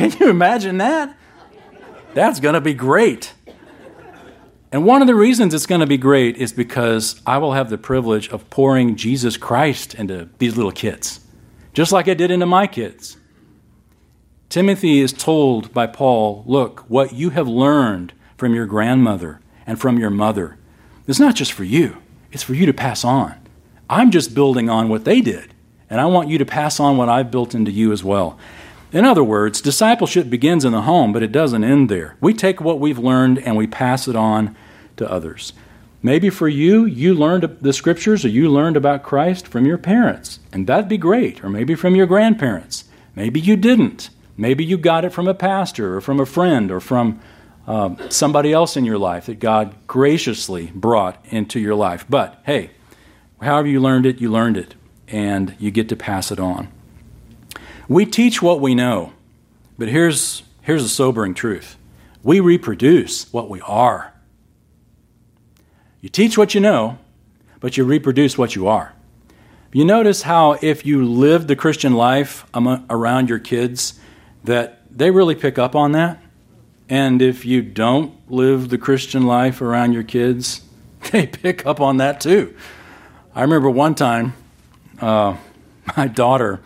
Can 0.00 0.12
you 0.18 0.30
imagine 0.30 0.78
that? 0.78 1.14
That's 2.14 2.40
going 2.40 2.54
to 2.54 2.62
be 2.62 2.72
great. 2.72 3.34
And 4.72 4.86
one 4.86 5.02
of 5.02 5.06
the 5.06 5.14
reasons 5.14 5.52
it's 5.52 5.66
going 5.66 5.82
to 5.82 5.86
be 5.86 5.98
great 5.98 6.38
is 6.38 6.54
because 6.54 7.20
I 7.26 7.36
will 7.36 7.52
have 7.52 7.68
the 7.68 7.76
privilege 7.76 8.30
of 8.30 8.48
pouring 8.48 8.96
Jesus 8.96 9.36
Christ 9.36 9.94
into 9.94 10.30
these 10.38 10.56
little 10.56 10.72
kids, 10.72 11.20
just 11.74 11.92
like 11.92 12.08
I 12.08 12.14
did 12.14 12.30
into 12.30 12.46
my 12.46 12.66
kids. 12.66 13.18
Timothy 14.48 15.00
is 15.00 15.12
told 15.12 15.74
by 15.74 15.86
Paul, 15.86 16.44
Look, 16.46 16.80
what 16.88 17.12
you 17.12 17.28
have 17.30 17.46
learned 17.46 18.14
from 18.38 18.54
your 18.54 18.64
grandmother 18.64 19.42
and 19.66 19.78
from 19.78 19.98
your 19.98 20.08
mother 20.08 20.56
is 21.08 21.20
not 21.20 21.34
just 21.34 21.52
for 21.52 21.64
you, 21.64 21.98
it's 22.32 22.42
for 22.42 22.54
you 22.54 22.64
to 22.64 22.72
pass 22.72 23.04
on. 23.04 23.34
I'm 23.90 24.10
just 24.10 24.32
building 24.32 24.70
on 24.70 24.88
what 24.88 25.04
they 25.04 25.20
did, 25.20 25.52
and 25.90 26.00
I 26.00 26.06
want 26.06 26.30
you 26.30 26.38
to 26.38 26.46
pass 26.46 26.80
on 26.80 26.96
what 26.96 27.10
I've 27.10 27.30
built 27.30 27.54
into 27.54 27.70
you 27.70 27.92
as 27.92 28.02
well. 28.02 28.38
In 28.92 29.04
other 29.04 29.22
words, 29.22 29.60
discipleship 29.60 30.28
begins 30.28 30.64
in 30.64 30.72
the 30.72 30.82
home, 30.82 31.12
but 31.12 31.22
it 31.22 31.30
doesn't 31.30 31.62
end 31.62 31.88
there. 31.88 32.16
We 32.20 32.34
take 32.34 32.60
what 32.60 32.80
we've 32.80 32.98
learned 32.98 33.38
and 33.38 33.56
we 33.56 33.68
pass 33.68 34.08
it 34.08 34.16
on 34.16 34.56
to 34.96 35.10
others. 35.10 35.52
Maybe 36.02 36.30
for 36.30 36.48
you, 36.48 36.86
you 36.86 37.14
learned 37.14 37.58
the 37.60 37.72
scriptures 37.72 38.24
or 38.24 38.28
you 38.28 38.48
learned 38.48 38.76
about 38.76 39.02
Christ 39.02 39.46
from 39.46 39.66
your 39.66 39.78
parents, 39.78 40.40
and 40.50 40.66
that'd 40.66 40.88
be 40.88 40.96
great. 40.96 41.44
Or 41.44 41.50
maybe 41.50 41.74
from 41.74 41.94
your 41.94 42.06
grandparents. 42.06 42.84
Maybe 43.14 43.38
you 43.38 43.56
didn't. 43.56 44.10
Maybe 44.36 44.64
you 44.64 44.78
got 44.78 45.04
it 45.04 45.12
from 45.12 45.28
a 45.28 45.34
pastor 45.34 45.96
or 45.96 46.00
from 46.00 46.18
a 46.18 46.26
friend 46.26 46.70
or 46.70 46.80
from 46.80 47.20
uh, 47.66 48.08
somebody 48.08 48.52
else 48.52 48.76
in 48.76 48.86
your 48.86 48.98
life 48.98 49.26
that 49.26 49.38
God 49.38 49.74
graciously 49.86 50.72
brought 50.74 51.24
into 51.26 51.60
your 51.60 51.74
life. 51.74 52.06
But 52.08 52.40
hey, 52.44 52.70
however 53.40 53.68
you 53.68 53.80
learned 53.80 54.06
it, 54.06 54.20
you 54.20 54.30
learned 54.30 54.56
it, 54.56 54.74
and 55.06 55.54
you 55.58 55.70
get 55.70 55.88
to 55.90 55.96
pass 55.96 56.32
it 56.32 56.40
on. 56.40 56.68
We 57.90 58.06
teach 58.06 58.40
what 58.40 58.60
we 58.60 58.76
know, 58.76 59.14
but 59.76 59.88
here's, 59.88 60.44
here's 60.62 60.84
a 60.84 60.88
sobering 60.88 61.34
truth 61.34 61.76
we 62.22 62.38
reproduce 62.38 63.32
what 63.32 63.50
we 63.50 63.60
are. 63.62 64.12
You 66.00 66.08
teach 66.08 66.38
what 66.38 66.54
you 66.54 66.60
know, 66.60 66.98
but 67.58 67.76
you 67.76 67.82
reproduce 67.82 68.38
what 68.38 68.54
you 68.54 68.68
are. 68.68 68.94
You 69.72 69.84
notice 69.84 70.22
how 70.22 70.56
if 70.62 70.86
you 70.86 71.04
live 71.04 71.48
the 71.48 71.56
Christian 71.56 71.94
life 71.94 72.46
around 72.54 73.28
your 73.28 73.40
kids, 73.40 73.98
that 74.44 74.82
they 74.96 75.10
really 75.10 75.34
pick 75.34 75.58
up 75.58 75.74
on 75.74 75.90
that? 75.90 76.22
And 76.88 77.20
if 77.20 77.44
you 77.44 77.60
don't 77.60 78.14
live 78.30 78.68
the 78.68 78.78
Christian 78.78 79.26
life 79.26 79.60
around 79.60 79.94
your 79.94 80.04
kids, 80.04 80.60
they 81.10 81.26
pick 81.26 81.66
up 81.66 81.80
on 81.80 81.96
that 81.96 82.20
too. 82.20 82.54
I 83.34 83.42
remember 83.42 83.68
one 83.68 83.96
time, 83.96 84.34
uh, 85.00 85.36
my 85.96 86.06
daughter, 86.06 86.60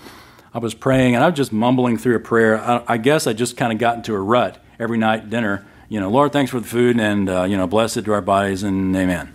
I 0.55 0.59
was 0.59 0.73
praying 0.73 1.17
and 1.17 1.25
I 1.25 1.29
was 1.29 1.37
just 1.37 1.53
mumbling 1.53 1.99
through 1.99 2.15
a 2.15 2.21
prayer. 2.21 2.59
I, 2.61 2.85
I 2.87 2.97
guess 2.97 3.27
I 3.27 3.33
just 3.33 3.57
kind 3.57 3.73
of 3.73 3.79
got 3.79 3.97
into 3.97 4.15
a 4.15 4.21
rut 4.21 4.63
every 4.79 4.97
night 4.97 5.29
dinner. 5.29 5.67
You 5.89 5.99
know, 6.01 6.09
Lord, 6.09 6.33
thanks 6.33 6.51
for 6.53 6.61
the 6.61 6.67
food 6.67 6.99
and, 6.99 7.29
uh, 7.29 7.43
you 7.43 7.57
know, 7.57 7.67
bless 7.67 7.97
it 7.97 8.05
to 8.05 8.13
our 8.13 8.23
bodies 8.23 8.63
and 8.63 8.95
amen. 8.97 9.35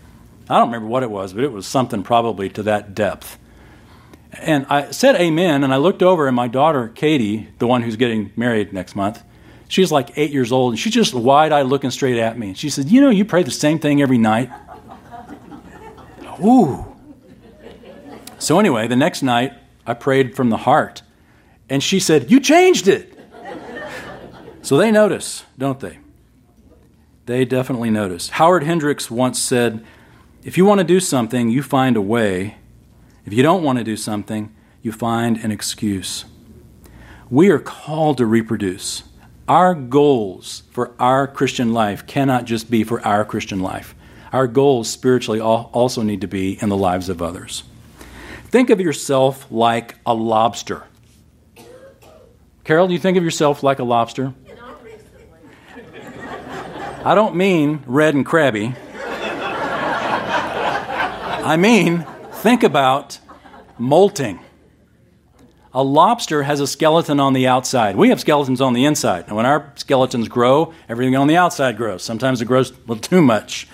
I 0.50 0.58
don't 0.58 0.70
remember 0.70 0.88
what 0.88 1.04
it 1.04 1.12
was, 1.12 1.34
but 1.34 1.44
it 1.44 1.52
was 1.52 1.68
something 1.68 2.02
probably 2.02 2.50
to 2.50 2.64
that 2.64 2.96
depth. 2.96 3.38
And 4.34 4.66
I 4.68 4.92
said 4.92 5.16
amen, 5.16 5.64
and 5.64 5.74
I 5.74 5.78
looked 5.78 6.04
over, 6.04 6.28
and 6.28 6.36
my 6.36 6.48
daughter, 6.48 6.88
Katie, 6.88 7.50
the 7.58 7.68
one 7.68 7.82
who's 7.82 7.96
getting 7.96 8.32
married 8.36 8.74
next 8.74 8.96
month, 8.96 9.24
she's 9.68 9.92
like 9.92 10.18
eight 10.18 10.32
years 10.32 10.52
old, 10.52 10.74
and 10.74 10.80
she's 10.80 10.94
just 10.94 11.14
wide 11.14 11.52
eyed 11.52 11.66
looking 11.66 11.92
straight 11.92 12.18
at 12.18 12.38
me. 12.38 12.54
She 12.54 12.70
said, 12.70 12.90
You 12.90 13.02
know, 13.02 13.10
you 13.10 13.26
pray 13.26 13.44
the 13.44 13.52
same 13.52 13.80
thing 13.80 14.02
every 14.02 14.18
night. 14.18 14.52
Ooh. 16.44 16.86
So, 18.38 18.60
anyway, 18.60 18.88
the 18.88 18.96
next 18.96 19.24
night, 19.24 19.54
I 19.86 19.94
prayed 19.96 20.36
from 20.36 20.50
the 20.50 20.58
heart, 20.58 21.02
and 21.70 21.84
she 21.84 22.00
said, 22.00 22.32
You 22.32 22.40
changed 22.40 22.88
it. 22.88 23.18
so 24.62 24.78
they 24.78 24.92
notice, 24.92 25.46
don't 25.58 25.80
they? 25.80 26.00
They 27.26 27.46
definitely 27.46 27.90
notice. 27.90 28.30
Howard 28.30 28.64
Hendricks 28.64 29.12
once 29.12 29.40
said, 29.40 29.86
If 30.44 30.58
you 30.58 30.66
want 30.66 30.80
to 30.80 30.84
do 30.84 31.00
something, 31.00 31.50
you 31.50 31.62
find 31.62 31.96
a 31.96 32.02
way 32.02 32.56
if 33.30 33.34
you 33.34 33.44
don't 33.44 33.62
want 33.62 33.78
to 33.78 33.84
do 33.84 33.96
something, 33.96 34.52
you 34.82 34.92
find 34.92 35.38
an 35.38 35.52
excuse. 35.52 36.26
We 37.30 37.52
are 37.52 37.60
called 37.60 38.18
to 38.18 38.26
reproduce. 38.26 39.04
Our 39.48 39.76
goals 39.76 40.64
for 40.72 40.96
our 41.00 41.28
Christian 41.28 41.72
life 41.72 42.08
cannot 42.08 42.46
just 42.46 42.72
be 42.72 42.84
for 42.84 43.06
our 43.06 43.24
Christian 43.24 43.60
life. 43.60 43.94
Our 44.34 44.48
goals 44.48 44.90
spiritually 44.90 45.40
also 45.40 46.02
need 46.02 46.22
to 46.22 46.28
be 46.28 46.58
in 46.60 46.70
the 46.70 46.76
lives 46.76 47.08
of 47.08 47.22
others. 47.22 47.62
Think 48.46 48.72
of 48.72 48.82
yourself 48.82 49.46
like 49.52 49.94
a 50.08 50.16
lobster. 50.16 50.86
Carol, 52.70 52.86
do 52.86 52.94
you 52.94 53.00
think 53.00 53.18
of 53.18 53.24
yourself 53.24 53.64
like 53.64 53.80
a 53.80 53.84
lobster? 53.84 54.32
I 57.04 57.16
don't 57.16 57.34
mean 57.34 57.82
red 57.88 58.14
and 58.14 58.24
crabby. 58.24 58.76
I 61.42 61.58
mean 61.58 62.06
Think 62.32 62.62
about 62.62 63.18
molting. 63.80 64.40
A 65.74 65.82
lobster 65.82 66.44
has 66.44 66.60
a 66.60 66.68
skeleton 66.68 67.20
on 67.20 67.34
the 67.34 67.48
outside. 67.48 67.96
We 67.96 68.10
have 68.10 68.20
skeletons 68.20 68.62
on 68.62 68.74
the 68.74 68.86
inside. 68.86 69.26
And 69.26 69.36
when 69.36 69.48
our 69.48 69.74
skeletons 69.74 70.28
grow, 70.28 70.72
everything 70.88 71.16
on 71.16 71.26
the 71.26 71.38
outside 71.38 71.76
grows. 71.76 72.04
Sometimes 72.04 72.40
it 72.40 72.46
grows 72.46 72.70
a 72.70 72.76
little 72.82 72.98
too 72.98 73.24
much. 73.24 73.68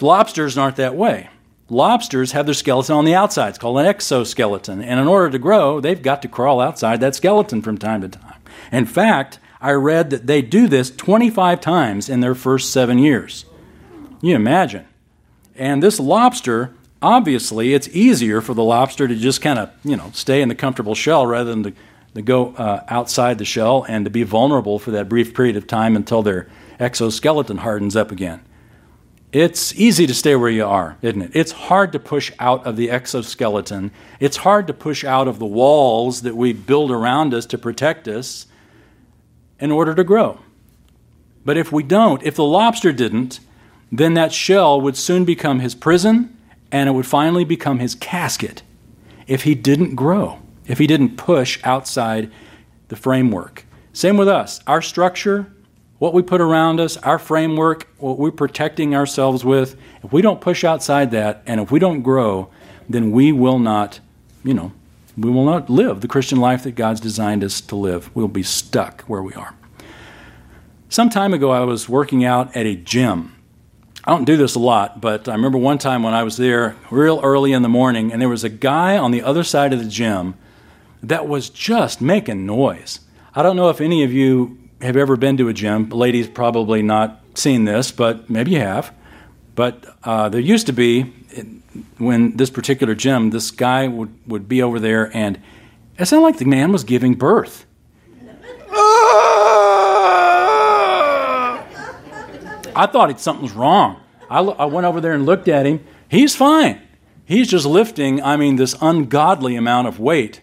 Lobsters 0.00 0.56
aren't 0.56 0.76
that 0.76 0.94
way. 0.94 1.28
Lobsters 1.70 2.32
have 2.32 2.46
their 2.46 2.54
skeleton 2.54 2.94
on 2.94 3.04
the 3.04 3.14
outside. 3.14 3.50
It's 3.50 3.58
called 3.58 3.78
an 3.78 3.86
exoskeleton. 3.86 4.82
And 4.82 5.00
in 5.00 5.06
order 5.06 5.30
to 5.30 5.38
grow, 5.38 5.80
they've 5.80 6.02
got 6.02 6.20
to 6.22 6.28
crawl 6.28 6.60
outside 6.60 7.00
that 7.00 7.14
skeleton 7.14 7.62
from 7.62 7.78
time 7.78 8.02
to 8.02 8.08
time. 8.08 8.40
In 8.70 8.86
fact, 8.86 9.38
I 9.60 9.72
read 9.72 10.10
that 10.10 10.26
they 10.26 10.42
do 10.42 10.68
this 10.68 10.90
25 10.90 11.60
times 11.60 12.08
in 12.08 12.20
their 12.20 12.34
first 12.34 12.70
seven 12.70 12.98
years. 12.98 13.46
You 14.20 14.34
imagine. 14.34 14.86
And 15.56 15.82
this 15.82 15.98
lobster 15.98 16.74
obviously 17.04 17.74
it's 17.74 17.86
easier 17.88 18.40
for 18.40 18.54
the 18.54 18.64
lobster 18.64 19.06
to 19.06 19.14
just 19.14 19.42
kind 19.42 19.58
of 19.58 19.70
you 19.84 19.94
know 19.94 20.10
stay 20.14 20.40
in 20.40 20.48
the 20.48 20.54
comfortable 20.54 20.94
shell 20.94 21.26
rather 21.26 21.50
than 21.50 21.62
to, 21.62 21.72
to 22.14 22.22
go 22.22 22.54
uh, 22.54 22.82
outside 22.88 23.38
the 23.38 23.44
shell 23.44 23.84
and 23.88 24.06
to 24.06 24.10
be 24.10 24.22
vulnerable 24.22 24.78
for 24.78 24.90
that 24.90 25.08
brief 25.08 25.34
period 25.34 25.54
of 25.54 25.66
time 25.66 25.94
until 25.94 26.22
their 26.22 26.48
exoskeleton 26.80 27.58
hardens 27.58 27.94
up 27.94 28.10
again 28.10 28.40
it's 29.34 29.74
easy 29.74 30.06
to 30.06 30.14
stay 30.14 30.34
where 30.36 30.50
you 30.50 30.64
are 30.64 30.96
isn't 31.02 31.22
it 31.22 31.30
it's 31.34 31.52
hard 31.52 31.92
to 31.92 31.98
push 31.98 32.32
out 32.38 32.64
of 32.66 32.76
the 32.76 32.90
exoskeleton 32.90 33.90
it's 34.20 34.38
hard 34.38 34.66
to 34.66 34.72
push 34.72 35.04
out 35.04 35.28
of 35.28 35.38
the 35.38 35.46
walls 35.46 36.22
that 36.22 36.36
we 36.36 36.52
build 36.52 36.90
around 36.90 37.34
us 37.34 37.44
to 37.44 37.58
protect 37.58 38.08
us 38.08 38.46
in 39.58 39.70
order 39.70 39.94
to 39.94 40.04
grow 40.04 40.38
but 41.44 41.56
if 41.56 41.70
we 41.72 41.82
don't 41.82 42.22
if 42.22 42.36
the 42.36 42.44
lobster 42.44 42.92
didn't 42.92 43.40
then 43.90 44.14
that 44.14 44.32
shell 44.32 44.80
would 44.80 44.96
soon 44.96 45.24
become 45.24 45.60
his 45.60 45.74
prison 45.74 46.36
and 46.72 46.88
it 46.88 46.92
would 46.92 47.06
finally 47.06 47.44
become 47.44 47.78
his 47.78 47.94
casket 47.94 48.62
if 49.28 49.44
he 49.44 49.54
didn't 49.54 49.94
grow, 49.94 50.40
if 50.66 50.78
he 50.78 50.88
didn't 50.88 51.16
push 51.16 51.60
outside 51.62 52.30
the 52.88 52.96
framework. 52.96 53.64
Same 53.92 54.16
with 54.16 54.26
us. 54.26 54.60
Our 54.66 54.82
structure, 54.82 55.53
what 56.04 56.12
we 56.12 56.20
put 56.20 56.42
around 56.42 56.80
us, 56.80 56.98
our 56.98 57.18
framework, 57.18 57.88
what 57.96 58.18
we're 58.18 58.30
protecting 58.30 58.94
ourselves 58.94 59.42
with, 59.42 59.74
if 60.02 60.12
we 60.12 60.20
don't 60.20 60.38
push 60.38 60.62
outside 60.62 61.12
that 61.12 61.42
and 61.46 61.62
if 61.62 61.70
we 61.70 61.78
don't 61.78 62.02
grow, 62.02 62.50
then 62.86 63.10
we 63.10 63.32
will 63.32 63.58
not, 63.58 64.00
you 64.42 64.52
know, 64.52 64.70
we 65.16 65.30
will 65.30 65.46
not 65.46 65.70
live 65.70 66.02
the 66.02 66.06
Christian 66.06 66.38
life 66.38 66.64
that 66.64 66.72
God's 66.74 67.00
designed 67.00 67.42
us 67.42 67.62
to 67.62 67.74
live. 67.74 68.14
We'll 68.14 68.28
be 68.28 68.42
stuck 68.42 69.00
where 69.04 69.22
we 69.22 69.32
are. 69.32 69.54
Some 70.90 71.08
time 71.08 71.32
ago, 71.32 71.50
I 71.52 71.60
was 71.60 71.88
working 71.88 72.22
out 72.22 72.54
at 72.54 72.66
a 72.66 72.76
gym 72.76 73.30
I 74.06 74.10
don't 74.10 74.26
do 74.26 74.36
this 74.36 74.54
a 74.54 74.58
lot, 74.58 75.00
but 75.00 75.30
I 75.30 75.32
remember 75.32 75.56
one 75.56 75.78
time 75.78 76.02
when 76.02 76.12
I 76.12 76.24
was 76.24 76.36
there 76.36 76.76
real 76.90 77.20
early 77.22 77.54
in 77.54 77.62
the 77.62 77.70
morning, 77.70 78.12
and 78.12 78.20
there 78.20 78.28
was 78.28 78.44
a 78.44 78.50
guy 78.50 78.98
on 78.98 79.12
the 79.12 79.22
other 79.22 79.42
side 79.42 79.72
of 79.72 79.78
the 79.78 79.88
gym 79.88 80.34
that 81.02 81.26
was 81.26 81.48
just 81.48 82.02
making 82.02 82.44
noise. 82.44 83.00
I 83.34 83.42
don't 83.42 83.56
know 83.56 83.70
if 83.70 83.80
any 83.80 84.04
of 84.04 84.12
you 84.12 84.58
have 84.84 84.96
ever 84.96 85.16
been 85.16 85.36
to 85.38 85.48
a 85.48 85.52
gym. 85.52 85.88
Ladies 85.88 86.28
probably 86.28 86.82
not 86.82 87.20
seen 87.34 87.64
this, 87.64 87.90
but 87.90 88.28
maybe 88.28 88.52
you 88.52 88.60
have. 88.60 88.94
But 89.54 89.84
uh, 90.04 90.28
there 90.28 90.40
used 90.40 90.66
to 90.66 90.72
be, 90.72 91.02
when 91.98 92.36
this 92.36 92.50
particular 92.50 92.94
gym, 92.94 93.30
this 93.30 93.50
guy 93.50 93.88
would, 93.88 94.14
would 94.26 94.48
be 94.48 94.62
over 94.62 94.78
there, 94.78 95.14
and 95.16 95.40
it 95.98 96.06
sounded 96.06 96.24
like 96.24 96.38
the 96.38 96.44
man 96.44 96.70
was 96.70 96.84
giving 96.84 97.14
birth. 97.14 97.64
I 102.76 102.88
thought 102.90 103.18
something 103.20 103.42
was 103.42 103.52
wrong. 103.52 104.00
I, 104.28 104.40
I 104.40 104.64
went 104.64 104.86
over 104.86 105.00
there 105.00 105.12
and 105.12 105.24
looked 105.24 105.48
at 105.48 105.64
him. 105.64 105.84
He's 106.08 106.34
fine. 106.34 106.80
He's 107.24 107.48
just 107.48 107.64
lifting, 107.64 108.22
I 108.22 108.36
mean, 108.36 108.56
this 108.56 108.74
ungodly 108.80 109.56
amount 109.56 109.88
of 109.88 109.98
weight. 109.98 110.40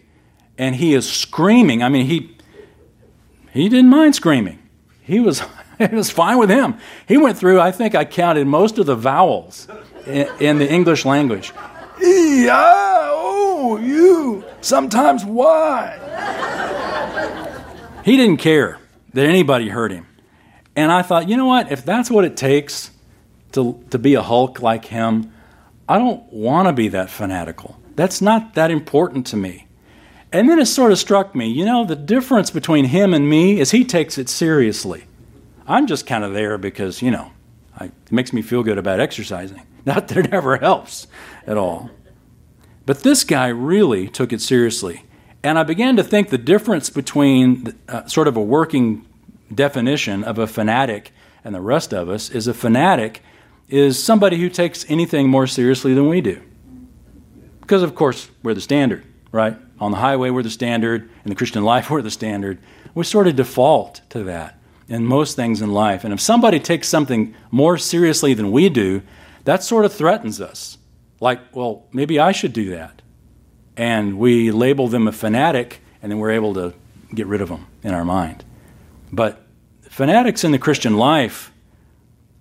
And 0.57 0.75
he 0.75 0.93
is 0.93 1.09
screaming. 1.09 1.83
I 1.83 1.89
mean, 1.89 2.07
he, 2.07 2.35
he 3.51 3.69
didn't 3.69 3.89
mind 3.89 4.15
screaming. 4.15 4.59
He 5.01 5.19
was, 5.19 5.43
it 5.79 5.91
was 5.91 6.09
fine 6.09 6.37
with 6.37 6.49
him. 6.49 6.77
He 7.07 7.17
went 7.17 7.37
through, 7.37 7.59
I 7.59 7.71
think 7.71 7.95
I 7.95 8.05
counted 8.05 8.47
most 8.47 8.77
of 8.77 8.85
the 8.85 8.95
vowels 8.95 9.67
in, 10.05 10.27
in 10.39 10.59
the 10.59 10.71
English 10.71 11.05
language. 11.05 11.51
E, 12.03 12.49
I, 12.49 13.09
O, 13.13 13.77
U, 13.77 14.43
sometimes 14.61 15.23
Y. 15.25 15.97
he 18.03 18.17
didn't 18.17 18.37
care 18.37 18.79
that 19.13 19.25
anybody 19.25 19.69
heard 19.69 19.91
him. 19.91 20.07
And 20.75 20.91
I 20.91 21.01
thought, 21.01 21.27
you 21.27 21.37
know 21.37 21.45
what? 21.45 21.71
If 21.71 21.83
that's 21.83 22.09
what 22.09 22.23
it 22.23 22.37
takes 22.37 22.91
to, 23.51 23.83
to 23.89 23.99
be 23.99 24.15
a 24.15 24.21
Hulk 24.21 24.61
like 24.61 24.85
him, 24.85 25.33
I 25.87 25.97
don't 25.97 26.23
want 26.31 26.69
to 26.69 26.73
be 26.73 26.87
that 26.89 27.09
fanatical. 27.09 27.77
That's 27.95 28.21
not 28.21 28.53
that 28.53 28.71
important 28.71 29.27
to 29.27 29.37
me. 29.37 29.67
And 30.33 30.49
then 30.49 30.59
it 30.59 30.65
sort 30.65 30.91
of 30.91 30.99
struck 30.99 31.35
me, 31.35 31.47
you 31.47 31.65
know, 31.65 31.83
the 31.83 31.95
difference 31.95 32.51
between 32.51 32.85
him 32.85 33.13
and 33.13 33.29
me 33.29 33.59
is 33.59 33.71
he 33.71 33.83
takes 33.83 34.17
it 34.17 34.29
seriously. 34.29 35.05
I'm 35.67 35.87
just 35.87 36.07
kind 36.07 36.23
of 36.23 36.33
there 36.33 36.57
because, 36.57 37.01
you 37.01 37.11
know, 37.11 37.31
I, 37.77 37.85
it 37.85 38.11
makes 38.11 38.31
me 38.31 38.41
feel 38.41 38.63
good 38.63 38.77
about 38.77 38.99
exercising. 38.99 39.61
Not 39.85 40.07
that 40.07 40.17
it 40.17 40.33
ever 40.33 40.57
helps 40.57 41.07
at 41.45 41.57
all. 41.57 41.89
But 42.85 43.03
this 43.03 43.23
guy 43.23 43.47
really 43.47 44.07
took 44.07 44.31
it 44.31 44.41
seriously. 44.41 45.03
And 45.43 45.57
I 45.57 45.63
began 45.63 45.95
to 45.97 46.03
think 46.03 46.29
the 46.29 46.37
difference 46.37 46.89
between 46.89 47.73
uh, 47.89 48.05
sort 48.05 48.27
of 48.27 48.37
a 48.37 48.41
working 48.41 49.07
definition 49.53 50.23
of 50.23 50.37
a 50.37 50.47
fanatic 50.47 51.11
and 51.43 51.55
the 51.55 51.61
rest 51.61 51.93
of 51.93 52.09
us 52.09 52.29
is 52.29 52.47
a 52.47 52.53
fanatic 52.53 53.21
is 53.67 54.01
somebody 54.01 54.37
who 54.37 54.49
takes 54.49 54.89
anything 54.89 55.29
more 55.29 55.47
seriously 55.47 55.93
than 55.93 56.07
we 56.07 56.21
do. 56.21 56.41
Because, 57.61 57.83
of 57.83 57.95
course, 57.95 58.29
we're 58.43 58.53
the 58.53 58.61
standard, 58.61 59.05
right? 59.31 59.57
On 59.81 59.89
the 59.89 59.97
highway, 59.97 60.29
we're 60.29 60.43
the 60.43 60.49
standard. 60.51 61.09
In 61.25 61.29
the 61.29 61.35
Christian 61.35 61.63
life, 61.63 61.89
we're 61.89 62.03
the 62.03 62.11
standard. 62.11 62.59
We 62.93 63.03
sort 63.03 63.27
of 63.27 63.35
default 63.35 64.01
to 64.11 64.23
that 64.25 64.59
in 64.87 65.05
most 65.05 65.35
things 65.35 65.59
in 65.61 65.73
life. 65.73 66.03
And 66.03 66.13
if 66.13 66.21
somebody 66.21 66.59
takes 66.59 66.87
something 66.87 67.33
more 67.49 67.79
seriously 67.79 68.35
than 68.35 68.51
we 68.51 68.69
do, 68.69 69.01
that 69.45 69.63
sort 69.63 69.85
of 69.85 69.91
threatens 69.91 70.39
us. 70.39 70.77
Like, 71.19 71.39
well, 71.55 71.87
maybe 71.91 72.19
I 72.19 72.31
should 72.31 72.53
do 72.53 72.69
that. 72.69 73.01
And 73.75 74.19
we 74.19 74.51
label 74.51 74.87
them 74.87 75.07
a 75.07 75.11
fanatic, 75.11 75.81
and 76.03 76.11
then 76.11 76.19
we're 76.19 76.31
able 76.31 76.53
to 76.53 76.75
get 77.15 77.25
rid 77.25 77.41
of 77.41 77.49
them 77.49 77.65
in 77.81 77.93
our 77.93 78.05
mind. 78.05 78.45
But 79.11 79.41
fanatics 79.81 80.43
in 80.43 80.51
the 80.51 80.59
Christian 80.59 80.95
life, 80.97 81.51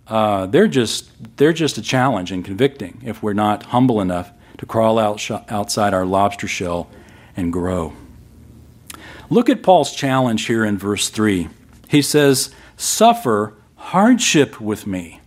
uh, 0.09 0.46
they're 0.46 0.68
just 0.68 1.11
they're 1.37 1.53
just 1.53 1.79
a 1.79 1.83
challenge 1.83 2.33
and 2.33 2.44
convicting 2.44 3.00
if 3.05 3.22
we're 3.22 3.33
not 3.33 3.62
humble 3.64 4.00
enough 4.00 4.33
to 4.59 4.66
crawl 4.66 4.98
out 4.98 5.20
sh- 5.20 5.31
outside 5.48 5.94
our 5.94 6.05
lobster 6.05 6.48
shell 6.48 6.90
and 7.40 7.53
grow. 7.53 7.94
Look 9.29 9.48
at 9.48 9.62
Paul's 9.62 9.92
challenge 9.94 10.46
here 10.46 10.64
in 10.64 10.79
verse 10.79 11.09
3. 11.09 11.48
He 11.88 12.03
says, 12.03 12.55
Suffer 12.76 13.55
hardship 13.76 14.61
with 14.61 14.87
me. 14.87 15.20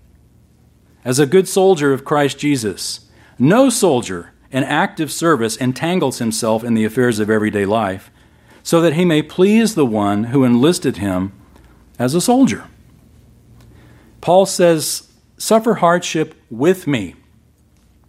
as 1.06 1.20
a 1.20 1.26
good 1.26 1.48
soldier 1.50 1.92
of 1.92 2.06
Christ 2.06 2.38
Jesus. 2.40 3.10
No 3.38 3.70
soldier 3.70 4.32
in 4.52 4.64
active 4.64 5.12
service 5.12 5.58
entangles 5.58 6.20
himself 6.20 6.64
in 6.64 6.76
the 6.76 6.86
affairs 6.86 7.20
of 7.20 7.30
everyday 7.30 7.66
life, 7.66 8.10
so 8.62 8.80
that 8.80 8.94
he 8.94 9.04
may 9.04 9.22
please 9.22 9.76
the 9.76 9.86
one 9.86 10.26
who 10.26 10.46
enlisted 10.46 10.98
him 10.98 11.34
as 12.00 12.16
a 12.16 12.22
soldier. 12.22 12.66
Paul 14.22 14.46
says, 14.46 15.10
Suffer 15.38 15.76
hardship 15.76 16.36
with 16.50 16.88
me. 16.88 17.16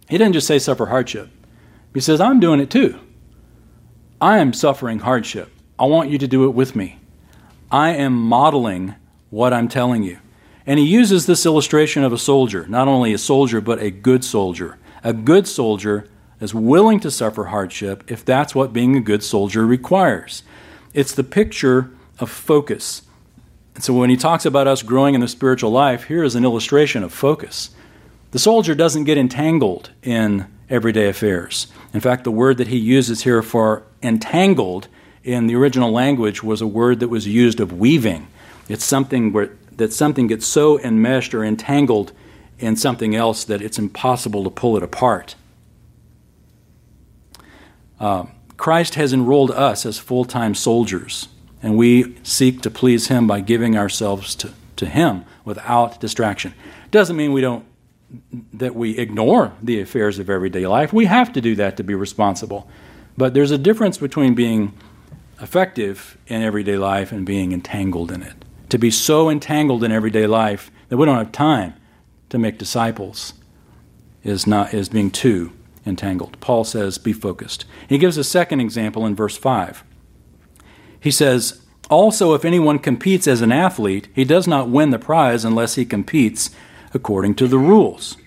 He 0.07 0.17
didn't 0.17 0.33
just 0.33 0.47
say 0.47 0.59
suffer 0.59 0.85
hardship, 0.85 1.29
he 1.93 1.99
says, 1.99 2.21
I'm 2.21 2.39
doing 2.39 2.61
it 2.61 2.69
too. 2.69 2.99
I 4.21 4.39
am 4.39 4.53
suffering 4.53 4.99
hardship. 4.99 5.51
I 5.77 5.85
want 5.85 6.09
you 6.09 6.17
to 6.17 6.27
do 6.27 6.45
it 6.45 6.53
with 6.53 6.75
me. 6.75 6.99
I 7.69 7.89
am 7.89 8.13
modeling 8.13 8.95
what 9.29 9.51
I'm 9.51 9.67
telling 9.67 10.03
you. 10.03 10.19
And 10.65 10.79
he 10.79 10.85
uses 10.85 11.25
this 11.25 11.45
illustration 11.45 12.03
of 12.03 12.13
a 12.13 12.17
soldier, 12.17 12.65
not 12.67 12.87
only 12.87 13.13
a 13.13 13.17
soldier, 13.17 13.59
but 13.59 13.81
a 13.81 13.91
good 13.91 14.23
soldier. 14.23 14.77
A 15.03 15.13
good 15.13 15.47
soldier 15.47 16.07
is 16.39 16.55
willing 16.55 16.99
to 17.01 17.11
suffer 17.11 17.45
hardship 17.45 18.09
if 18.09 18.23
that's 18.23 18.55
what 18.55 18.73
being 18.73 18.95
a 18.95 19.01
good 19.01 19.21
soldier 19.21 19.65
requires. 19.65 20.43
It's 20.93 21.13
the 21.13 21.23
picture 21.23 21.91
of 22.19 22.29
focus. 22.29 23.01
And 23.75 23.83
so 23.83 23.93
when 23.93 24.09
he 24.09 24.17
talks 24.17 24.45
about 24.45 24.67
us 24.67 24.81
growing 24.81 25.13
in 25.13 25.21
the 25.21 25.27
spiritual 25.27 25.71
life, 25.71 26.05
here 26.05 26.23
is 26.23 26.35
an 26.35 26.45
illustration 26.45 27.03
of 27.03 27.13
focus. 27.13 27.71
The 28.31 28.39
soldier 28.39 28.73
doesn't 28.75 29.03
get 29.03 29.17
entangled 29.17 29.91
in 30.01 30.47
everyday 30.69 31.07
affairs. 31.07 31.67
In 31.93 31.99
fact, 31.99 32.23
the 32.23 32.31
word 32.31 32.57
that 32.57 32.67
he 32.67 32.77
uses 32.77 33.23
here 33.23 33.41
for 33.41 33.83
entangled 34.01 34.87
in 35.23 35.47
the 35.47 35.55
original 35.55 35.91
language 35.91 36.43
was 36.43 36.61
a 36.61 36.67
word 36.67 36.99
that 36.99 37.07
was 37.07 37.27
used 37.27 37.59
of 37.59 37.73
weaving. 37.73 38.27
It's 38.67 38.85
something 38.85 39.31
where 39.31 39.51
that 39.77 39.93
something 39.93 40.27
gets 40.27 40.47
so 40.47 40.79
enmeshed 40.79 41.33
or 41.33 41.43
entangled 41.43 42.11
in 42.59 42.75
something 42.75 43.15
else 43.15 43.43
that 43.43 43.61
it's 43.61 43.77
impossible 43.77 44.43
to 44.43 44.49
pull 44.49 44.77
it 44.77 44.83
apart. 44.83 45.35
Uh, 47.99 48.25
Christ 48.57 48.95
has 48.95 49.11
enrolled 49.13 49.51
us 49.51 49.85
as 49.85 49.97
full 49.97 50.25
time 50.25 50.55
soldiers, 50.55 51.27
and 51.61 51.77
we 51.77 52.15
seek 52.23 52.61
to 52.61 52.69
please 52.69 53.07
Him 53.07 53.27
by 53.27 53.41
giving 53.41 53.77
ourselves 53.77 54.35
to, 54.35 54.53
to 54.77 54.85
Him 54.85 55.25
without 55.43 55.99
distraction. 55.99 56.53
Doesn't 56.91 57.15
mean 57.15 57.33
we 57.33 57.41
don't 57.41 57.65
that 58.53 58.75
we 58.75 58.97
ignore 58.97 59.53
the 59.61 59.81
affairs 59.81 60.19
of 60.19 60.29
everyday 60.29 60.67
life. 60.67 60.93
We 60.93 61.05
have 61.05 61.33
to 61.33 61.41
do 61.41 61.55
that 61.55 61.77
to 61.77 61.83
be 61.83 61.95
responsible. 61.95 62.69
But 63.17 63.33
there's 63.33 63.51
a 63.51 63.57
difference 63.57 63.97
between 63.97 64.35
being 64.35 64.73
effective 65.41 66.17
in 66.27 66.41
everyday 66.41 66.77
life 66.77 67.11
and 67.11 67.25
being 67.25 67.51
entangled 67.51 68.11
in 68.11 68.21
it. 68.21 68.33
To 68.69 68.77
be 68.77 68.91
so 68.91 69.29
entangled 69.29 69.83
in 69.83 69.91
everyday 69.91 70.27
life 70.27 70.71
that 70.89 70.97
we 70.97 71.05
don't 71.05 71.17
have 71.17 71.31
time 71.31 71.73
to 72.29 72.37
make 72.37 72.57
disciples 72.57 73.33
is 74.23 74.47
not 74.47 74.73
is 74.73 74.89
being 74.89 75.11
too 75.11 75.51
entangled. 75.85 76.39
Paul 76.39 76.63
says, 76.63 76.97
be 76.97 77.13
focused. 77.13 77.65
He 77.87 77.97
gives 77.97 78.17
a 78.17 78.23
second 78.23 78.59
example 78.59 79.05
in 79.05 79.15
verse 79.15 79.37
5. 79.37 79.83
He 80.99 81.11
says, 81.11 81.61
Also, 81.89 82.33
if 82.33 82.43
anyone 82.43 82.79
competes 82.79 83.27
as 83.27 83.41
an 83.41 83.51
athlete, 83.51 84.07
he 84.13 84.25
does 84.25 84.47
not 84.47 84.69
win 84.69 84.89
the 84.89 84.99
prize 84.99 85.45
unless 85.45 85.75
he 85.75 85.85
competes 85.85 86.49
according 86.95 87.35
to 87.35 87.47
the 87.47 87.59
rules. 87.59 88.17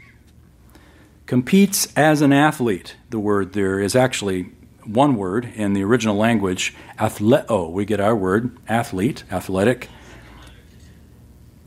Competes 1.26 1.92
as 1.96 2.20
an 2.20 2.32
athlete. 2.32 2.94
The 3.10 3.18
word 3.18 3.54
there 3.54 3.80
is 3.80 3.96
actually 3.96 4.50
one 4.84 5.16
word 5.16 5.46
in 5.56 5.72
the 5.72 5.82
original 5.82 6.16
language, 6.16 6.74
athleo. 6.98 7.70
We 7.70 7.84
get 7.84 7.98
our 7.98 8.14
word, 8.14 8.56
athlete, 8.68 9.24
athletic. 9.32 9.88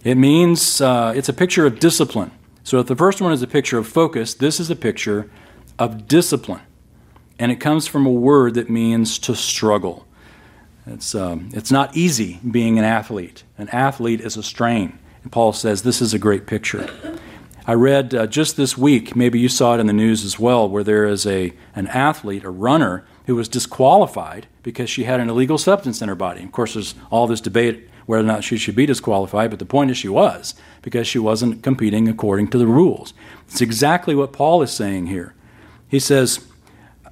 It 0.04 0.16
means 0.16 0.80
uh, 0.80 1.14
it's 1.16 1.30
a 1.30 1.34
picture 1.34 1.66
of 1.66 1.80
discipline. 1.80 2.32
So 2.64 2.80
if 2.80 2.88
the 2.88 2.96
first 2.96 3.22
one 3.22 3.34
is 3.34 3.42
a 3.42 3.48
picture 3.48 3.78
of 3.78 3.88
focus, 3.88 4.34
this 4.34 4.60
is 4.60 4.70
a 4.70 4.76
picture 4.76 5.30
of 5.78 6.08
discipline. 6.08 6.62
And 7.38 7.52
it 7.52 7.58
comes 7.58 7.88
from 7.88 8.06
a 8.06 8.12
word 8.12 8.54
that 8.54 8.70
means 8.70 9.18
to 9.20 9.36
struggle. 9.36 10.08
It's, 10.86 11.14
um, 11.16 11.50
it's 11.54 11.72
not 11.72 11.96
easy 11.96 12.40
being 12.50 12.78
an 12.78 12.86
athlete. 12.86 13.44
An 13.58 13.70
athlete 13.70 14.22
is 14.22 14.38
a 14.38 14.44
strain. 14.44 15.00
And 15.24 15.32
Paul 15.32 15.54
says 15.54 15.82
this 15.82 16.02
is 16.02 16.14
a 16.14 16.20
great 16.20 16.48
picture. 16.48 16.90
I 17.68 17.74
read 17.74 18.16
uh, 18.16 18.28
just 18.28 18.58
this 18.58 18.78
week, 18.78 19.16
maybe 19.16 19.40
you 19.40 19.48
saw 19.48 19.76
it 19.76 19.80
in 19.80 19.88
the 19.88 19.94
news 19.94 20.26
as 20.26 20.40
well, 20.40 20.68
where 20.68 20.84
there 20.84 21.06
is 21.06 21.28
a, 21.28 21.54
an 21.76 21.88
athlete, 21.88 22.44
a 22.44 22.50
runner, 22.50 23.06
who 23.28 23.36
was 23.36 23.48
disqualified 23.48 24.48
because 24.64 24.90
she 24.90 25.04
had 25.04 25.20
an 25.20 25.30
illegal 25.30 25.58
substance 25.58 26.02
in 26.02 26.10
her 26.10 26.16
body. 26.16 26.44
Of 26.44 26.52
course, 26.52 26.74
there's 26.74 26.96
all 27.12 27.28
this 27.28 27.40
debate 27.40 27.88
whether 28.06 28.24
or 28.24 28.28
not 28.28 28.44
she 28.44 28.58
should 28.58 28.76
be 28.76 28.86
disqualified, 28.86 29.52
but 29.52 29.60
the 29.60 29.66
point 29.66 29.92
is 29.92 29.98
she 29.98 30.10
was 30.10 30.56
because 30.82 31.08
she 31.08 31.20
wasn't 31.20 31.64
competing 31.64 32.08
according 32.08 32.48
to 32.50 32.58
the 32.58 32.68
rules. 32.68 33.14
It's 33.48 33.62
exactly 33.62 34.16
what 34.16 34.34
Paul 34.34 34.62
is 34.64 34.72
saying 34.72 35.08
here. 35.08 35.36
He 35.88 36.00
says, 36.00 36.46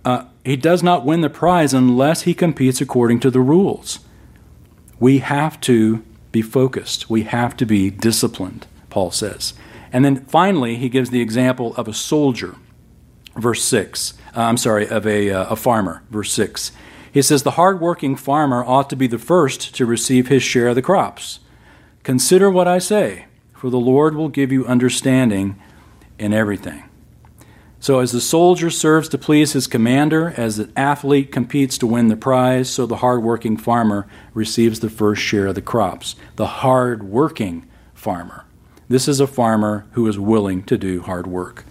uh, 0.04 0.26
he 0.44 0.56
does 0.56 0.82
not 0.82 1.06
win 1.06 1.22
the 1.22 1.30
prize 1.30 1.74
unless 1.74 2.24
he 2.24 2.34
competes 2.34 2.82
according 2.82 3.20
to 3.22 3.32
the 3.32 3.40
rules. 3.40 4.00
We 5.00 5.20
have 5.20 5.62
to 5.62 6.04
be 6.32 6.42
focused, 6.42 7.10
we 7.10 7.24
have 7.24 7.58
to 7.58 7.66
be 7.66 7.90
disciplined, 7.90 8.68
Paul 8.90 9.12
says. 9.12 9.54
And 9.92 10.06
then 10.06 10.26
finally, 10.26 10.76
he 10.76 10.90
gives 10.90 11.10
the 11.10 11.22
example 11.22 11.76
of 11.76 11.88
a 11.88 11.94
soldier, 11.94 12.56
verse 13.36 13.64
6. 13.64 14.14
Uh, 14.36 14.42
I'm 14.42 14.58
sorry, 14.58 14.88
of 14.88 15.08
a, 15.08 15.32
uh, 15.32 15.46
a 15.48 15.56
farmer, 15.56 16.04
verse 16.10 16.32
6. 16.34 16.72
He 17.12 17.22
says, 17.22 17.44
The 17.44 17.52
hardworking 17.52 18.16
farmer 18.16 18.64
ought 18.64 18.90
to 18.92 18.96
be 18.96 19.08
the 19.08 19.18
first 19.18 19.74
to 19.76 19.86
receive 19.86 20.28
his 20.28 20.44
share 20.44 20.68
of 20.68 20.76
the 20.76 20.82
crops. 20.82 21.40
Consider 22.04 22.50
what 22.50 22.68
I 22.68 22.78
say, 22.80 23.26
for 23.54 23.70
the 23.70 23.80
Lord 23.80 24.16
will 24.16 24.30
give 24.30 24.52
you 24.52 24.66
understanding 24.66 25.60
in 26.18 26.34
everything. 26.34 26.89
So, 27.82 28.00
as 28.00 28.12
the 28.12 28.20
soldier 28.20 28.70
serves 28.70 29.08
to 29.10 29.18
please 29.18 29.54
his 29.54 29.66
commander, 29.66 30.34
as 30.36 30.58
the 30.58 30.70
athlete 30.76 31.32
competes 31.32 31.78
to 31.78 31.88
win 31.88 32.10
the 32.10 32.18
prize, 32.18 32.70
so 32.70 32.86
the 32.86 32.98
hardworking 32.98 33.56
farmer 33.56 34.06
receives 34.34 34.82
the 34.82 34.90
first 34.90 35.22
share 35.22 35.48
of 35.48 35.56
the 35.56 35.62
crops. 35.62 36.16
The 36.36 36.48
hardworking 36.48 37.66
farmer. 37.94 38.46
This 38.90 39.08
is 39.08 39.22
a 39.22 39.28
farmer 39.28 39.86
who 39.92 40.06
is 40.08 40.20
willing 40.20 40.64
to 40.64 40.78
do 40.78 41.02
hard 41.04 41.26
work. 41.26 41.64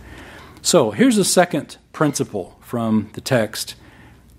So, 0.63 0.93
here's 0.93 1.19
a 1.19 1.27
second 1.27 1.77
principle 1.93 2.57
from 2.63 3.11
the 3.13 3.21
text, 3.21 3.75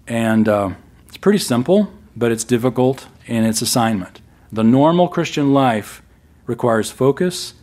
and 0.08 0.49
uh, 0.49 0.71
it's 1.08 1.17
pretty 1.17 1.39
simple, 1.39 1.93
but 2.15 2.32
it's 2.32 2.43
difficult 2.43 3.08
in 3.27 3.45
its 3.45 3.62
assignment. 3.62 4.21
The 4.51 4.63
normal 4.63 5.08
Christian 5.08 5.53
life 5.53 6.01
requires 6.47 6.89
focus, 6.89 7.53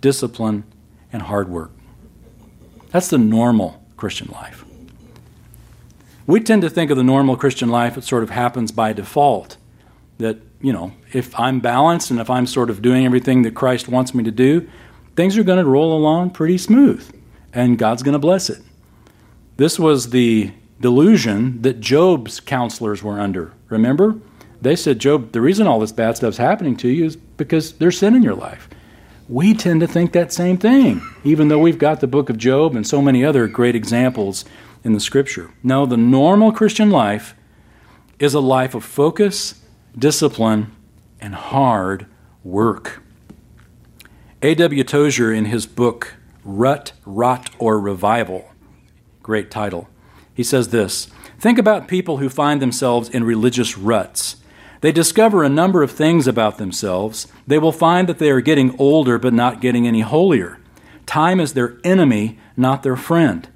discipline, 0.00 0.62
and 1.12 1.22
hard 1.22 1.48
work. 1.48 1.72
That's 2.90 3.08
the 3.08 3.18
normal 3.18 3.82
Christian 3.96 4.28
life. 4.32 4.64
We 6.26 6.40
tend 6.40 6.62
to 6.62 6.70
think 6.70 6.90
of 6.90 6.96
the 6.96 7.04
normal 7.04 7.36
Christian 7.36 7.70
life, 7.70 7.96
it 7.96 8.04
sort 8.04 8.22
of 8.22 8.30
happens 8.30 8.72
by 8.72 8.92
default. 8.92 9.56
That, 10.18 10.38
you 10.60 10.72
know, 10.72 10.92
if 11.12 11.38
I'm 11.38 11.60
balanced 11.60 12.10
and 12.10 12.20
if 12.20 12.28
I'm 12.28 12.46
sort 12.46 12.70
of 12.70 12.82
doing 12.82 13.06
everything 13.06 13.42
that 13.42 13.54
Christ 13.54 13.88
wants 13.88 14.14
me 14.14 14.22
to 14.24 14.30
do, 14.30 14.68
things 15.16 15.38
are 15.38 15.42
going 15.42 15.58
to 15.58 15.68
roll 15.68 15.96
along 15.96 16.30
pretty 16.30 16.58
smooth 16.58 17.04
and 17.52 17.78
God's 17.78 18.02
going 18.02 18.12
to 18.12 18.18
bless 18.18 18.50
it. 18.50 18.62
This 19.56 19.78
was 19.78 20.10
the 20.10 20.52
delusion 20.80 21.62
that 21.62 21.80
Job's 21.80 22.40
counselors 22.40 23.02
were 23.02 23.18
under. 23.18 23.52
Remember? 23.68 24.16
They 24.62 24.76
said, 24.76 24.98
Job, 24.98 25.32
the 25.32 25.40
reason 25.40 25.66
all 25.66 25.80
this 25.80 25.92
bad 25.92 26.16
stuff's 26.16 26.36
happening 26.36 26.76
to 26.78 26.88
you 26.88 27.06
is 27.06 27.16
because 27.16 27.72
there's 27.72 27.98
sin 27.98 28.14
in 28.14 28.22
your 28.22 28.34
life 28.34 28.68
we 29.30 29.54
tend 29.54 29.78
to 29.78 29.86
think 29.86 30.10
that 30.10 30.32
same 30.32 30.58
thing, 30.58 31.00
even 31.22 31.46
though 31.46 31.58
we've 31.60 31.78
got 31.78 32.00
the 32.00 32.08
book 32.08 32.28
of 32.28 32.36
Job 32.36 32.74
and 32.74 32.84
so 32.84 33.00
many 33.00 33.24
other 33.24 33.46
great 33.46 33.76
examples 33.76 34.44
in 34.82 34.92
the 34.92 34.98
scripture. 34.98 35.52
No, 35.62 35.86
the 35.86 35.96
normal 35.96 36.50
Christian 36.50 36.90
life 36.90 37.36
is 38.18 38.34
a 38.34 38.40
life 38.40 38.74
of 38.74 38.84
focus, 38.84 39.62
discipline, 39.96 40.74
and 41.20 41.36
hard 41.36 42.06
work. 42.42 43.04
A.W. 44.42 44.82
Tozer, 44.82 45.32
in 45.32 45.44
his 45.44 45.64
book 45.64 46.14
Rut, 46.42 46.90
Rot, 47.06 47.50
or 47.60 47.78
Revival, 47.78 48.50
great 49.22 49.48
title, 49.48 49.88
he 50.34 50.42
says 50.42 50.70
this 50.70 51.06
Think 51.38 51.56
about 51.56 51.86
people 51.86 52.16
who 52.16 52.28
find 52.28 52.60
themselves 52.60 53.08
in 53.08 53.22
religious 53.22 53.78
ruts 53.78 54.40
they 54.80 54.92
discover 54.92 55.44
a 55.44 55.50
number 55.50 55.82
of 55.82 55.90
things 55.90 56.26
about 56.26 56.58
themselves. 56.58 57.26
They 57.50 57.58
will 57.58 57.72
find 57.72 58.08
that 58.08 58.20
they 58.20 58.30
are 58.30 58.40
getting 58.40 58.78
older 58.78 59.18
but 59.18 59.34
not 59.34 59.60
getting 59.60 59.84
any 59.84 60.02
holier. 60.02 60.58
Time 61.04 61.40
is 61.40 61.54
their 61.54 61.78
enemy, 61.82 62.38
not 62.56 62.84
their 62.84 62.94
friend. 62.94 63.48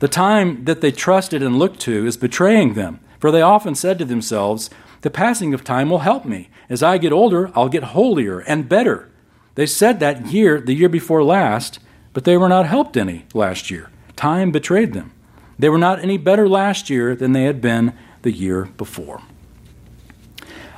The 0.00 0.06
time 0.06 0.66
that 0.66 0.82
they 0.82 0.92
trusted 0.92 1.42
and 1.42 1.58
looked 1.58 1.80
to 1.80 2.06
is 2.06 2.18
betraying 2.18 2.74
them, 2.74 3.00
for 3.18 3.30
they 3.30 3.40
often 3.40 3.74
said 3.74 3.98
to 4.00 4.04
themselves, 4.04 4.68
The 5.00 5.08
passing 5.08 5.54
of 5.54 5.64
time 5.64 5.88
will 5.88 6.00
help 6.00 6.26
me. 6.26 6.50
As 6.68 6.82
I 6.82 6.98
get 6.98 7.10
older, 7.10 7.50
I'll 7.54 7.70
get 7.70 7.84
holier 7.84 8.40
and 8.40 8.68
better. 8.68 9.08
They 9.54 9.64
said 9.64 9.98
that 10.00 10.26
year, 10.26 10.60
the 10.60 10.74
year 10.74 10.90
before 10.90 11.24
last, 11.24 11.78
but 12.12 12.24
they 12.24 12.36
were 12.36 12.50
not 12.50 12.66
helped 12.66 12.98
any 12.98 13.24
last 13.32 13.70
year. 13.70 13.88
Time 14.14 14.50
betrayed 14.50 14.92
them. 14.92 15.10
They 15.58 15.70
were 15.70 15.78
not 15.78 16.00
any 16.00 16.18
better 16.18 16.46
last 16.46 16.90
year 16.90 17.16
than 17.16 17.32
they 17.32 17.44
had 17.44 17.62
been 17.62 17.94
the 18.20 18.30
year 18.30 18.66
before. 18.76 19.22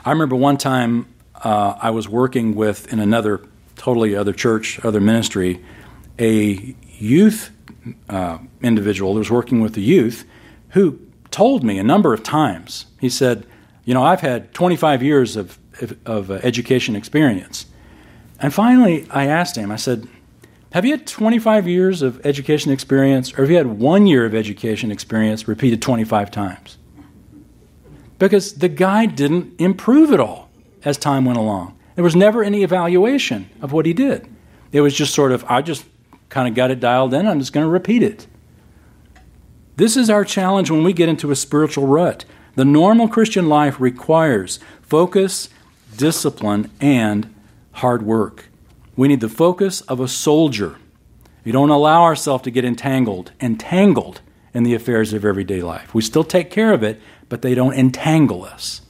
I 0.05 0.13
remember 0.13 0.37
one 0.37 0.57
time 0.57 1.07
uh, 1.43 1.77
I 1.81 1.91
was 1.91 2.09
working 2.09 2.55
with 2.55 2.93
in 2.93 3.01
another 3.01 3.43
totally 3.77 4.15
other 4.15 4.33
church, 4.33 4.83
other 4.85 5.01
ministry, 5.01 5.65
a 6.19 6.75
youth 6.99 7.51
uh, 8.09 8.39
individual 8.63 9.15
who 9.15 9.19
was 9.19 9.31
working 9.31 9.61
with 9.61 9.75
the 9.75 9.81
youth 9.81 10.25
who 10.71 11.01
told 11.31 11.65
me 11.65 11.79
a 11.79 11.83
number 11.83 12.13
of 12.13 12.23
times, 12.23 12.87
he 13.01 13.09
said, 13.09 13.47
You 13.85 13.95
know, 13.95 14.03
I've 14.03 14.21
had 14.21 14.53
25 14.53 15.03
years 15.03 15.37
of, 15.37 15.59
of, 15.81 15.97
of 16.05 16.31
uh, 16.31 16.35
education 16.43 16.95
experience. 16.95 17.67
And 18.39 18.53
finally, 18.53 19.07
I 19.11 19.27
asked 19.27 19.57
him, 19.57 19.71
I 19.71 19.77
said, 19.77 20.07
Have 20.73 20.85
you 20.85 20.93
had 20.93 21.07
25 21.07 21.67
years 21.67 22.03
of 22.03 22.25
education 22.27 22.71
experience, 22.71 23.33
or 23.33 23.43
have 23.43 23.51
you 23.51 23.57
had 23.57 23.67
one 23.67 24.07
year 24.07 24.27
of 24.27 24.35
education 24.35 24.91
experience 24.91 25.49
repeated 25.49 25.81
25 25.81 26.31
times? 26.31 26.77
Because 28.19 28.55
the 28.55 28.69
guy 28.69 29.07
didn't 29.07 29.59
improve 29.59 30.13
at 30.13 30.21
all 30.21 30.50
as 30.85 30.97
time 30.97 31.25
went 31.25 31.39
along. 31.39 31.79
There 31.95 32.05
was 32.05 32.17
never 32.17 32.43
any 32.43 32.63
evaluation 32.63 33.51
of 33.61 33.73
what 33.73 33.87
he 33.87 33.93
did. 33.93 34.27
It 34.73 34.81
was 34.81 34.95
just 34.95 35.15
sort 35.15 35.33
of, 35.33 35.45
I 35.49 35.63
just 35.63 35.85
kind 36.29 36.49
of 36.49 36.55
got 36.55 36.71
it 36.71 36.81
dialed 36.81 37.13
in, 37.13 37.27
I'm 37.27 37.41
just 37.41 37.53
going 37.53 37.67
to 37.67 37.71
repeat 37.71 38.03
it. 38.03 38.27
This 39.77 39.97
is 39.97 40.11
our 40.11 40.25
challenge 40.25 40.71
when 40.71 40.85
we 40.85 40.93
get 40.93 41.09
into 41.09 41.31
a 41.31 41.37
spiritual 41.37 41.87
rut. 41.87 42.25
The 42.55 42.65
normal 42.65 43.09
Christian 43.09 43.49
life 43.49 43.81
requires 43.81 44.61
focus, 44.83 45.49
discipline, 45.97 46.71
and 46.81 47.35
hard 47.73 48.03
work. 48.03 48.47
We 48.97 49.09
need 49.09 49.21
the 49.21 49.29
focus 49.29 49.81
of 49.83 50.01
a 50.01 50.09
soldier. 50.09 50.77
We 51.45 51.53
don't 51.53 51.71
allow 51.71 52.03
ourselves 52.03 52.45
to 52.45 52.51
get 52.51 52.65
entangled, 52.65 53.33
entangled 53.41 54.21
in 54.53 54.63
the 54.63 54.75
affairs 54.75 55.13
of 55.13 55.25
everyday 55.25 55.63
life. 55.63 55.95
We 55.95 56.03
still 56.03 56.25
take 56.25 56.51
care 56.51 56.73
of 56.73 56.83
it, 56.83 57.01
but 57.29 57.43
they 57.43 57.55
don't 57.55 57.75
entangle 57.75 58.45
us. 58.45 58.83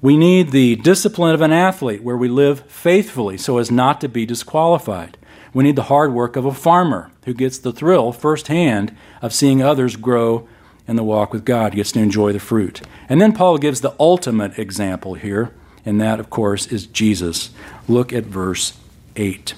We 0.00 0.16
need 0.16 0.50
the 0.50 0.76
discipline 0.76 1.34
of 1.34 1.40
an 1.40 1.52
athlete 1.52 2.02
where 2.02 2.16
we 2.16 2.28
live 2.28 2.60
faithfully 2.70 3.36
so 3.36 3.58
as 3.58 3.70
not 3.70 4.00
to 4.00 4.08
be 4.08 4.24
disqualified. 4.24 5.18
We 5.52 5.64
need 5.64 5.76
the 5.76 5.84
hard 5.84 6.12
work 6.12 6.36
of 6.36 6.44
a 6.44 6.54
farmer 6.54 7.10
who 7.24 7.34
gets 7.34 7.58
the 7.58 7.72
thrill 7.72 8.12
firsthand 8.12 8.96
of 9.20 9.34
seeing 9.34 9.60
others 9.60 9.96
grow 9.96 10.48
in 10.86 10.96
the 10.96 11.04
walk 11.04 11.32
with 11.32 11.44
God, 11.44 11.74
gets 11.74 11.92
to 11.92 12.00
enjoy 12.00 12.32
the 12.32 12.38
fruit. 12.38 12.80
And 13.08 13.20
then 13.20 13.32
Paul 13.32 13.58
gives 13.58 13.80
the 13.80 13.94
ultimate 13.98 14.58
example 14.58 15.14
here, 15.14 15.52
and 15.84 16.00
that, 16.00 16.20
of 16.20 16.30
course, 16.30 16.66
is 16.68 16.86
Jesus. 16.86 17.50
Look 17.88 18.12
at 18.12 18.24
verse 18.24 18.78
8. 19.16 19.54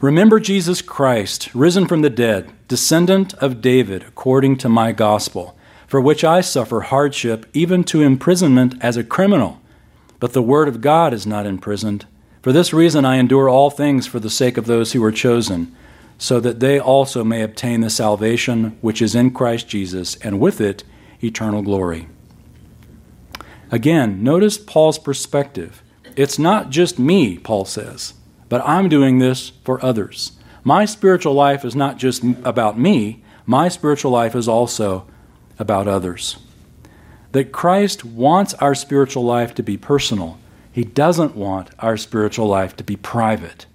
Remember 0.00 0.40
Jesus 0.40 0.80
Christ, 0.80 1.54
risen 1.54 1.86
from 1.86 2.00
the 2.00 2.10
dead, 2.10 2.50
descendant 2.68 3.34
of 3.34 3.60
David, 3.60 4.02
according 4.02 4.56
to 4.58 4.68
my 4.68 4.92
gospel, 4.92 5.58
for 5.90 6.00
which 6.00 6.22
I 6.22 6.40
suffer 6.40 6.82
hardship, 6.82 7.46
even 7.52 7.82
to 7.84 8.00
imprisonment 8.00 8.76
as 8.80 8.96
a 8.96 9.02
criminal. 9.02 9.60
But 10.20 10.34
the 10.34 10.42
word 10.42 10.68
of 10.68 10.80
God 10.80 11.12
is 11.12 11.26
not 11.26 11.46
imprisoned. 11.46 12.06
For 12.42 12.52
this 12.52 12.72
reason 12.72 13.04
I 13.04 13.16
endure 13.16 13.48
all 13.48 13.70
things 13.70 14.06
for 14.06 14.20
the 14.20 14.30
sake 14.30 14.56
of 14.56 14.66
those 14.66 14.92
who 14.92 15.02
are 15.02 15.10
chosen, 15.10 15.74
so 16.16 16.38
that 16.38 16.60
they 16.60 16.78
also 16.78 17.24
may 17.24 17.42
obtain 17.42 17.80
the 17.80 17.90
salvation 17.90 18.78
which 18.80 19.02
is 19.02 19.16
in 19.16 19.32
Christ 19.32 19.66
Jesus, 19.66 20.14
and 20.18 20.38
with 20.38 20.60
it 20.60 20.84
eternal 21.24 21.60
glory. 21.60 22.08
Again, 23.72 24.22
notice 24.22 24.58
Paul's 24.58 24.98
perspective. 24.98 25.82
It's 26.14 26.38
not 26.38 26.70
just 26.70 27.00
me, 27.00 27.36
Paul 27.36 27.64
says, 27.64 28.14
but 28.48 28.62
I'm 28.64 28.88
doing 28.88 29.18
this 29.18 29.50
for 29.64 29.84
others. 29.84 30.38
My 30.62 30.84
spiritual 30.84 31.34
life 31.34 31.64
is 31.64 31.74
not 31.74 31.98
just 31.98 32.22
about 32.44 32.78
me, 32.78 33.24
my 33.44 33.66
spiritual 33.66 34.12
life 34.12 34.36
is 34.36 34.46
also 34.46 35.09
about 35.60 35.86
others. 35.86 36.38
That 37.30 37.52
Christ 37.52 38.04
wants 38.04 38.54
our 38.54 38.74
spiritual 38.74 39.24
life 39.24 39.54
to 39.54 39.62
be 39.62 39.76
personal 39.76 40.40
he 40.72 40.84
doesn't 40.84 41.34
want 41.34 41.70
our 41.78 41.96
spiritual 41.96 42.46
life 42.46 42.76
to 42.76 42.84
be 42.84 42.96
private. 42.96 43.66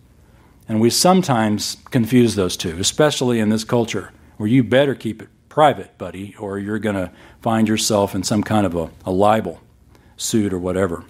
And 0.67 0.79
we 0.79 0.89
sometimes 0.89 1.77
confuse 1.91 2.35
those 2.35 2.57
two, 2.57 2.77
especially 2.79 3.39
in 3.39 3.49
this 3.49 3.63
culture, 3.63 4.11
where 4.37 4.49
you 4.49 4.63
better 4.63 4.95
keep 4.95 5.21
it 5.21 5.29
private, 5.49 5.97
buddy, 5.97 6.35
or 6.39 6.57
you're 6.57 6.79
going 6.79 6.95
to 6.95 7.11
find 7.41 7.67
yourself 7.67 8.15
in 8.15 8.23
some 8.23 8.43
kind 8.43 8.65
of 8.65 8.75
a, 8.75 8.89
a 9.05 9.11
libel 9.11 9.61
suit 10.17 10.53
or 10.53 10.59
whatever. 10.59 11.03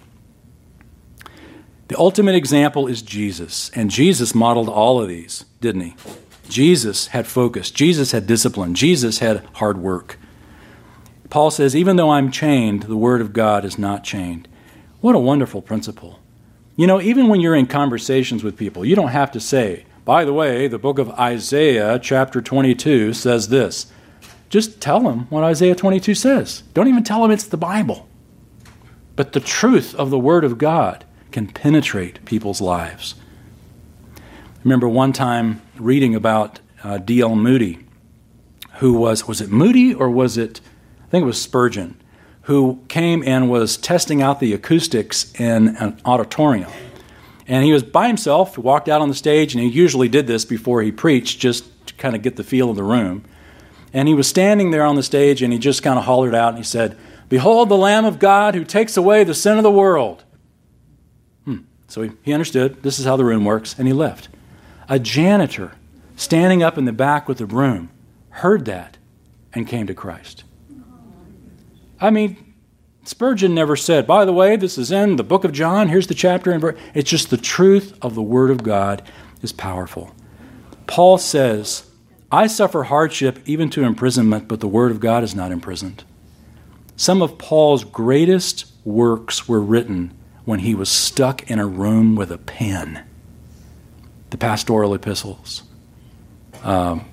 The 1.88 1.98
ultimate 1.98 2.34
example 2.34 2.88
is 2.88 3.00
Jesus, 3.00 3.70
and 3.70 3.90
Jesus 3.90 4.34
modeled 4.34 4.68
all 4.68 5.00
of 5.00 5.08
these, 5.08 5.44
didn't 5.60 5.82
he? 5.82 5.96
Jesus 6.48 7.08
had 7.08 7.26
focus, 7.26 7.70
Jesus 7.70 8.12
had 8.12 8.26
discipline, 8.26 8.74
Jesus 8.74 9.18
had 9.20 9.44
hard 9.54 9.78
work. 9.78 10.18
Paul 11.30 11.50
says, 11.50 11.74
Even 11.74 11.96
though 11.96 12.10
I'm 12.10 12.30
chained, 12.30 12.84
the 12.84 12.96
Word 12.96 13.20
of 13.20 13.32
God 13.32 13.64
is 13.64 13.78
not 13.78 14.04
chained. 14.04 14.48
What 15.00 15.14
a 15.14 15.20
wonderful 15.20 15.62
principle. 15.62 16.20
You 16.76 16.86
know, 16.86 17.00
even 17.00 17.28
when 17.28 17.40
you're 17.40 17.54
in 17.54 17.66
conversations 17.66 18.44
with 18.44 18.56
people, 18.56 18.84
you 18.84 18.94
don't 18.94 19.08
have 19.08 19.32
to 19.32 19.40
say, 19.40 19.86
by 20.04 20.24
the 20.24 20.32
way, 20.32 20.68
the 20.68 20.78
book 20.78 20.98
of 20.98 21.10
Isaiah, 21.10 21.98
chapter 21.98 22.40
22, 22.40 23.12
says 23.12 23.48
this. 23.48 23.86
Just 24.48 24.80
tell 24.80 25.00
them 25.00 25.26
what 25.30 25.42
Isaiah 25.42 25.74
22 25.74 26.14
says. 26.14 26.62
Don't 26.74 26.88
even 26.88 27.02
tell 27.02 27.22
them 27.22 27.30
it's 27.30 27.46
the 27.46 27.56
Bible. 27.56 28.06
But 29.16 29.32
the 29.32 29.40
truth 29.40 29.94
of 29.94 30.10
the 30.10 30.18
Word 30.18 30.44
of 30.44 30.58
God 30.58 31.04
can 31.32 31.48
penetrate 31.48 32.24
people's 32.24 32.60
lives. 32.60 33.14
I 34.16 34.20
remember 34.62 34.88
one 34.88 35.12
time 35.12 35.62
reading 35.76 36.14
about 36.14 36.60
uh, 36.84 36.98
D.L. 36.98 37.34
Moody, 37.34 37.80
who 38.74 38.92
was, 38.92 39.26
was 39.26 39.40
it 39.40 39.50
Moody 39.50 39.92
or 39.92 40.10
was 40.10 40.38
it, 40.38 40.60
I 41.06 41.08
think 41.08 41.22
it 41.22 41.26
was 41.26 41.40
Spurgeon, 41.40 42.00
who 42.42 42.80
came 42.88 43.22
and 43.22 43.48
was 43.48 43.76
testing 43.76 44.22
out 44.22 44.40
the 44.40 44.52
acoustics 44.52 45.32
in 45.38 45.76
an 45.76 46.00
auditorium. 46.04 46.70
And 47.46 47.64
he 47.64 47.72
was 47.72 47.84
by 47.84 48.08
himself, 48.08 48.58
walked 48.58 48.88
out 48.88 49.00
on 49.00 49.08
the 49.08 49.14
stage, 49.14 49.54
and 49.54 49.62
he 49.62 49.70
usually 49.70 50.08
did 50.08 50.26
this 50.26 50.44
before 50.44 50.82
he 50.82 50.90
preached 50.90 51.38
just 51.38 51.64
to 51.86 51.94
kind 51.94 52.16
of 52.16 52.22
get 52.22 52.34
the 52.34 52.42
feel 52.42 52.70
of 52.70 52.76
the 52.76 52.82
room. 52.82 53.24
And 53.92 54.08
he 54.08 54.14
was 54.14 54.26
standing 54.26 54.72
there 54.72 54.84
on 54.84 54.96
the 54.96 55.02
stage 55.02 55.42
and 55.42 55.52
he 55.52 55.58
just 55.58 55.82
kind 55.82 55.98
of 55.98 56.04
hollered 56.04 56.34
out 56.34 56.50
and 56.50 56.58
he 56.58 56.64
said, 56.64 56.98
Behold 57.28 57.68
the 57.68 57.76
Lamb 57.76 58.04
of 58.04 58.18
God 58.18 58.54
who 58.54 58.64
takes 58.64 58.96
away 58.96 59.24
the 59.24 59.34
sin 59.34 59.56
of 59.56 59.62
the 59.62 59.70
world. 59.70 60.24
Hmm. 61.44 61.58
So 61.88 62.02
he, 62.02 62.10
he 62.22 62.32
understood 62.32 62.82
this 62.82 62.98
is 62.98 63.04
how 63.04 63.16
the 63.16 63.24
room 63.24 63.44
works, 63.44 63.76
and 63.78 63.88
he 63.88 63.94
left. 63.94 64.28
A 64.88 64.98
janitor 64.98 65.72
standing 66.16 66.62
up 66.62 66.78
in 66.78 66.84
the 66.84 66.92
back 66.92 67.28
with 67.28 67.38
the 67.38 67.46
broom 67.46 67.90
heard 68.30 68.64
that 68.66 68.98
and 69.52 69.66
came 69.66 69.86
to 69.86 69.94
Christ. 69.94 70.44
I 72.00 72.10
mean, 72.10 72.54
Spurgeon 73.04 73.54
never 73.54 73.76
said, 73.76 74.06
by 74.06 74.24
the 74.24 74.32
way, 74.32 74.56
this 74.56 74.76
is 74.78 74.90
in 74.90 75.16
the 75.16 75.24
book 75.24 75.44
of 75.44 75.52
John, 75.52 75.88
here's 75.88 76.08
the 76.08 76.14
chapter 76.14 76.50
and. 76.50 76.76
It's 76.94 77.08
just 77.08 77.30
the 77.30 77.36
truth 77.36 77.96
of 78.02 78.14
the 78.14 78.22
Word 78.22 78.50
of 78.50 78.62
God 78.62 79.02
is 79.42 79.52
powerful. 79.52 80.12
Paul 80.86 81.18
says, 81.18 81.88
I 82.30 82.48
suffer 82.48 82.84
hardship 82.84 83.38
even 83.46 83.70
to 83.70 83.84
imprisonment, 83.84 84.48
but 84.48 84.60
the 84.60 84.68
Word 84.68 84.90
of 84.90 85.00
God 85.00 85.22
is 85.22 85.34
not 85.34 85.52
imprisoned. 85.52 86.04
Some 86.96 87.22
of 87.22 87.38
Paul's 87.38 87.84
greatest 87.84 88.66
works 88.84 89.48
were 89.48 89.60
written 89.60 90.16
when 90.44 90.60
he 90.60 90.74
was 90.74 90.88
stuck 90.88 91.48
in 91.50 91.58
a 91.58 91.66
room 91.66 92.16
with 92.16 92.30
a 92.30 92.38
pen. 92.38 93.04
The 94.30 94.38
pastoral 94.38 94.94
epistles. 94.94 95.62
Um, 96.62 97.04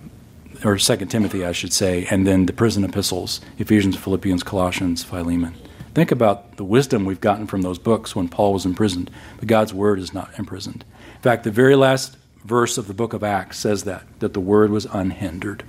or 0.63 0.77
Second 0.77 1.09
Timothy, 1.09 1.45
I 1.45 1.51
should 1.51 1.73
say, 1.73 2.07
and 2.09 2.25
then 2.25 2.45
the 2.45 2.53
prison 2.53 2.83
epistles, 2.83 3.41
Ephesians, 3.57 3.95
Philippians, 3.95 4.43
Colossians, 4.43 5.03
Philemon. 5.03 5.55
Think 5.93 6.11
about 6.11 6.57
the 6.57 6.63
wisdom 6.63 7.05
we've 7.05 7.21
gotten 7.21 7.45
from 7.45 7.61
those 7.61 7.77
books 7.77 8.15
when 8.15 8.27
Paul 8.27 8.53
was 8.53 8.65
imprisoned, 8.65 9.11
but 9.37 9.47
God's 9.47 9.73
word 9.73 9.99
is 9.99 10.13
not 10.13 10.31
imprisoned. 10.39 10.85
In 11.15 11.21
fact, 11.21 11.43
the 11.43 11.51
very 11.51 11.75
last 11.75 12.17
verse 12.43 12.77
of 12.77 12.87
the 12.87 12.93
book 12.93 13.13
of 13.13 13.23
Acts 13.23 13.59
says 13.59 13.83
that, 13.83 14.03
that 14.19 14.33
the 14.33 14.39
word 14.39 14.71
was 14.71 14.85
unhindered. 14.85 15.63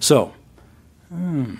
So, 0.00 0.34
hmm, 1.08 1.54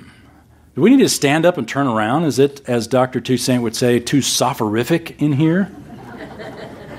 do 0.74 0.80
we 0.80 0.90
need 0.90 1.02
to 1.02 1.08
stand 1.08 1.46
up 1.46 1.56
and 1.56 1.68
turn 1.68 1.86
around? 1.86 2.24
Is 2.24 2.38
it, 2.38 2.68
as 2.68 2.88
Dr. 2.88 3.20
Toussaint 3.20 3.62
would 3.62 3.76
say, 3.76 4.00
too 4.00 4.20
soporific 4.20 5.22
in 5.22 5.34
here? 5.34 5.70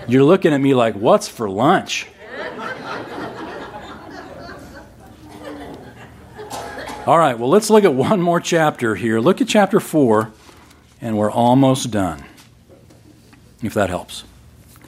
You're 0.07 0.23
looking 0.23 0.53
at 0.53 0.61
me 0.61 0.73
like, 0.73 0.95
what's 0.95 1.27
for 1.27 1.49
lunch? 1.49 2.07
All 7.05 7.19
right, 7.19 7.37
well, 7.37 7.49
let's 7.49 7.69
look 7.69 7.83
at 7.83 7.93
one 7.93 8.19
more 8.19 8.39
chapter 8.39 8.95
here. 8.95 9.19
Look 9.19 9.39
at 9.39 9.47
chapter 9.47 9.79
4, 9.79 10.31
and 10.99 11.15
we're 11.15 11.29
almost 11.29 11.91
done, 11.91 12.23
if 13.61 13.75
that 13.75 13.89
helps. 13.89 14.23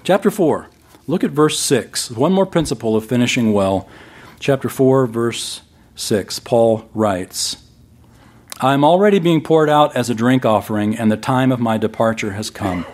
Chapter 0.04 0.32
4, 0.32 0.68
look 1.06 1.24
at 1.24 1.30
verse 1.30 1.60
6. 1.60 2.10
One 2.10 2.34
more 2.34 2.48
principle 2.48 2.96
of 2.96 3.06
finishing 3.06 3.54
well. 3.54 3.88
Chapter 4.40 4.68
4, 4.68 5.06
verse 5.06 5.62
6, 5.96 6.40
Paul 6.40 6.90
writes 6.96 7.58
I 8.60 8.74
am 8.74 8.84
already 8.84 9.20
being 9.20 9.44
poured 9.44 9.70
out 9.70 9.96
as 9.96 10.10
a 10.10 10.16
drink 10.16 10.44
offering, 10.44 10.98
and 10.98 11.12
the 11.12 11.18
time 11.18 11.52
of 11.52 11.60
my 11.60 11.78
departure 11.78 12.32
has 12.32 12.50
come. 12.50 12.88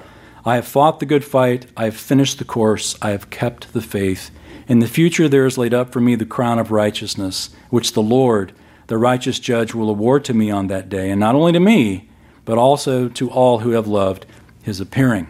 I 0.44 0.56
have 0.56 0.68
fought 0.68 1.00
the 1.00 1.06
good 1.06 1.24
fight, 1.24 1.68
I 1.78 1.86
have 1.86 1.96
finished 1.96 2.40
the 2.40 2.46
course, 2.46 2.98
I 3.02 3.12
have 3.12 3.30
kept 3.30 3.72
the 3.72 3.82
faith. 3.82 4.32
In 4.68 4.80
the 4.80 4.88
future 4.88 5.30
there 5.30 5.46
is 5.46 5.58
laid 5.58 5.74
up 5.74 5.94
for 5.94 6.02
me 6.02 6.16
the 6.16 6.26
crown 6.26 6.60
of 6.60 6.72
righteousness, 6.72 7.52
which 7.70 7.94
the 7.94 8.04
Lord, 8.04 8.52
the 8.88 8.98
righteous 8.98 9.40
judge 9.40 9.74
will 9.74 9.90
award 9.90 10.26
to 10.26 10.34
me 10.34 10.52
on 10.52 10.68
that 10.68 10.90
day, 10.90 11.10
and 11.10 11.20
not 11.20 11.36
only 11.36 11.52
to 11.52 11.60
me, 11.60 12.10
but 12.46 12.58
also 12.58 13.08
to 13.10 13.30
all 13.30 13.60
who 13.60 13.72
have 13.72 13.88
loved 13.88 14.26
his 14.62 14.80
appearing. 14.80 15.28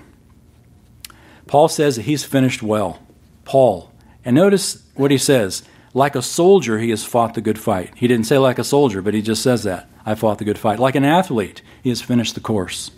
Paul 1.48 1.68
says 1.68 1.96
that 1.96 2.04
he's 2.04 2.24
finished 2.24 2.64
well. 2.64 3.00
Paul. 3.46 3.92
And 4.26 4.36
notice 4.36 4.84
what 4.96 5.12
he 5.12 5.18
says. 5.18 5.64
Like 5.94 6.16
a 6.16 6.22
soldier, 6.24 6.80
he 6.80 6.90
has 6.90 7.06
fought 7.06 7.36
the 7.36 7.42
good 7.42 7.60
fight. 7.60 7.92
He 7.96 8.08
didn't 8.08 8.26
say 8.26 8.40
like 8.40 8.58
a 8.58 8.64
soldier, 8.64 9.02
but 9.02 9.14
he 9.14 9.22
just 9.22 9.44
says 9.44 9.64
that. 9.64 9.88
I 10.06 10.16
fought 10.16 10.40
the 10.40 10.46
good 10.46 10.58
fight. 10.58 10.80
Like 10.80 10.96
an 10.96 11.06
athlete, 11.06 11.62
he 11.84 11.90
has 11.90 12.02
finished 12.02 12.34
the 12.34 12.42
course. 12.42 12.90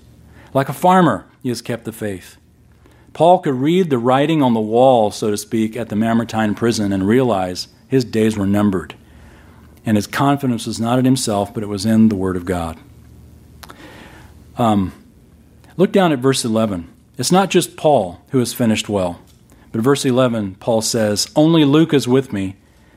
Like 0.53 0.69
a 0.69 0.73
farmer, 0.73 1.27
he 1.43 1.49
has 1.49 1.61
kept 1.61 1.83
the 1.83 1.91
faith. 1.91 2.37
Paul 3.11 3.39
could 3.39 3.55
read 3.55 3.89
the 3.89 3.97
writing 3.97 4.41
on 4.41 4.53
the 4.53 4.61
wall, 4.61 5.11
so 5.11 5.31
to 5.31 5.37
speak, 5.37 5.75
at 5.75 5.89
the 5.89 5.95
Mamertine 5.95 6.55
prison 6.55 6.93
and 6.93 7.07
realize 7.07 7.67
his 7.87 8.05
days 8.05 8.37
were 8.37 8.47
numbered. 8.47 8.95
And 9.85 9.97
his 9.97 10.07
confidence 10.07 10.65
was 10.65 10.79
not 10.79 10.97
in 10.99 11.05
himself, 11.05 11.53
but 11.53 11.63
it 11.63 11.69
was 11.69 11.85
in 11.85 12.09
the 12.09 12.15
Word 12.15 12.35
of 12.35 12.45
God. 12.45 12.77
Um, 14.57 14.93
look 15.77 15.91
down 15.91 16.11
at 16.11 16.19
verse 16.19 16.43
11. 16.43 16.91
It's 17.17 17.31
not 17.31 17.49
just 17.49 17.77
Paul 17.77 18.21
who 18.29 18.39
has 18.39 18.53
finished 18.53 18.89
well, 18.89 19.21
but 19.71 19.81
verse 19.81 20.05
11, 20.05 20.55
Paul 20.55 20.81
says, 20.81 21.29
Only 21.35 21.65
Luke 21.65 21.93
is 21.93 22.07
with 22.07 22.33
me. 22.33 22.55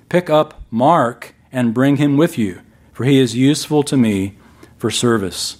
Pick 0.09 0.31
up 0.31 0.63
Mark 0.71 1.35
and 1.53 1.75
bring 1.75 1.97
him 1.97 2.17
with 2.17 2.39
you, 2.39 2.61
for 2.93 3.05
he 3.05 3.19
is 3.19 3.37
useful 3.37 3.83
to 3.85 3.97
me 3.97 4.37
for 4.77 4.91
service. 4.91 5.59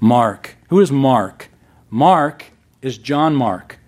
Mark. 0.00 0.56
Who 0.68 0.80
is 0.80 0.90
Mark? 0.90 1.50
Mark 1.90 2.46
is 2.82 2.98
John 2.98 3.34
Mark. 3.34 3.78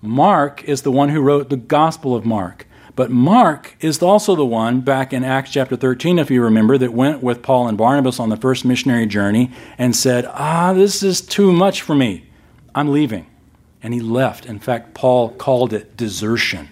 Mark 0.00 0.62
is 0.64 0.82
the 0.82 0.92
one 0.92 1.08
who 1.08 1.20
wrote 1.20 1.50
the 1.50 1.56
Gospel 1.56 2.14
of 2.14 2.24
Mark. 2.24 2.66
But 2.96 3.10
Mark 3.10 3.76
is 3.80 4.02
also 4.02 4.34
the 4.34 4.46
one 4.46 4.80
back 4.80 5.12
in 5.12 5.22
Acts 5.22 5.52
chapter 5.52 5.76
13, 5.76 6.18
if 6.18 6.30
you 6.30 6.42
remember, 6.42 6.78
that 6.78 6.94
went 6.94 7.22
with 7.22 7.42
Paul 7.42 7.68
and 7.68 7.76
Barnabas 7.76 8.18
on 8.18 8.30
the 8.30 8.38
first 8.38 8.64
missionary 8.64 9.04
journey 9.04 9.52
and 9.76 9.94
said, 9.94 10.24
Ah, 10.30 10.72
this 10.72 11.02
is 11.02 11.20
too 11.20 11.52
much 11.52 11.82
for 11.82 11.94
me. 11.94 12.24
I'm 12.74 12.90
leaving. 12.90 13.26
And 13.82 13.92
he 13.92 14.00
left. 14.00 14.46
In 14.46 14.58
fact, 14.58 14.94
Paul 14.94 15.28
called 15.28 15.74
it 15.74 15.94
desertion. 15.98 16.70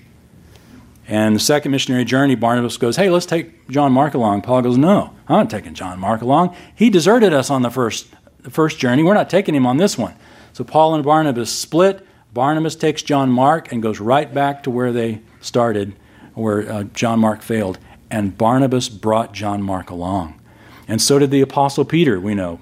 And 1.06 1.36
the 1.36 1.40
second 1.40 1.72
missionary 1.72 2.06
journey, 2.06 2.36
Barnabas 2.36 2.78
goes, 2.78 2.96
Hey, 2.96 3.10
let's 3.10 3.26
take 3.26 3.68
John 3.68 3.92
Mark 3.92 4.14
along. 4.14 4.40
Paul 4.40 4.62
goes, 4.62 4.78
No, 4.78 5.14
I'm 5.28 5.36
not 5.36 5.50
taking 5.50 5.74
John 5.74 6.00
Mark 6.00 6.22
along. 6.22 6.56
He 6.74 6.88
deserted 6.88 7.34
us 7.34 7.50
on 7.50 7.60
the 7.60 7.70
first, 7.70 8.06
the 8.40 8.50
first 8.50 8.78
journey. 8.78 9.02
We're 9.02 9.12
not 9.12 9.28
taking 9.28 9.54
him 9.54 9.66
on 9.66 9.76
this 9.76 9.98
one. 9.98 10.14
So 10.54 10.64
Paul 10.64 10.94
and 10.94 11.04
Barnabas 11.04 11.52
split. 11.52 12.06
Barnabas 12.32 12.76
takes 12.76 13.02
John 13.02 13.28
Mark 13.30 13.70
and 13.70 13.82
goes 13.82 14.00
right 14.00 14.32
back 14.32 14.62
to 14.62 14.70
where 14.70 14.90
they 14.90 15.20
started 15.42 15.94
where 16.34 16.70
uh, 16.70 16.84
John 16.84 17.20
Mark 17.20 17.42
failed. 17.42 17.78
And 18.10 18.36
Barnabas 18.36 18.88
brought 18.88 19.32
John 19.32 19.62
Mark 19.62 19.90
along. 19.90 20.40
And 20.86 21.00
so 21.00 21.18
did 21.18 21.30
the 21.30 21.40
Apostle 21.40 21.84
Peter, 21.84 22.20
we 22.20 22.34
know. 22.34 22.60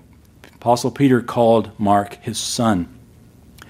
Apostle 0.54 0.92
Peter 0.92 1.20
called 1.20 1.78
Mark 1.78 2.14
his 2.22 2.38
son. 2.38 2.88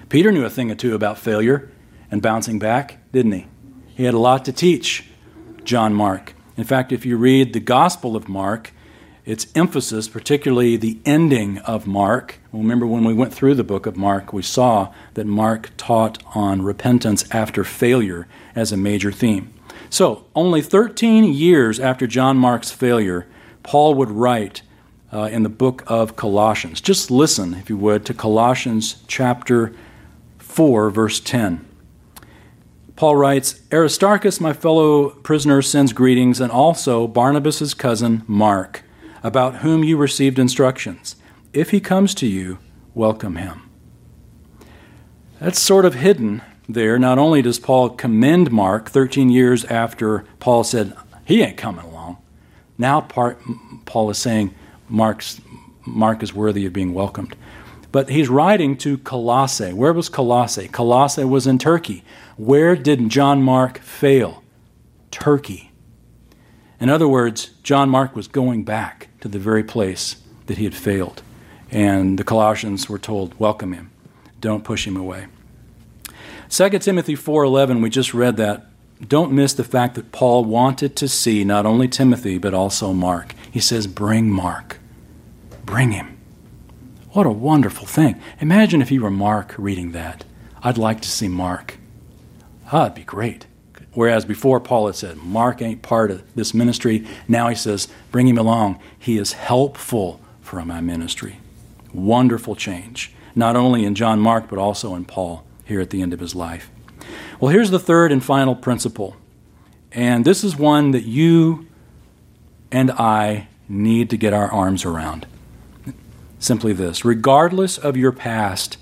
Peter 0.09 0.31
knew 0.31 0.45
a 0.45 0.49
thing 0.49 0.69
or 0.69 0.75
two 0.75 0.93
about 0.93 1.17
failure 1.17 1.71
and 2.11 2.21
bouncing 2.21 2.59
back, 2.59 2.99
didn't 3.11 3.31
he? 3.31 3.47
He 3.95 4.03
had 4.03 4.13
a 4.13 4.19
lot 4.19 4.45
to 4.45 4.53
teach 4.53 5.05
John 5.63 5.93
Mark. 5.93 6.35
In 6.55 6.63
fact, 6.63 6.91
if 6.91 7.05
you 7.05 7.17
read 7.17 7.53
the 7.53 7.59
Gospel 7.59 8.15
of 8.15 8.29
Mark, 8.29 8.71
its 9.25 9.47
emphasis, 9.55 10.07
particularly 10.07 10.77
the 10.77 10.99
ending 11.05 11.57
of 11.59 11.87
Mark, 11.87 12.39
remember 12.51 12.85
when 12.85 13.05
we 13.05 13.13
went 13.13 13.33
through 13.33 13.55
the 13.55 13.63
book 13.63 13.85
of 13.85 13.97
Mark, 13.97 14.33
we 14.33 14.43
saw 14.43 14.93
that 15.15 15.25
Mark 15.25 15.71
taught 15.77 16.21
on 16.35 16.61
repentance 16.61 17.23
after 17.31 17.63
failure 17.63 18.27
as 18.55 18.71
a 18.71 18.77
major 18.77 19.11
theme. 19.11 19.53
So, 19.93 20.25
only 20.33 20.63
13 20.63 21.23
years 21.23 21.79
after 21.79 22.07
John 22.07 22.35
Mark's 22.35 22.71
failure, 22.71 23.27
Paul 23.61 23.93
would 23.93 24.09
write 24.09 24.63
uh, 25.13 25.29
in 25.31 25.43
the 25.43 25.49
book 25.49 25.83
of 25.85 26.15
Colossians. 26.15 26.81
Just 26.81 27.11
listen, 27.11 27.53
if 27.53 27.69
you 27.69 27.77
would, 27.77 28.03
to 28.07 28.15
Colossians 28.15 29.03
chapter 29.07 29.71
4, 30.39 30.89
verse 30.89 31.19
10. 31.19 31.63
Paul 32.95 33.17
writes 33.17 33.61
Aristarchus, 33.71 34.41
my 34.41 34.51
fellow 34.51 35.11
prisoner, 35.11 35.61
sends 35.61 35.93
greetings, 35.93 36.41
and 36.41 36.51
also 36.51 37.05
Barnabas' 37.05 37.75
cousin, 37.75 38.23
Mark, 38.25 38.81
about 39.21 39.57
whom 39.57 39.83
you 39.83 39.95
received 39.95 40.39
instructions. 40.39 41.17
If 41.53 41.69
he 41.69 41.79
comes 41.79 42.15
to 42.15 42.25
you, 42.25 42.57
welcome 42.95 43.35
him. 43.35 43.69
That's 45.39 45.59
sort 45.59 45.85
of 45.85 45.93
hidden 45.93 46.41
there, 46.67 46.97
not 46.97 47.17
only 47.17 47.41
does 47.41 47.59
Paul 47.59 47.89
commend 47.89 48.51
Mark 48.51 48.89
13 48.89 49.29
years 49.29 49.65
after 49.65 50.25
Paul 50.39 50.63
said, 50.63 50.95
he 51.25 51.41
ain't 51.41 51.57
coming 51.57 51.85
along. 51.85 52.17
Now 52.77 53.01
part, 53.01 53.39
Paul 53.85 54.09
is 54.09 54.17
saying 54.17 54.53
Mark's, 54.89 55.41
Mark 55.85 56.23
is 56.23 56.33
worthy 56.33 56.65
of 56.65 56.73
being 56.73 56.93
welcomed. 56.93 57.35
But 57.91 58.09
he's 58.09 58.27
writing 58.27 58.75
to 58.77 58.97
Colossae. 58.97 59.71
Where 59.71 59.93
was 59.93 60.09
Colossae? 60.09 60.67
Colossae 60.67 61.23
was 61.23 61.45
in 61.45 61.59
Turkey. 61.59 62.03
Where 62.37 62.75
did 62.75 63.09
John 63.09 63.43
Mark 63.43 63.79
fail? 63.79 64.43
Turkey. 65.11 65.71
In 66.79 66.89
other 66.89 67.07
words, 67.07 67.51
John 67.61 67.89
Mark 67.89 68.15
was 68.15 68.27
going 68.27 68.63
back 68.63 69.09
to 69.21 69.27
the 69.27 69.37
very 69.37 69.63
place 69.63 70.15
that 70.47 70.57
he 70.57 70.63
had 70.63 70.73
failed. 70.73 71.21
And 71.69 72.17
the 72.17 72.23
Colossians 72.23 72.89
were 72.89 72.99
told, 72.99 73.39
welcome 73.39 73.73
him. 73.73 73.91
Don't 74.41 74.63
push 74.63 74.87
him 74.87 74.97
away. 74.97 75.27
2 76.53 76.69
Timothy 76.77 77.15
4:11, 77.15 77.81
we 77.81 77.89
just 77.89 78.13
read 78.13 78.37
that. 78.37 78.67
Don't 79.07 79.31
miss 79.31 79.53
the 79.53 79.63
fact 79.63 79.95
that 79.95 80.11
Paul 80.11 80.45
wanted 80.45 80.95
to 80.97 81.07
see 81.07 81.43
not 81.43 81.65
only 81.65 81.87
Timothy 81.87 82.37
but 82.37 82.53
also 82.53 82.93
Mark. 82.93 83.33
He 83.51 83.59
says, 83.59 83.87
"Bring 83.87 84.29
Mark. 84.29 84.79
Bring 85.65 85.93
him." 85.93 86.15
What 87.13 87.25
a 87.25 87.31
wonderful 87.31 87.87
thing. 87.87 88.17
Imagine 88.39 88.83
if 88.83 88.91
you 88.91 89.01
were 89.01 89.09
Mark 89.09 89.55
reading 89.57 89.93
that. 89.93 90.25
I'd 90.61 90.77
like 90.77 91.01
to 91.01 91.09
see 91.09 91.27
Mark. 91.27 91.79
Ah, 92.71 92.83
it'd 92.83 92.93
be 92.93 93.01
great. 93.01 93.47
Whereas 93.93 94.23
before 94.23 94.59
Paul 94.59 94.85
had 94.85 94.95
said, 94.95 95.23
Mark 95.23 95.59
ain't 95.59 95.81
part 95.81 96.11
of 96.11 96.21
this 96.35 96.53
ministry. 96.53 97.03
Now 97.27 97.47
he 97.47 97.55
says, 97.55 97.87
bring 98.11 98.27
him 98.27 98.37
along. 98.37 98.77
He 98.99 99.17
is 99.17 99.33
helpful 99.33 100.19
for 100.41 100.63
my 100.63 100.81
ministry. 100.81 101.37
Wonderful 101.95 102.55
change, 102.55 103.11
not 103.33 103.55
only 103.55 103.85
in 103.85 103.95
John 103.95 104.19
Mark, 104.19 104.51
but 104.51 104.59
also 104.59 104.93
in 104.93 105.05
Paul 105.05 105.45
here 105.65 105.81
at 105.81 105.89
the 105.89 106.01
end 106.01 106.13
of 106.13 106.19
his 106.19 106.35
life. 106.35 106.69
Well, 107.39 107.51
here's 107.51 107.71
the 107.71 107.79
third 107.79 108.11
and 108.11 108.23
final 108.23 108.55
principle. 108.55 109.15
And 109.91 110.25
this 110.25 110.43
is 110.43 110.55
one 110.55 110.91
that 110.91 111.03
you 111.03 111.67
and 112.71 112.91
I 112.91 113.47
need 113.69 114.09
to 114.09 114.17
get 114.17 114.33
our 114.33 114.51
arms 114.51 114.85
around. 114.85 115.27
Simply 116.39 116.73
this 116.73 117.05
regardless 117.05 117.77
of 117.77 117.95
your 117.95 118.11
past, 118.11 118.77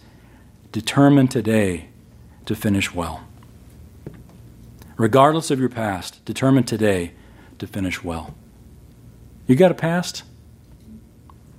determine 0.72 1.28
today 1.28 1.90
to 2.46 2.56
finish 2.56 2.94
well. 2.94 3.24
Regardless 4.98 5.52
of 5.52 5.60
your 5.60 5.70
past, 5.70 6.24
determine 6.26 6.64
today 6.64 7.12
to 7.60 7.68
finish 7.68 8.04
well. 8.04 8.34
You 9.48 9.56
got 9.56 9.72
a 9.72 9.76
past? 9.76 10.24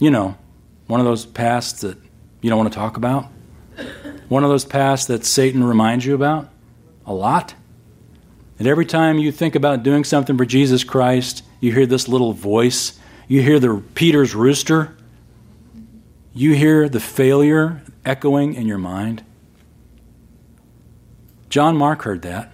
You 0.01 0.11
know, 0.11 0.37
one 0.87 1.01
of 1.01 1.07
those 1.07 1.27
pasts 1.27 1.83
that 1.83 1.99
you 2.41 2.51
don't 2.51 2.59
want 2.59 2.73
to 2.73 2.79
talk 2.79 2.97
about? 2.97 3.27
One 4.29 4.45
of 4.45 4.51
those 4.51 4.65
paths 4.65 5.07
that 5.07 5.25
Satan 5.25 5.63
reminds 5.65 6.07
you 6.07 6.15
about 6.15 6.49
a 7.07 7.13
lot. 7.13 7.55
And 8.59 8.67
every 8.69 8.87
time 8.87 9.19
you 9.19 9.33
think 9.33 9.55
about 9.55 9.83
doing 9.83 10.05
something 10.05 10.37
for 10.37 10.45
Jesus 10.45 10.85
Christ, 10.85 11.45
you 11.61 11.73
hear 11.73 11.87
this 11.87 12.09
little 12.09 12.33
voice. 12.33 12.99
You 13.29 13.43
hear 13.43 13.59
the 13.59 13.83
Peter's 13.95 14.35
rooster. 14.35 14.97
You 16.35 16.55
hear 16.55 16.89
the 16.89 17.01
failure 17.01 17.83
echoing 18.05 18.55
in 18.55 18.67
your 18.67 18.79
mind. 18.79 19.25
John 21.51 21.77
Mark 21.77 22.03
heard 22.03 22.23
that. 22.23 22.53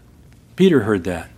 Peter 0.57 0.83
heard 0.83 1.05
that. 1.05 1.31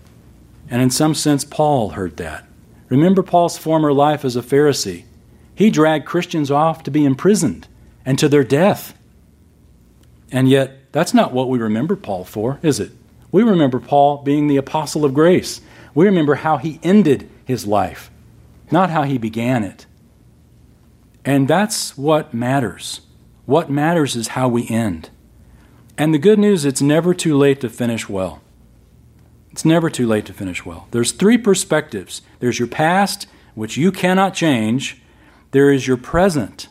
And 0.71 0.81
in 0.81 0.91
some 0.91 1.15
sense, 1.15 1.45
Paul 1.45 1.91
heard 1.91 2.17
that. 2.17 2.47
Remember 2.89 3.23
Paul's 3.23 3.59
former 3.59 3.93
life 3.93 4.25
as 4.25 4.37
a 4.37 4.43
Pharisee. 4.43 5.05
He 5.55 5.69
dragged 5.69 6.07
Christians 6.07 6.51
off 6.51 6.83
to 6.85 6.91
be 6.91 7.05
imprisoned 7.05 7.69
and 8.07 8.19
to 8.19 8.29
their 8.29 8.45
death. 8.45 8.95
And 10.33 10.49
yet, 10.49 10.93
that's 10.93 11.15
not 11.15 11.33
what 11.33 11.49
we 11.49 11.59
remember 11.59 11.97
Paul 11.97 12.25
for, 12.25 12.59
is 12.63 12.81
it? 12.81 12.93
We 13.33 13.43
remember 13.43 13.81
Paul 13.81 14.19
being 14.19 14.47
the 14.47 14.57
apostle 14.57 15.05
of 15.05 15.15
grace. 15.15 15.61
We 15.95 16.07
remember 16.07 16.37
how 16.37 16.57
he 16.57 16.81
ended 16.83 17.29
his 17.45 17.67
life, 17.67 18.11
not 18.71 18.91
how 18.91 19.05
he 19.05 19.19
began 19.19 19.65
it. 19.65 19.87
And 21.25 21.49
that's 21.49 21.97
what 21.97 22.33
matters. 22.33 23.03
What 23.47 23.71
matters 23.71 24.17
is 24.17 24.29
how 24.29 24.49
we 24.49 24.69
end. 24.69 25.11
And 25.99 26.15
the 26.15 26.19
good 26.19 26.39
news, 26.39 26.65
it's 26.65 26.81
never 26.81 27.13
too 27.13 27.37
late 27.37 27.61
to 27.61 27.69
finish 27.69 28.09
well. 28.09 28.41
It's 29.53 29.65
never 29.65 29.91
too 29.91 30.07
late 30.07 30.27
to 30.27 30.33
finish 30.33 30.65
well. 30.65 30.87
There's 30.93 31.13
three 31.13 31.37
perspectives 31.37 32.23
there's 32.39 32.59
your 32.59 32.69
past, 32.69 33.27
which 33.55 33.77
you 33.77 33.93
cannot 33.93 34.35
change, 34.35 35.03
there 35.51 35.73
is 35.73 35.87
your 35.87 35.97
present, 35.97 36.69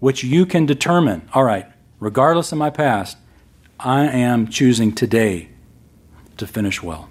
which 0.00 0.24
you 0.24 0.46
can 0.46 0.66
determine. 0.66 1.28
All 1.34 1.44
right, 1.44 1.66
regardless 2.02 2.50
of 2.50 2.58
my 2.58 2.68
past, 2.68 3.16
I 3.78 4.08
am 4.08 4.48
choosing 4.48 4.92
today 4.92 5.50
to 6.36 6.48
finish 6.48 6.82
well. 6.82 7.08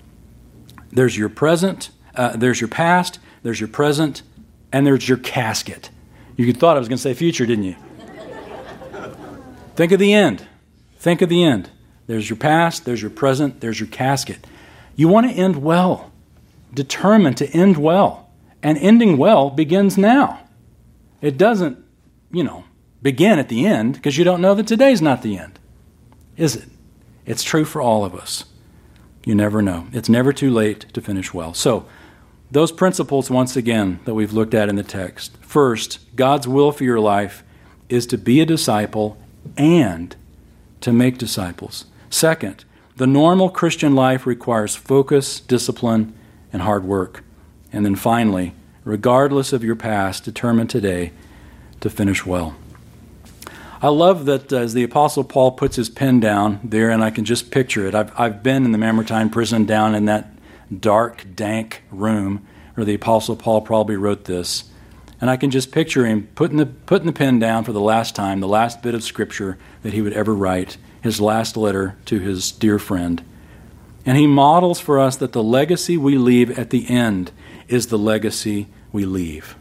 There's 0.92 1.18
your 1.18 1.30
present, 1.30 1.92
uh, 2.16 2.36
there's 2.36 2.60
your 2.60 2.68
past, 2.68 3.18
there's 3.42 3.62
your 3.62 3.70
present, 3.70 4.22
and 4.70 4.86
there's 4.86 5.08
your 5.08 5.18
casket. 5.18 5.90
You 6.36 6.52
thought 6.52 6.76
I 6.76 6.80
was 6.80 6.90
going 6.90 6.98
to 6.98 7.02
say 7.02 7.14
future, 7.14 7.46
didn't 7.46 7.64
you? 7.64 7.76
Think 9.78 9.94
of 9.94 10.00
the 10.00 10.14
end. 10.14 10.46
Think 10.98 11.22
of 11.22 11.30
the 11.30 11.42
end. 11.42 11.70
There's 12.08 12.30
your 12.30 12.38
past, 12.38 12.84
there's 12.84 13.02
your 13.02 13.12
present, 13.12 13.62
there's 13.62 13.80
your 13.80 13.88
casket. 13.88 14.46
You 14.98 15.08
want 15.08 15.30
to 15.30 15.34
end 15.34 15.64
well, 15.64 16.12
determined 16.74 17.38
to 17.38 17.48
end 17.52 17.78
well. 17.78 18.30
And 18.62 18.78
ending 18.78 19.18
well 19.18 19.50
begins 19.52 19.98
now. 19.98 20.42
It 21.22 21.38
doesn't, 21.38 21.82
you 22.32 22.44
know, 22.44 22.66
begin 23.02 23.40
at 23.40 23.50
the 23.50 23.66
end 23.66 23.94
because 23.94 24.18
you 24.18 24.24
don't 24.24 24.42
know 24.42 24.54
that 24.56 24.68
today's 24.68 25.02
not 25.02 25.22
the 25.22 25.38
end. 25.38 25.60
Is 26.38 26.56
it? 26.56 26.70
It's 27.26 27.44
true 27.44 27.66
for 27.66 27.82
all 27.82 28.04
of 28.04 28.16
us. 28.16 28.46
You 29.26 29.36
never 29.36 29.62
know. 29.62 29.88
It's 29.92 30.10
never 30.10 30.34
too 30.34 30.50
late 30.50 30.82
to 30.94 31.02
finish 31.02 31.34
well. 31.34 31.54
So, 31.54 31.86
those 32.50 32.72
principles, 32.72 33.30
once 33.30 33.56
again, 33.56 34.02
that 34.04 34.14
we've 34.14 34.34
looked 34.34 34.54
at 34.54 34.68
in 34.68 34.76
the 34.76 34.84
text. 34.84 35.38
First, 35.40 36.00
God's 36.16 36.48
will 36.48 36.72
for 36.74 36.84
your 36.84 37.00
life 37.00 37.44
is 37.88 38.06
to 38.08 38.18
be 38.18 38.42
a 38.42 38.46
disciple 38.46 39.18
and 39.56 40.16
to 40.82 40.92
make 40.92 41.18
disciples. 41.18 41.86
Second, 42.10 42.66
the 42.98 43.08
normal 43.08 43.50
Christian 43.50 43.96
life 43.96 44.26
requires 44.26 44.76
focus, 44.76 45.40
discipline, 45.40 46.14
and 46.52 46.62
hard 46.62 46.84
work. 46.84 47.24
And 47.72 47.86
then 47.86 47.96
finally, 47.96 48.54
regardless 48.84 49.54
of 49.54 49.64
your 49.64 49.76
past, 49.76 50.26
determine 50.26 50.68
today 50.68 51.14
to 51.80 51.90
finish 51.90 52.26
well. 52.26 52.56
I 53.84 53.90
love 53.90 54.26
that 54.26 54.54
uh, 54.54 54.58
as 54.58 54.76
the 54.76 54.84
Apostle 54.84 55.24
Paul 55.24 55.54
puts 55.54 55.76
his 55.76 55.90
pen 55.90 56.20
down 56.20 56.60
there, 56.64 56.92
and 56.92 57.04
I 57.04 57.10
can 57.10 57.26
just 57.26 57.50
picture 57.50 57.88
it. 57.88 57.96
I've, 57.96 58.18
I've 58.20 58.44
been 58.44 58.64
in 58.64 58.72
the 58.74 58.78
Mamertine 58.78 59.32
prison 59.32 59.66
down 59.66 59.96
in 59.96 60.06
that 60.06 60.32
dark, 60.80 61.26
dank 61.36 61.82
room 61.90 62.46
where 62.76 62.86
the 62.86 62.94
Apostle 62.94 63.36
Paul 63.36 63.62
probably 63.62 63.96
wrote 63.96 64.26
this. 64.26 64.66
And 65.20 65.32
I 65.32 65.38
can 65.38 65.50
just 65.50 65.72
picture 65.72 66.06
him 66.06 66.30
putting 66.36 66.58
the, 66.58 66.68
putting 66.68 67.08
the 67.08 67.14
pen 67.14 67.40
down 67.40 67.64
for 67.64 67.74
the 67.74 67.82
last 67.82 68.16
time, 68.16 68.40
the 68.40 68.48
last 68.48 68.84
bit 68.84 68.94
of 68.94 69.04
scripture 69.04 69.58
that 69.82 69.94
he 69.94 70.02
would 70.04 70.14
ever 70.14 70.36
write, 70.36 70.78
his 71.02 71.20
last 71.20 71.58
letter 71.58 71.98
to 72.06 72.20
his 72.20 72.52
dear 72.52 72.78
friend. 72.78 73.24
And 74.06 74.16
he 74.16 74.28
models 74.28 74.80
for 74.80 75.00
us 75.00 75.16
that 75.18 75.32
the 75.32 75.44
legacy 75.44 75.98
we 75.98 76.20
leave 76.20 76.58
at 76.58 76.70
the 76.70 76.88
end 76.88 77.32
is 77.68 77.88
the 77.88 77.98
legacy 77.98 78.68
we 78.92 79.06
leave. 79.06 79.56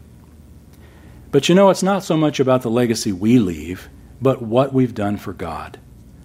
But 1.31 1.49
you 1.49 1.55
know, 1.55 1.71
it's 1.71 1.83
not 1.83 2.03
so 2.03 2.15
much 2.15 2.39
about 2.39 2.61
the 2.61 2.69
legacy 2.69 3.11
we 3.11 3.39
leave 3.39 3.89
but 4.21 4.41
what 4.41 4.73
we've 4.73 4.93
done 4.93 5.17
for 5.17 5.33
God, 5.33 5.79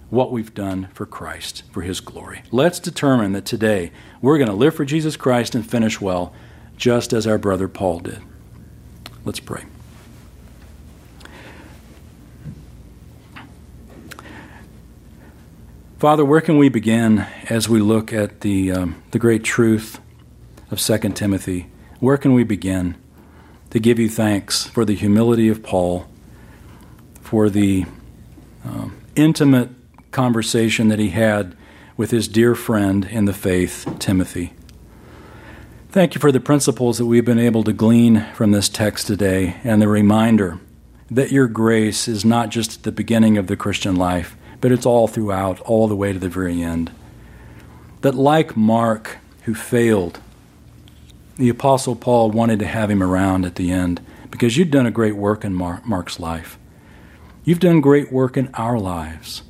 what 0.09 0.31
we've 0.31 0.53
done 0.53 0.87
for 0.93 1.05
Christ, 1.05 1.63
for 1.71 1.81
His 1.81 1.99
glory. 1.99 2.43
Let's 2.51 2.79
determine 2.79 3.31
that 3.33 3.45
today 3.45 3.91
we're 4.21 4.37
going 4.37 4.49
to 4.49 4.53
live 4.53 4.75
for 4.75 4.85
Jesus 4.85 5.17
Christ 5.17 5.55
and 5.55 5.67
finish 5.69 5.99
well, 5.99 6.33
just 6.77 7.11
as 7.11 7.25
our 7.25 7.37
brother 7.37 7.67
Paul 7.67 7.99
did. 7.99 8.19
Let's 9.25 9.39
pray. 9.39 9.65
Father, 15.97 16.23
where 16.23 16.41
can 16.41 16.59
we 16.59 16.69
begin 16.69 17.25
as 17.49 17.67
we 17.67 17.79
look 17.79 18.13
at 18.13 18.41
the, 18.41 18.71
um, 18.71 19.01
the 19.09 19.17
great 19.17 19.43
truth 19.43 19.99
of 20.69 20.79
2 20.79 20.97
Timothy? 21.09 21.71
Where 21.99 22.17
can 22.17 22.33
we 22.33 22.43
begin 22.43 22.95
to 23.71 23.79
give 23.79 23.97
you 23.97 24.07
thanks 24.07 24.67
for 24.67 24.85
the 24.85 24.93
humility 24.93 25.49
of 25.49 25.63
Paul? 25.63 26.07
For 27.27 27.49
the 27.49 27.85
uh, 28.65 28.87
intimate 29.17 29.69
conversation 30.11 30.87
that 30.87 30.97
he 30.97 31.09
had 31.09 31.57
with 31.97 32.09
his 32.09 32.25
dear 32.25 32.55
friend 32.55 33.03
in 33.03 33.25
the 33.25 33.33
faith, 33.33 33.85
Timothy. 33.99 34.53
Thank 35.89 36.15
you 36.15 36.21
for 36.21 36.31
the 36.31 36.39
principles 36.39 36.97
that 36.99 37.05
we've 37.05 37.25
been 37.25 37.37
able 37.37 37.65
to 37.65 37.73
glean 37.73 38.25
from 38.33 38.51
this 38.51 38.69
text 38.69 39.07
today 39.07 39.57
and 39.65 39.81
the 39.81 39.89
reminder 39.89 40.61
that 41.11 41.29
your 41.29 41.49
grace 41.49 42.07
is 42.07 42.23
not 42.23 42.47
just 42.47 42.77
at 42.77 42.83
the 42.83 42.93
beginning 42.93 43.37
of 43.37 43.47
the 43.47 43.57
Christian 43.57 43.97
life, 43.97 44.37
but 44.61 44.71
it's 44.71 44.85
all 44.85 45.09
throughout, 45.09 45.59
all 45.61 45.89
the 45.89 45.97
way 45.97 46.13
to 46.13 46.19
the 46.19 46.29
very 46.29 46.63
end. 46.63 46.91
That, 48.03 48.15
like 48.15 48.55
Mark, 48.55 49.17
who 49.43 49.53
failed, 49.53 50.21
the 51.35 51.49
Apostle 51.49 51.97
Paul 51.97 52.31
wanted 52.31 52.59
to 52.59 52.67
have 52.67 52.89
him 52.89 53.03
around 53.03 53.43
at 53.43 53.55
the 53.55 53.69
end 53.69 53.99
because 54.31 54.55
you'd 54.55 54.71
done 54.71 54.85
a 54.85 54.91
great 54.91 55.17
work 55.17 55.43
in 55.43 55.53
Mark's 55.53 56.21
life. 56.21 56.57
You've 57.47 57.61
done 57.61 57.79
great 57.79 58.11
work 58.11 58.35
in 58.35 58.49
our 58.55 58.77
lives. 58.77 59.41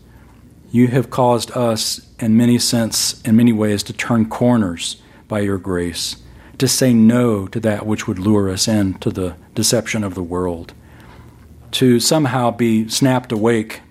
You 0.70 0.90
have 0.90 1.10
caused 1.10 1.50
us, 1.58 2.08
in 2.20 2.38
many 2.38 2.60
sense, 2.60 3.20
in 3.24 3.36
many 3.36 3.52
ways, 3.52 3.82
to 3.82 3.92
turn 3.92 4.30
corners 4.30 5.02
by 5.28 5.40
your 5.40 5.58
grace, 5.58 6.18
to 6.60 6.68
say 6.68 6.94
no 6.94 7.48
to 7.48 7.60
that 7.62 7.88
which 7.88 8.08
would 8.08 8.20
lure 8.20 8.52
us 8.52 8.68
into 8.68 9.10
the 9.10 9.36
deception 9.56 10.04
of 10.04 10.14
the 10.14 10.22
world, 10.22 10.76
to 11.72 12.00
somehow 12.00 12.52
be 12.52 12.88
snapped 12.88 13.32
awake 13.32 13.82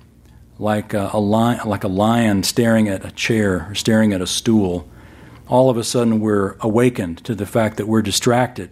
like 0.61 0.95
a, 0.95 1.11
a 1.13 1.19
lion, 1.19 1.69
like 1.69 1.83
a 1.83 1.89
lion 1.89 2.45
staring 2.45 2.89
at 2.89 3.05
a 3.05 3.11
chair 3.11 3.67
or 3.69 3.75
staring 3.75 4.13
at 4.13 4.21
a 4.21 4.27
stool. 4.29 4.89
All 5.49 5.69
of 5.69 5.77
a 5.77 5.83
sudden, 5.83 6.21
we're 6.21 6.55
awakened 6.61 7.25
to 7.25 7.35
the 7.35 7.45
fact 7.45 7.77
that 7.77 7.89
we're 7.89 8.03
distracted, 8.03 8.71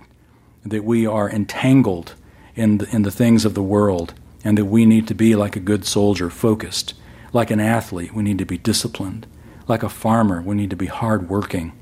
that 0.64 0.85
we 0.85 1.09
are 1.09 1.28
entangled 1.28 2.14
in 2.55 2.78
the, 2.78 2.89
in 2.95 3.03
the 3.03 3.11
things 3.11 3.45
of 3.45 3.55
the 3.55 3.64
world 3.64 4.14
and 4.45 4.59
that 4.59 4.66
we 4.66 4.84
need 4.84 5.09
to 5.09 5.14
be 5.14 5.34
like 5.34 5.57
a 5.57 5.61
good 5.61 5.84
soldier, 5.84 6.30
focused. 6.30 6.95
Like 7.32 7.51
an 7.51 7.59
athlete, 7.59 8.14
we 8.14 8.22
need 8.22 8.38
to 8.38 8.47
be 8.47 8.59
disciplined. 8.59 9.26
Like 9.66 9.82
a 9.82 9.88
farmer, 9.88 10.40
we 10.42 10.55
need 10.55 10.70
to 10.70 10.76
be 10.76 10.86
hardworking. 10.86 11.72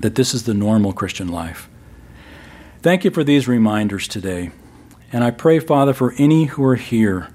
That 0.00 0.14
this 0.14 0.34
is 0.34 0.44
the 0.44 0.54
normal 0.54 0.92
Christian 0.92 1.28
life. 1.28 1.68
Thank 2.82 3.04
you 3.04 3.10
for 3.10 3.22
these 3.22 3.46
reminders 3.46 4.08
today. 4.08 4.50
And 5.12 5.22
I 5.22 5.30
pray, 5.30 5.58
Father, 5.60 5.92
for 5.92 6.14
any 6.18 6.44
who 6.44 6.64
are 6.64 6.76
here 6.76 7.28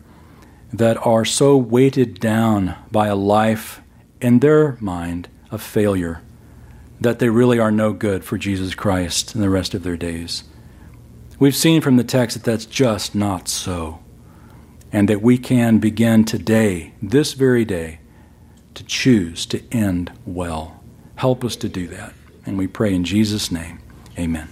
that 0.74 0.98
are 1.06 1.26
so 1.26 1.56
weighted 1.58 2.20
down 2.20 2.76
by 2.92 3.08
a 3.08 3.16
life 3.16 3.82
in 4.20 4.40
their 4.40 4.78
mind 4.80 5.30
of 5.52 5.62
failure 5.62 6.22
that 7.00 7.20
they 7.20 7.30
really 7.30 7.60
are 7.60 7.72
no 7.72 7.94
good 7.94 8.24
for 8.24 8.38
Jesus 8.38 8.76
Christ 8.76 9.36
in 9.36 9.42
the 9.42 9.50
rest 9.50 9.74
of 9.74 9.84
their 9.84 9.98
days. 9.98 10.44
We've 11.40 11.56
seen 11.56 11.82
from 11.82 11.98
the 11.98 12.04
text 12.04 12.38
that 12.38 12.44
that's 12.44 12.66
just 12.66 13.16
not 13.16 13.48
so 13.48 14.01
and 14.92 15.08
that 15.08 15.22
we 15.22 15.38
can 15.38 15.78
begin 15.80 16.26
today, 16.26 16.94
this 17.02 17.34
very 17.34 17.66
day, 17.66 18.00
to 18.74 18.84
choose 18.84 19.46
to 19.48 19.62
end 19.72 20.12
well. 20.26 20.82
Help 21.16 21.44
us 21.44 21.56
to 21.58 21.70
do 21.70 21.88
that. 21.88 22.14
And 22.46 22.58
we 22.58 22.68
pray 22.68 22.94
in 22.94 23.04
Jesus' 23.04 23.52
name. 23.52 23.80
Amen. 24.18 24.48